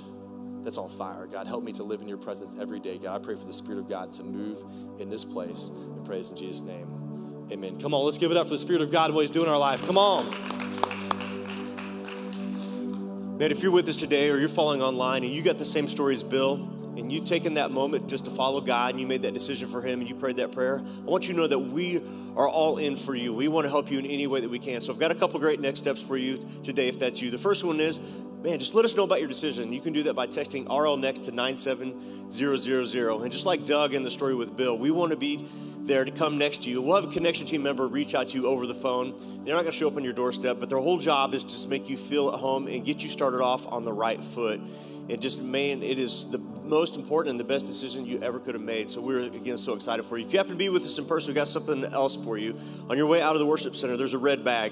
that's 0.64 0.78
on 0.78 0.90
fire. 0.90 1.28
God, 1.28 1.48
help 1.48 1.64
me 1.64 1.72
to 1.74 1.84
live 1.84 2.02
in 2.02 2.08
your 2.08 2.18
presence 2.18 2.58
every 2.60 2.80
day. 2.80 2.98
God, 2.98 3.20
I 3.20 3.24
pray 3.24 3.36
for 3.36 3.46
the 3.46 3.54
Spirit 3.54 3.80
of 3.80 3.90
God 3.90 4.12
to 4.14 4.24
move 4.24 4.64
in 5.00 5.10
this 5.10 5.26
place. 5.26 5.72
We 5.72 6.06
praise 6.06 6.32
in 6.32 6.38
Jesus' 6.38 6.62
name. 6.62 7.48
Amen. 7.52 7.80
Come 7.80 7.94
on, 7.94 8.06
let's 8.06 8.18
give 8.18 8.32
it 8.32 8.38
up 8.38 8.48
for 8.48 8.54
the 8.54 8.60
Spirit 8.60 8.82
of 8.82 8.92
God 8.92 9.06
and 9.06 9.16
what 9.16 9.22
He's 9.22 9.32
doing 9.32 9.48
in 9.48 9.52
our 9.52 9.60
life. 9.60 9.86
Come 9.86 9.98
on. 9.98 10.30
Man, 13.38 13.52
if 13.52 13.64
you're 13.64 13.72
with 13.72 13.90
us 13.90 13.98
today 13.98 14.30
or 14.30 14.38
you're 14.38 14.48
following 14.48 14.82
online 14.82 15.24
and 15.24 15.34
you 15.34 15.42
got 15.42 15.58
the 15.58 15.66
same 15.66 15.88
story 15.88 16.14
as 16.14 16.24
Bill, 16.24 16.70
and 16.98 17.12
you 17.12 17.22
taken 17.22 17.56
that 17.56 17.72
moment 17.72 18.10
just 18.10 18.26
to 18.26 18.32
follow 18.32 18.62
God 18.62 18.92
and 18.92 19.00
you 19.00 19.08
made 19.08 19.22
that 19.22 19.34
decision 19.34 19.68
for 19.68 19.82
Him 19.82 20.00
and 20.00 20.10
you 20.10 20.16
prayed 20.16 20.38
that 20.38 20.52
prayer, 20.52 20.80
I 20.80 21.10
want 21.10 21.28
you 21.28 21.34
to 21.34 21.40
know 21.40 21.48
that 21.48 21.60
we 21.60 22.02
are 22.36 22.48
all 22.48 22.78
in 22.78 22.96
for 22.96 23.16
you. 23.16 23.34
We 23.34 23.48
want 23.48 23.66
to 23.66 23.70
help 23.70 23.92
you 23.92 24.00
in 24.00 24.06
any 24.06 24.28
way 24.28 24.42
that 24.42 24.50
we 24.50 24.60
can. 24.60 24.82
So 24.82 24.94
I've 24.94 25.00
got 25.00 25.12
a 25.12 25.16
couple 25.16 25.40
great 25.40 25.60
next 25.60 25.80
steps 25.80 26.02
for 26.04 26.18
you 26.18 26.38
today 26.64 26.88
if 26.88 27.00
that's 27.00 27.22
you. 27.22 27.32
The 27.32 27.38
first 27.38 27.64
one 27.64 27.80
is 27.80 28.00
man, 28.44 28.60
just 28.60 28.74
let 28.74 28.86
us 28.86 28.96
know 28.96 29.04
about 29.04 29.20
your 29.20 29.28
decision. 29.28 29.72
You 29.72 29.82
can 29.82 29.94
do 29.94 30.04
that 30.04 30.16
by 30.16 30.28
texting 30.28 30.68
RL 30.68 30.98
next 30.98 31.20
to 31.26 31.32
97000. 31.32 33.24
And 33.24 33.32
just 33.32 33.46
like 33.46 33.66
Doug 33.66 33.94
in 33.94 34.04
the 34.04 34.12
story 34.12 34.36
with 34.36 34.58
Bill, 34.58 34.78
we 34.78 34.92
want 34.92 35.12
to 35.12 35.18
be 35.18 35.46
there 35.82 36.06
to 36.06 36.12
come 36.12 36.38
next 36.38 36.64
to 36.64 36.70
you. 36.70 36.82
We'll 36.82 37.02
have 37.02 37.10
a 37.10 37.14
connection 37.14 37.46
team 37.48 37.64
member 37.64 37.88
reach 37.88 38.16
out 38.16 38.30
to 38.30 38.38
you 38.38 38.48
over 38.48 38.66
the 38.66 38.76
phone. 38.76 39.14
They're 39.44 39.56
not 39.56 39.62
going 39.62 39.72
to 39.72 39.78
show 39.78 39.88
up 39.88 39.96
on 39.96 40.04
your 40.04 40.14
doorstep, 40.14 40.58
but 40.60 40.70
their 40.70 40.80
whole 40.80 40.98
job 40.98 41.34
is 41.34 41.44
to 41.44 41.70
make 41.70 41.90
you 41.90 41.98
feel 41.98 42.30
at 42.30 42.40
home 42.40 42.68
and 42.68 42.86
get 42.86 43.04
you 43.04 43.10
started 43.10 43.42
off 43.42 43.68
on 43.68 43.86
the 43.86 43.94
right 43.94 44.24
foot. 44.24 44.60
And 45.10 45.22
just, 45.22 45.42
man, 45.42 45.82
it 45.82 46.00
is 46.00 46.30
the 46.32 46.38
most 46.38 46.96
important 46.96 47.32
and 47.32 47.40
the 47.40 47.44
best 47.44 47.66
decision 47.66 48.06
you 48.06 48.22
ever 48.22 48.40
could 48.40 48.54
have 48.54 48.64
made. 48.64 48.90
So 48.90 49.02
we're, 49.02 49.22
again, 49.22 49.58
so 49.58 49.74
excited 49.74 50.04
for 50.04 50.18
you. 50.18 50.26
If 50.26 50.32
you 50.32 50.38
happen 50.38 50.54
to 50.54 50.58
be 50.58 50.70
with 50.70 50.84
us 50.84 50.98
in 51.00 51.06
person, 51.06 51.30
we've 51.30 51.36
got 51.36 51.48
something 51.48 51.84
else 51.86 52.16
for 52.24 52.38
you. 52.38 52.58
On 52.90 52.96
your 52.96 53.08
way 53.08 53.22
out 53.22 53.34
of 53.34 53.40
the 53.40 53.46
worship 53.46 53.76
center, 53.76 53.98
there's 53.98 54.14
a 54.14 54.20
red 54.20 54.46
bag 54.46 54.72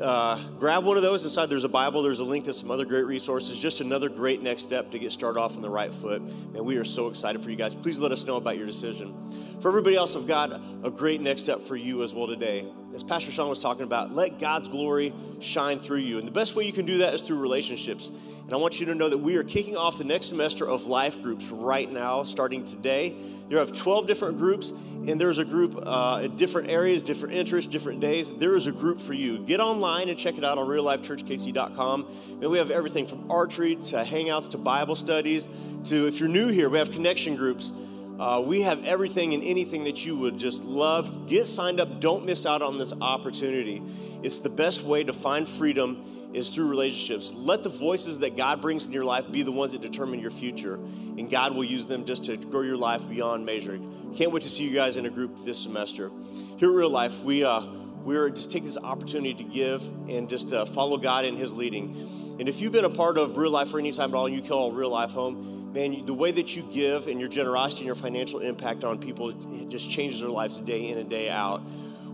uh, 0.00 0.38
grab 0.58 0.84
one 0.84 0.96
of 0.96 1.02
those. 1.02 1.24
Inside 1.24 1.46
there's 1.46 1.64
a 1.64 1.68
Bible, 1.68 2.02
there's 2.02 2.18
a 2.18 2.24
link 2.24 2.44
to 2.44 2.54
some 2.54 2.70
other 2.70 2.84
great 2.84 3.06
resources. 3.06 3.58
Just 3.60 3.80
another 3.80 4.08
great 4.08 4.42
next 4.42 4.62
step 4.62 4.90
to 4.92 4.98
get 4.98 5.12
started 5.12 5.40
off 5.40 5.56
on 5.56 5.62
the 5.62 5.70
right 5.70 5.92
foot. 5.92 6.20
And 6.20 6.60
we 6.64 6.76
are 6.76 6.84
so 6.84 7.08
excited 7.08 7.40
for 7.40 7.50
you 7.50 7.56
guys. 7.56 7.74
Please 7.74 7.98
let 7.98 8.12
us 8.12 8.26
know 8.26 8.36
about 8.36 8.56
your 8.56 8.66
decision. 8.66 9.14
For 9.60 9.68
everybody 9.68 9.96
else, 9.96 10.16
I've 10.16 10.26
got 10.26 10.60
a 10.84 10.90
great 10.90 11.20
next 11.20 11.42
step 11.42 11.60
for 11.60 11.76
you 11.76 12.02
as 12.02 12.14
well 12.14 12.26
today. 12.26 12.66
As 12.96 13.04
Pastor 13.04 13.30
Sean 13.30 13.50
was 13.50 13.58
talking 13.58 13.82
about, 13.82 14.14
let 14.14 14.40
God's 14.40 14.68
glory 14.68 15.12
shine 15.38 15.76
through 15.76 15.98
you. 15.98 16.16
And 16.16 16.26
the 16.26 16.32
best 16.32 16.56
way 16.56 16.64
you 16.64 16.72
can 16.72 16.86
do 16.86 16.98
that 16.98 17.12
is 17.12 17.20
through 17.20 17.38
relationships. 17.38 18.10
And 18.46 18.54
I 18.54 18.56
want 18.56 18.80
you 18.80 18.86
to 18.86 18.94
know 18.94 19.10
that 19.10 19.18
we 19.18 19.36
are 19.36 19.44
kicking 19.44 19.76
off 19.76 19.98
the 19.98 20.04
next 20.04 20.26
semester 20.30 20.66
of 20.66 20.86
life 20.86 21.20
groups 21.22 21.50
right 21.50 21.92
now, 21.92 22.22
starting 22.22 22.64
today. 22.64 23.14
You 23.50 23.58
have 23.58 23.76
12 23.76 24.06
different 24.06 24.38
groups, 24.38 24.70
and 24.70 25.20
there's 25.20 25.36
a 25.36 25.44
group 25.44 25.78
uh, 25.78 26.22
in 26.24 26.36
different 26.36 26.70
areas, 26.70 27.02
different 27.02 27.34
interests, 27.34 27.70
different 27.70 28.00
days. 28.00 28.32
There 28.32 28.56
is 28.56 28.66
a 28.66 28.72
group 28.72 28.98
for 28.98 29.12
you. 29.12 29.40
Get 29.40 29.60
online 29.60 30.08
and 30.08 30.18
check 30.18 30.38
it 30.38 30.44
out 30.44 30.56
on 30.56 30.66
reallifechurchkc.com. 30.66 32.06
And 32.40 32.50
we 32.50 32.56
have 32.56 32.70
everything 32.70 33.04
from 33.04 33.30
archery 33.30 33.74
to 33.74 33.96
hangouts 33.96 34.52
to 34.52 34.58
Bible 34.58 34.96
studies 34.96 35.48
to, 35.84 36.06
if 36.06 36.18
you're 36.18 36.30
new 36.30 36.48
here, 36.48 36.70
we 36.70 36.78
have 36.78 36.90
connection 36.90 37.36
groups. 37.36 37.72
Uh, 38.18 38.42
we 38.46 38.62
have 38.62 38.84
everything 38.86 39.34
and 39.34 39.42
anything 39.42 39.84
that 39.84 40.06
you 40.06 40.16
would 40.18 40.38
just 40.38 40.64
love. 40.64 41.28
Get 41.28 41.46
signed 41.46 41.80
up. 41.80 42.00
Don't 42.00 42.24
miss 42.24 42.46
out 42.46 42.62
on 42.62 42.78
this 42.78 42.92
opportunity. 43.00 43.82
It's 44.22 44.38
the 44.38 44.48
best 44.48 44.84
way 44.84 45.04
to 45.04 45.12
find 45.12 45.46
freedom 45.46 46.02
is 46.32 46.50
through 46.50 46.68
relationships. 46.68 47.34
Let 47.34 47.62
the 47.62 47.68
voices 47.68 48.20
that 48.20 48.36
God 48.36 48.60
brings 48.60 48.86
in 48.86 48.92
your 48.92 49.04
life 49.04 49.30
be 49.30 49.42
the 49.42 49.52
ones 49.52 49.72
that 49.72 49.82
determine 49.82 50.20
your 50.20 50.30
future, 50.30 50.74
and 50.74 51.30
God 51.30 51.54
will 51.54 51.64
use 51.64 51.86
them 51.86 52.04
just 52.04 52.24
to 52.24 52.36
grow 52.36 52.62
your 52.62 52.76
life 52.76 53.08
beyond 53.08 53.46
measure. 53.46 53.78
Can't 54.16 54.32
wait 54.32 54.42
to 54.42 54.50
see 54.50 54.68
you 54.68 54.74
guys 54.74 54.96
in 54.96 55.06
a 55.06 55.10
group 55.10 55.38
this 55.44 55.58
semester. 55.58 56.10
Here 56.58 56.68
at 56.68 56.74
Real 56.74 56.90
Life, 56.90 57.22
we 57.22 57.44
uh, 57.44 57.62
we're 58.02 58.28
just 58.30 58.52
take 58.52 58.62
this 58.62 58.78
opportunity 58.78 59.34
to 59.34 59.44
give 59.44 59.86
and 60.08 60.28
just 60.28 60.52
uh, 60.52 60.64
follow 60.64 60.96
God 60.96 61.24
in 61.24 61.36
His 61.36 61.54
leading. 61.54 61.96
And 62.38 62.48
if 62.48 62.60
you've 62.60 62.72
been 62.72 62.84
a 62.84 62.90
part 62.90 63.16
of 63.18 63.38
Real 63.38 63.50
Life 63.50 63.70
for 63.70 63.78
any 63.78 63.92
time 63.92 64.10
at 64.10 64.14
all, 64.14 64.26
and 64.26 64.34
you 64.34 64.42
call 64.42 64.72
Real 64.72 64.90
Life 64.90 65.12
home, 65.12 65.55
man, 65.76 66.06
the 66.06 66.14
way 66.14 66.30
that 66.30 66.56
you 66.56 66.66
give 66.72 67.06
and 67.06 67.20
your 67.20 67.28
generosity 67.28 67.82
and 67.82 67.86
your 67.86 67.94
financial 67.94 68.40
impact 68.40 68.82
on 68.82 68.98
people 68.98 69.28
it 69.28 69.68
just 69.68 69.90
changes 69.90 70.20
their 70.20 70.30
lives 70.30 70.58
day 70.62 70.88
in 70.88 70.96
and 70.96 71.10
day 71.10 71.28
out. 71.28 71.60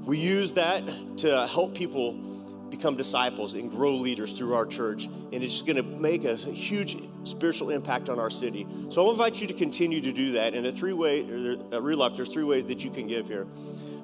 We 0.05 0.19
use 0.19 0.55
that 0.55 0.83
to 1.19 1.47
help 1.47 1.73
people 1.73 2.15
become 2.71 2.97
disciples 2.97 3.55
and 3.55 3.71
grow 3.71 3.93
leaders 3.93 4.33
through 4.33 4.55
our 4.55 4.67
church. 4.67 5.07
And 5.33 5.45
it's 5.45 5.63
going 5.63 5.77
to 5.77 5.85
make 5.85 6.25
a 6.25 6.35
huge 6.35 6.97
spiritual 7.23 7.71
impact 7.71 8.09
on 8.09 8.19
our 8.19 8.31
city. 8.31 8.67
So 8.89 9.05
I'll 9.05 9.13
invite 9.13 9.41
you 9.41 9.47
to 9.47 9.55
continue 9.55 10.01
to 10.01 10.11
do 10.11 10.33
that. 10.33 10.55
And 10.55 10.67
a 10.67 10.73
three 10.73 10.93
way, 10.93 11.21
at 11.21 11.75
uh, 11.75 11.81
Real 11.81 11.99
Life, 11.99 12.17
there's 12.17 12.31
three 12.31 12.43
ways 12.43 12.65
that 12.65 12.85
you 12.85 12.91
can 12.91 13.07
give 13.07 13.29
here. 13.29 13.47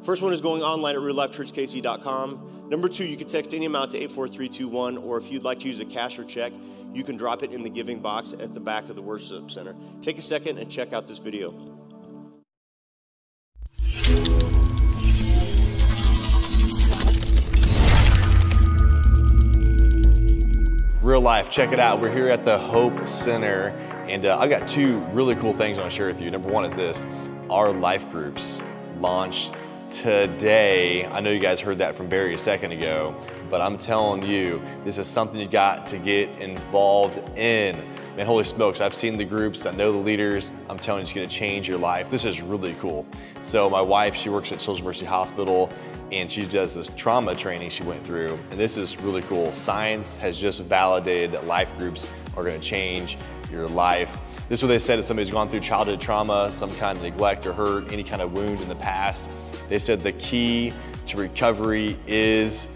First 0.03 0.23
one 0.23 0.33
is 0.33 0.41
going 0.41 0.63
online 0.63 0.95
at 0.95 1.03
reallifechurchkc.com. 1.03 2.69
Number 2.71 2.89
two, 2.89 3.07
you 3.07 3.17
can 3.17 3.27
text 3.27 3.55
any 3.55 3.67
amount 3.67 3.93
to 3.93 3.99
84321, 3.99 4.99
or 4.99 5.19
if 5.19 5.31
you'd 5.33 5.43
like 5.43 5.59
to 5.61 5.69
use 5.69 5.81
a 5.81 5.85
cash 5.85 6.19
or 6.19 6.25
check, 6.25 6.53
you 6.93 7.03
can 7.03 7.17
drop 7.17 7.43
it 7.43 7.53
in 7.53 7.63
the 7.63 7.71
giving 7.71 7.99
box 7.99 8.33
at 8.33 8.55
the 8.55 8.61
back 8.61 8.89
of 8.89 8.97
the 8.97 9.03
worship 9.03 9.51
center. 9.51 9.75
Take 10.01 10.19
a 10.19 10.23
second 10.23 10.59
and 10.59 10.71
check 10.71 10.93
out 10.93 11.07
this 11.07 11.19
video. 11.19 11.53
real 21.09 21.21
life. 21.23 21.49
Check 21.49 21.73
it 21.73 21.81
out. 21.81 22.03
We're 22.03 22.13
here 22.13 22.29
at 22.29 22.45
the 22.45 22.59
Hope 22.59 23.09
Center, 23.09 23.69
and 24.09 24.27
uh, 24.27 24.39
I've 24.39 24.51
got 24.51 24.69
two 24.69 24.99
really 25.13 25.35
cool 25.37 25.55
things 25.55 25.79
I 25.79 25.81
want 25.81 25.91
to 25.91 25.97
share 25.97 26.07
with 26.07 26.21
you. 26.21 26.31
Number 26.31 26.51
one 26.51 26.67
is 26.67 26.77
this 26.77 27.07
our 27.49 27.73
life 27.73 28.11
groups 28.11 28.63
launched 29.01 29.55
today. 29.91 31.07
I 31.07 31.21
know 31.21 31.31
you 31.31 31.39
guys 31.39 31.61
heard 31.61 31.79
that 31.79 31.95
from 31.95 32.09
Barry 32.09 32.35
a 32.35 32.39
second 32.39 32.73
ago, 32.73 33.15
but 33.49 33.61
I'm 33.61 33.79
telling 33.79 34.23
you, 34.23 34.63
this 34.85 34.99
is 34.99 35.07
something 35.07 35.41
you 35.41 35.49
got 35.49 35.89
to 35.89 35.99
get 35.99 36.29
involved 36.41 37.19
in. 37.39 37.77
Man, 38.17 38.27
holy 38.27 38.45
smokes, 38.45 38.81
I've 38.81 38.95
seen 38.95 39.17
the 39.17 39.25
groups, 39.25 39.65
I 39.65 39.73
know 39.73 39.93
the 39.93 39.99
leaders. 39.99 40.51
I'm 40.69 40.79
telling 40.79 41.01
you, 41.01 41.05
it's 41.05 41.13
gonna 41.13 41.27
change 41.27 41.69
your 41.69 41.79
life. 41.79 42.11
This 42.11 42.25
is 42.25 42.43
really 42.43 42.75
cool. 42.75 43.07
So, 43.43 43.71
my 43.71 43.81
wife, 43.81 44.15
she 44.15 44.29
works 44.29 44.53
at 44.53 44.59
Children's 44.59 44.85
Mercy 44.85 45.07
Hospital 45.07 45.71
and 46.13 46.31
she 46.31 46.47
does 46.47 46.75
this 46.75 46.91
trauma 46.97 47.35
training 47.35 47.71
she 47.71 47.83
went 47.83 48.05
through. 48.05 48.39
And 48.51 48.59
this 48.59 48.77
is 48.77 49.01
really 49.01 49.23
cool. 49.23 49.53
Science 49.53 50.17
has 50.19 50.39
just 50.39 50.61
validated 50.63 51.33
that 51.33 51.47
life 51.47 51.77
groups 51.79 52.11
are 52.37 52.45
gonna 52.45 52.59
change 52.59 53.17
your 53.51 53.67
life. 53.69 54.19
This 54.49 54.61
is 54.61 54.65
what 54.65 54.69
they 54.69 54.79
said 54.79 54.99
if 54.99 55.05
somebody's 55.05 55.31
gone 55.31 55.49
through 55.49 55.61
childhood 55.61 56.01
trauma, 56.01 56.51
some 56.51 56.75
kind 56.77 56.99
of 56.99 57.05
neglect 57.05 57.47
or 57.47 57.53
hurt, 57.53 57.93
any 57.93 58.03
kind 58.03 58.23
of 58.23 58.33
wound 58.33 58.61
in 58.61 58.69
the 58.69 58.77
past. 58.77 59.31
They 59.69 59.79
said 59.79 60.01
the 60.01 60.13
key 60.13 60.73
to 61.07 61.17
recovery 61.17 61.97
is 62.07 62.69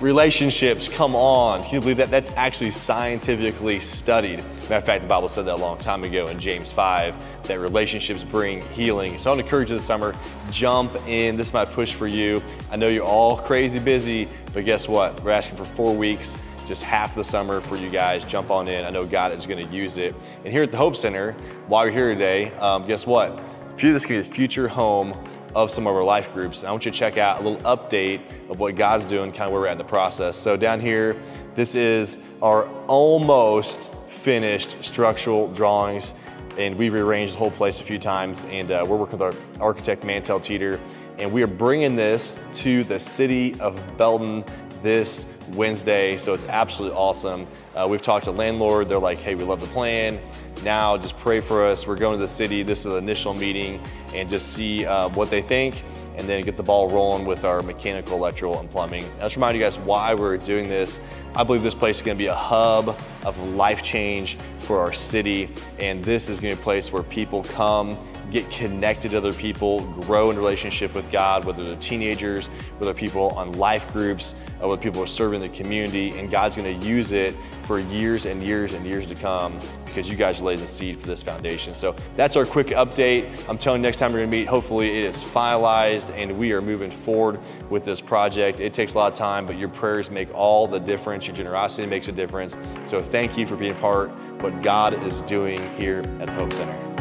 relationships. 0.00 0.88
Come 0.88 1.14
on. 1.14 1.62
Can 1.62 1.74
you 1.74 1.80
believe 1.80 1.96
that? 1.98 2.10
That's 2.10 2.32
actually 2.32 2.70
scientifically 2.70 3.80
studied. 3.80 4.38
Matter 4.38 4.76
of 4.76 4.84
fact, 4.84 5.02
the 5.02 5.08
Bible 5.08 5.28
said 5.28 5.46
that 5.46 5.54
a 5.54 5.56
long 5.56 5.78
time 5.78 6.04
ago 6.04 6.26
in 6.26 6.38
James 6.38 6.72
5 6.72 7.44
that 7.44 7.60
relationships 7.60 8.24
bring 8.24 8.62
healing. 8.72 9.18
So 9.18 9.30
I 9.30 9.32
want 9.32 9.40
to 9.40 9.46
encourage 9.46 9.70
you 9.70 9.76
this 9.76 9.84
summer, 9.84 10.14
jump 10.50 10.94
in. 11.06 11.36
This 11.36 11.48
is 11.48 11.52
my 11.52 11.64
push 11.64 11.94
for 11.94 12.06
you. 12.06 12.42
I 12.70 12.76
know 12.76 12.88
you're 12.88 13.04
all 13.04 13.36
crazy 13.36 13.78
busy, 13.78 14.28
but 14.52 14.64
guess 14.64 14.88
what? 14.88 15.22
We're 15.22 15.30
asking 15.30 15.56
for 15.56 15.64
four 15.64 15.94
weeks 15.94 16.36
just 16.66 16.82
half 16.82 17.14
the 17.14 17.24
summer 17.24 17.60
for 17.60 17.76
you 17.76 17.90
guys. 17.90 18.24
Jump 18.24 18.50
on 18.50 18.68
in. 18.68 18.84
I 18.84 18.90
know 18.90 19.04
God 19.04 19.32
is 19.32 19.46
going 19.46 19.64
to 19.64 19.72
use 19.72 19.98
it. 19.98 20.14
And 20.44 20.52
here 20.52 20.62
at 20.62 20.72
the 20.72 20.78
Hope 20.78 20.96
Center, 20.96 21.32
while 21.66 21.84
you're 21.84 21.92
here 21.92 22.14
today, 22.14 22.52
um, 22.54 22.86
guess 22.86 23.06
what? 23.06 23.36
This 23.76 24.02
to 24.02 24.08
be 24.08 24.18
the 24.18 24.24
future 24.24 24.68
home 24.68 25.12
of 25.54 25.70
some 25.70 25.86
of 25.86 25.94
our 25.94 26.04
life 26.04 26.32
groups. 26.32 26.62
And 26.62 26.68
I 26.68 26.72
want 26.72 26.84
you 26.84 26.90
to 26.90 26.98
check 26.98 27.16
out 27.16 27.40
a 27.40 27.42
little 27.42 27.62
update 27.62 28.20
of 28.50 28.58
what 28.58 28.76
God's 28.76 29.04
doing, 29.04 29.30
kind 29.32 29.42
of 29.42 29.52
where 29.52 29.62
we're 29.62 29.66
at 29.68 29.72
in 29.72 29.78
the 29.78 29.84
process. 29.84 30.36
So 30.36 30.56
down 30.56 30.80
here, 30.80 31.16
this 31.54 31.74
is 31.74 32.18
our 32.42 32.68
almost 32.86 33.94
finished 34.08 34.82
structural 34.84 35.48
drawings. 35.52 36.12
And 36.58 36.76
we've 36.76 36.92
rearranged 36.92 37.34
the 37.34 37.38
whole 37.38 37.50
place 37.50 37.80
a 37.80 37.84
few 37.84 37.98
times. 37.98 38.44
And 38.46 38.70
uh, 38.70 38.84
we're 38.86 38.96
working 38.96 39.18
with 39.18 39.34
our 39.34 39.34
architect, 39.60 40.04
Mantel 40.04 40.40
Teter. 40.40 40.80
And 41.18 41.32
we 41.32 41.42
are 41.42 41.48
bringing 41.48 41.94
this 41.94 42.38
to 42.54 42.84
the 42.84 42.98
city 42.98 43.58
of 43.60 43.80
Belton 43.96 44.44
this 44.84 45.26
Wednesday. 45.54 46.16
So 46.18 46.34
it's 46.34 46.44
absolutely 46.44 46.96
awesome. 46.96 47.48
Uh, 47.74 47.88
we've 47.90 48.02
talked 48.02 48.26
to 48.26 48.30
landlord. 48.30 48.88
They're 48.88 48.98
like, 48.98 49.18
hey, 49.18 49.34
we 49.34 49.42
love 49.42 49.60
the 49.60 49.66
plan. 49.68 50.20
Now 50.62 50.96
just 50.96 51.18
pray 51.18 51.40
for 51.40 51.64
us. 51.64 51.86
We're 51.86 51.96
going 51.96 52.14
to 52.14 52.20
the 52.20 52.28
city. 52.28 52.62
This 52.62 52.80
is 52.80 52.92
the 52.92 52.96
initial 52.96 53.34
meeting 53.34 53.80
and 54.14 54.30
just 54.30 54.52
see 54.52 54.84
uh, 54.86 55.08
what 55.08 55.30
they 55.30 55.42
think 55.42 55.82
and 56.16 56.28
then 56.28 56.44
get 56.44 56.56
the 56.56 56.62
ball 56.62 56.88
rolling 56.88 57.24
with 57.24 57.44
our 57.44 57.60
mechanical, 57.62 58.16
electrical, 58.16 58.60
and 58.60 58.70
plumbing. 58.70 59.04
I'll 59.14 59.22
just 59.22 59.36
remind 59.36 59.56
you 59.56 59.62
guys 59.62 59.78
why 59.78 60.14
we're 60.14 60.36
doing 60.36 60.68
this. 60.68 61.00
I 61.34 61.42
believe 61.42 61.62
this 61.62 61.74
place 61.74 61.96
is 61.96 62.02
to 62.02 62.14
be 62.14 62.26
a 62.26 62.34
hub 62.34 62.96
of 63.24 63.36
life 63.50 63.82
change 63.82 64.36
for 64.58 64.78
our 64.78 64.92
city, 64.92 65.48
and 65.80 66.04
this 66.04 66.28
is 66.28 66.36
to 66.36 66.42
be 66.42 66.50
a 66.52 66.56
place 66.56 66.92
where 66.92 67.02
people 67.02 67.42
come, 67.42 67.98
get 68.34 68.50
connected 68.50 69.12
to 69.12 69.16
other 69.16 69.32
people, 69.32 69.82
grow 70.02 70.28
in 70.30 70.36
relationship 70.36 70.92
with 70.92 71.08
God, 71.12 71.44
whether 71.44 71.64
they're 71.64 71.76
teenagers, 71.76 72.48
whether 72.78 72.92
people 72.92 73.28
on 73.36 73.52
life 73.52 73.92
groups, 73.92 74.34
uh, 74.60 74.66
whether 74.66 74.82
people 74.82 75.00
are 75.00 75.06
serving 75.06 75.38
the 75.38 75.48
community, 75.50 76.10
and 76.18 76.28
God's 76.28 76.56
to 76.56 76.72
use 76.72 77.12
it 77.12 77.32
for 77.62 77.78
years 77.78 78.26
and 78.26 78.42
years 78.42 78.74
and 78.74 78.84
years 78.84 79.06
to 79.06 79.14
come 79.14 79.56
because 79.84 80.10
you 80.10 80.16
guys 80.16 80.42
laid 80.42 80.58
the 80.58 80.66
seed 80.66 80.98
for 80.98 81.06
this 81.06 81.22
foundation. 81.22 81.76
So 81.76 81.94
that's 82.16 82.34
our 82.34 82.44
quick 82.44 82.68
update. 82.68 83.48
I'm 83.48 83.56
telling 83.56 83.80
you, 83.80 83.82
next 83.82 83.98
time 83.98 84.12
we're 84.12 84.18
gonna 84.18 84.30
meet, 84.32 84.48
hopefully 84.48 84.98
it 84.98 85.04
is 85.04 85.22
finalized 85.22 86.12
and 86.16 86.36
we 86.36 86.52
are 86.52 86.60
moving 86.60 86.90
forward 86.90 87.38
with 87.70 87.84
this 87.84 88.00
project. 88.00 88.58
It 88.58 88.74
takes 88.74 88.94
a 88.94 88.98
lot 88.98 89.12
of 89.12 89.16
time, 89.16 89.46
but 89.46 89.56
your 89.56 89.68
prayers 89.68 90.10
make 90.10 90.34
all 90.34 90.66
the 90.66 90.80
difference. 90.80 91.28
Your 91.28 91.36
generosity 91.36 91.86
makes 91.86 92.08
a 92.08 92.12
difference. 92.12 92.56
So 92.84 93.00
thank 93.00 93.38
you 93.38 93.46
for 93.46 93.54
being 93.54 93.76
part 93.76 94.10
of 94.10 94.42
what 94.42 94.60
God 94.60 95.00
is 95.04 95.20
doing 95.22 95.72
here 95.76 96.00
at 96.18 96.26
the 96.26 96.32
Hope 96.32 96.52
Center. 96.52 96.93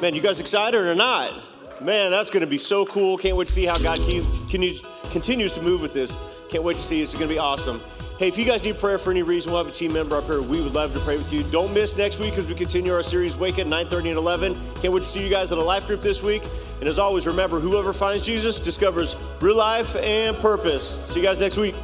Man, 0.00 0.14
you 0.14 0.20
guys 0.20 0.40
excited 0.40 0.78
or 0.78 0.94
not? 0.94 1.32
Man, 1.80 2.10
that's 2.10 2.28
going 2.28 2.44
to 2.44 2.50
be 2.50 2.58
so 2.58 2.84
cool. 2.84 3.16
Can't 3.16 3.34
wait 3.34 3.46
to 3.46 3.52
see 3.52 3.64
how 3.64 3.78
God 3.78 3.98
continues 3.98 5.54
to 5.54 5.62
move 5.62 5.80
with 5.80 5.94
this. 5.94 6.16
Can't 6.50 6.62
wait 6.62 6.76
to 6.76 6.82
see. 6.82 7.00
It's 7.00 7.14
going 7.14 7.28
to 7.28 7.34
be 7.34 7.38
awesome. 7.38 7.80
Hey, 8.18 8.28
if 8.28 8.36
you 8.36 8.44
guys 8.44 8.62
need 8.62 8.76
prayer 8.76 8.98
for 8.98 9.10
any 9.10 9.22
reason, 9.22 9.52
we'll 9.52 9.62
have 9.64 9.72
a 9.72 9.74
team 9.74 9.94
member 9.94 10.16
up 10.16 10.24
here. 10.24 10.42
We 10.42 10.60
would 10.60 10.74
love 10.74 10.92
to 10.92 11.00
pray 11.00 11.16
with 11.16 11.32
you. 11.32 11.44
Don't 11.44 11.72
miss 11.72 11.96
next 11.96 12.18
week 12.18 12.36
as 12.36 12.46
we 12.46 12.54
continue 12.54 12.92
our 12.92 13.02
series 13.02 13.36
Wake 13.38 13.58
at 13.58 13.66
9 13.66 13.86
30 13.86 14.10
and 14.10 14.18
11. 14.18 14.54
Can't 14.76 14.92
wait 14.92 15.02
to 15.02 15.08
see 15.08 15.24
you 15.24 15.30
guys 15.30 15.50
in 15.52 15.58
a 15.58 15.62
life 15.62 15.86
group 15.86 16.02
this 16.02 16.22
week. 16.22 16.42
And 16.80 16.88
as 16.88 16.98
always, 16.98 17.26
remember 17.26 17.58
whoever 17.58 17.94
finds 17.94 18.24
Jesus 18.24 18.60
discovers 18.60 19.16
real 19.40 19.56
life 19.56 19.96
and 19.96 20.36
purpose. 20.38 21.06
See 21.06 21.20
you 21.20 21.26
guys 21.26 21.40
next 21.40 21.56
week. 21.56 21.74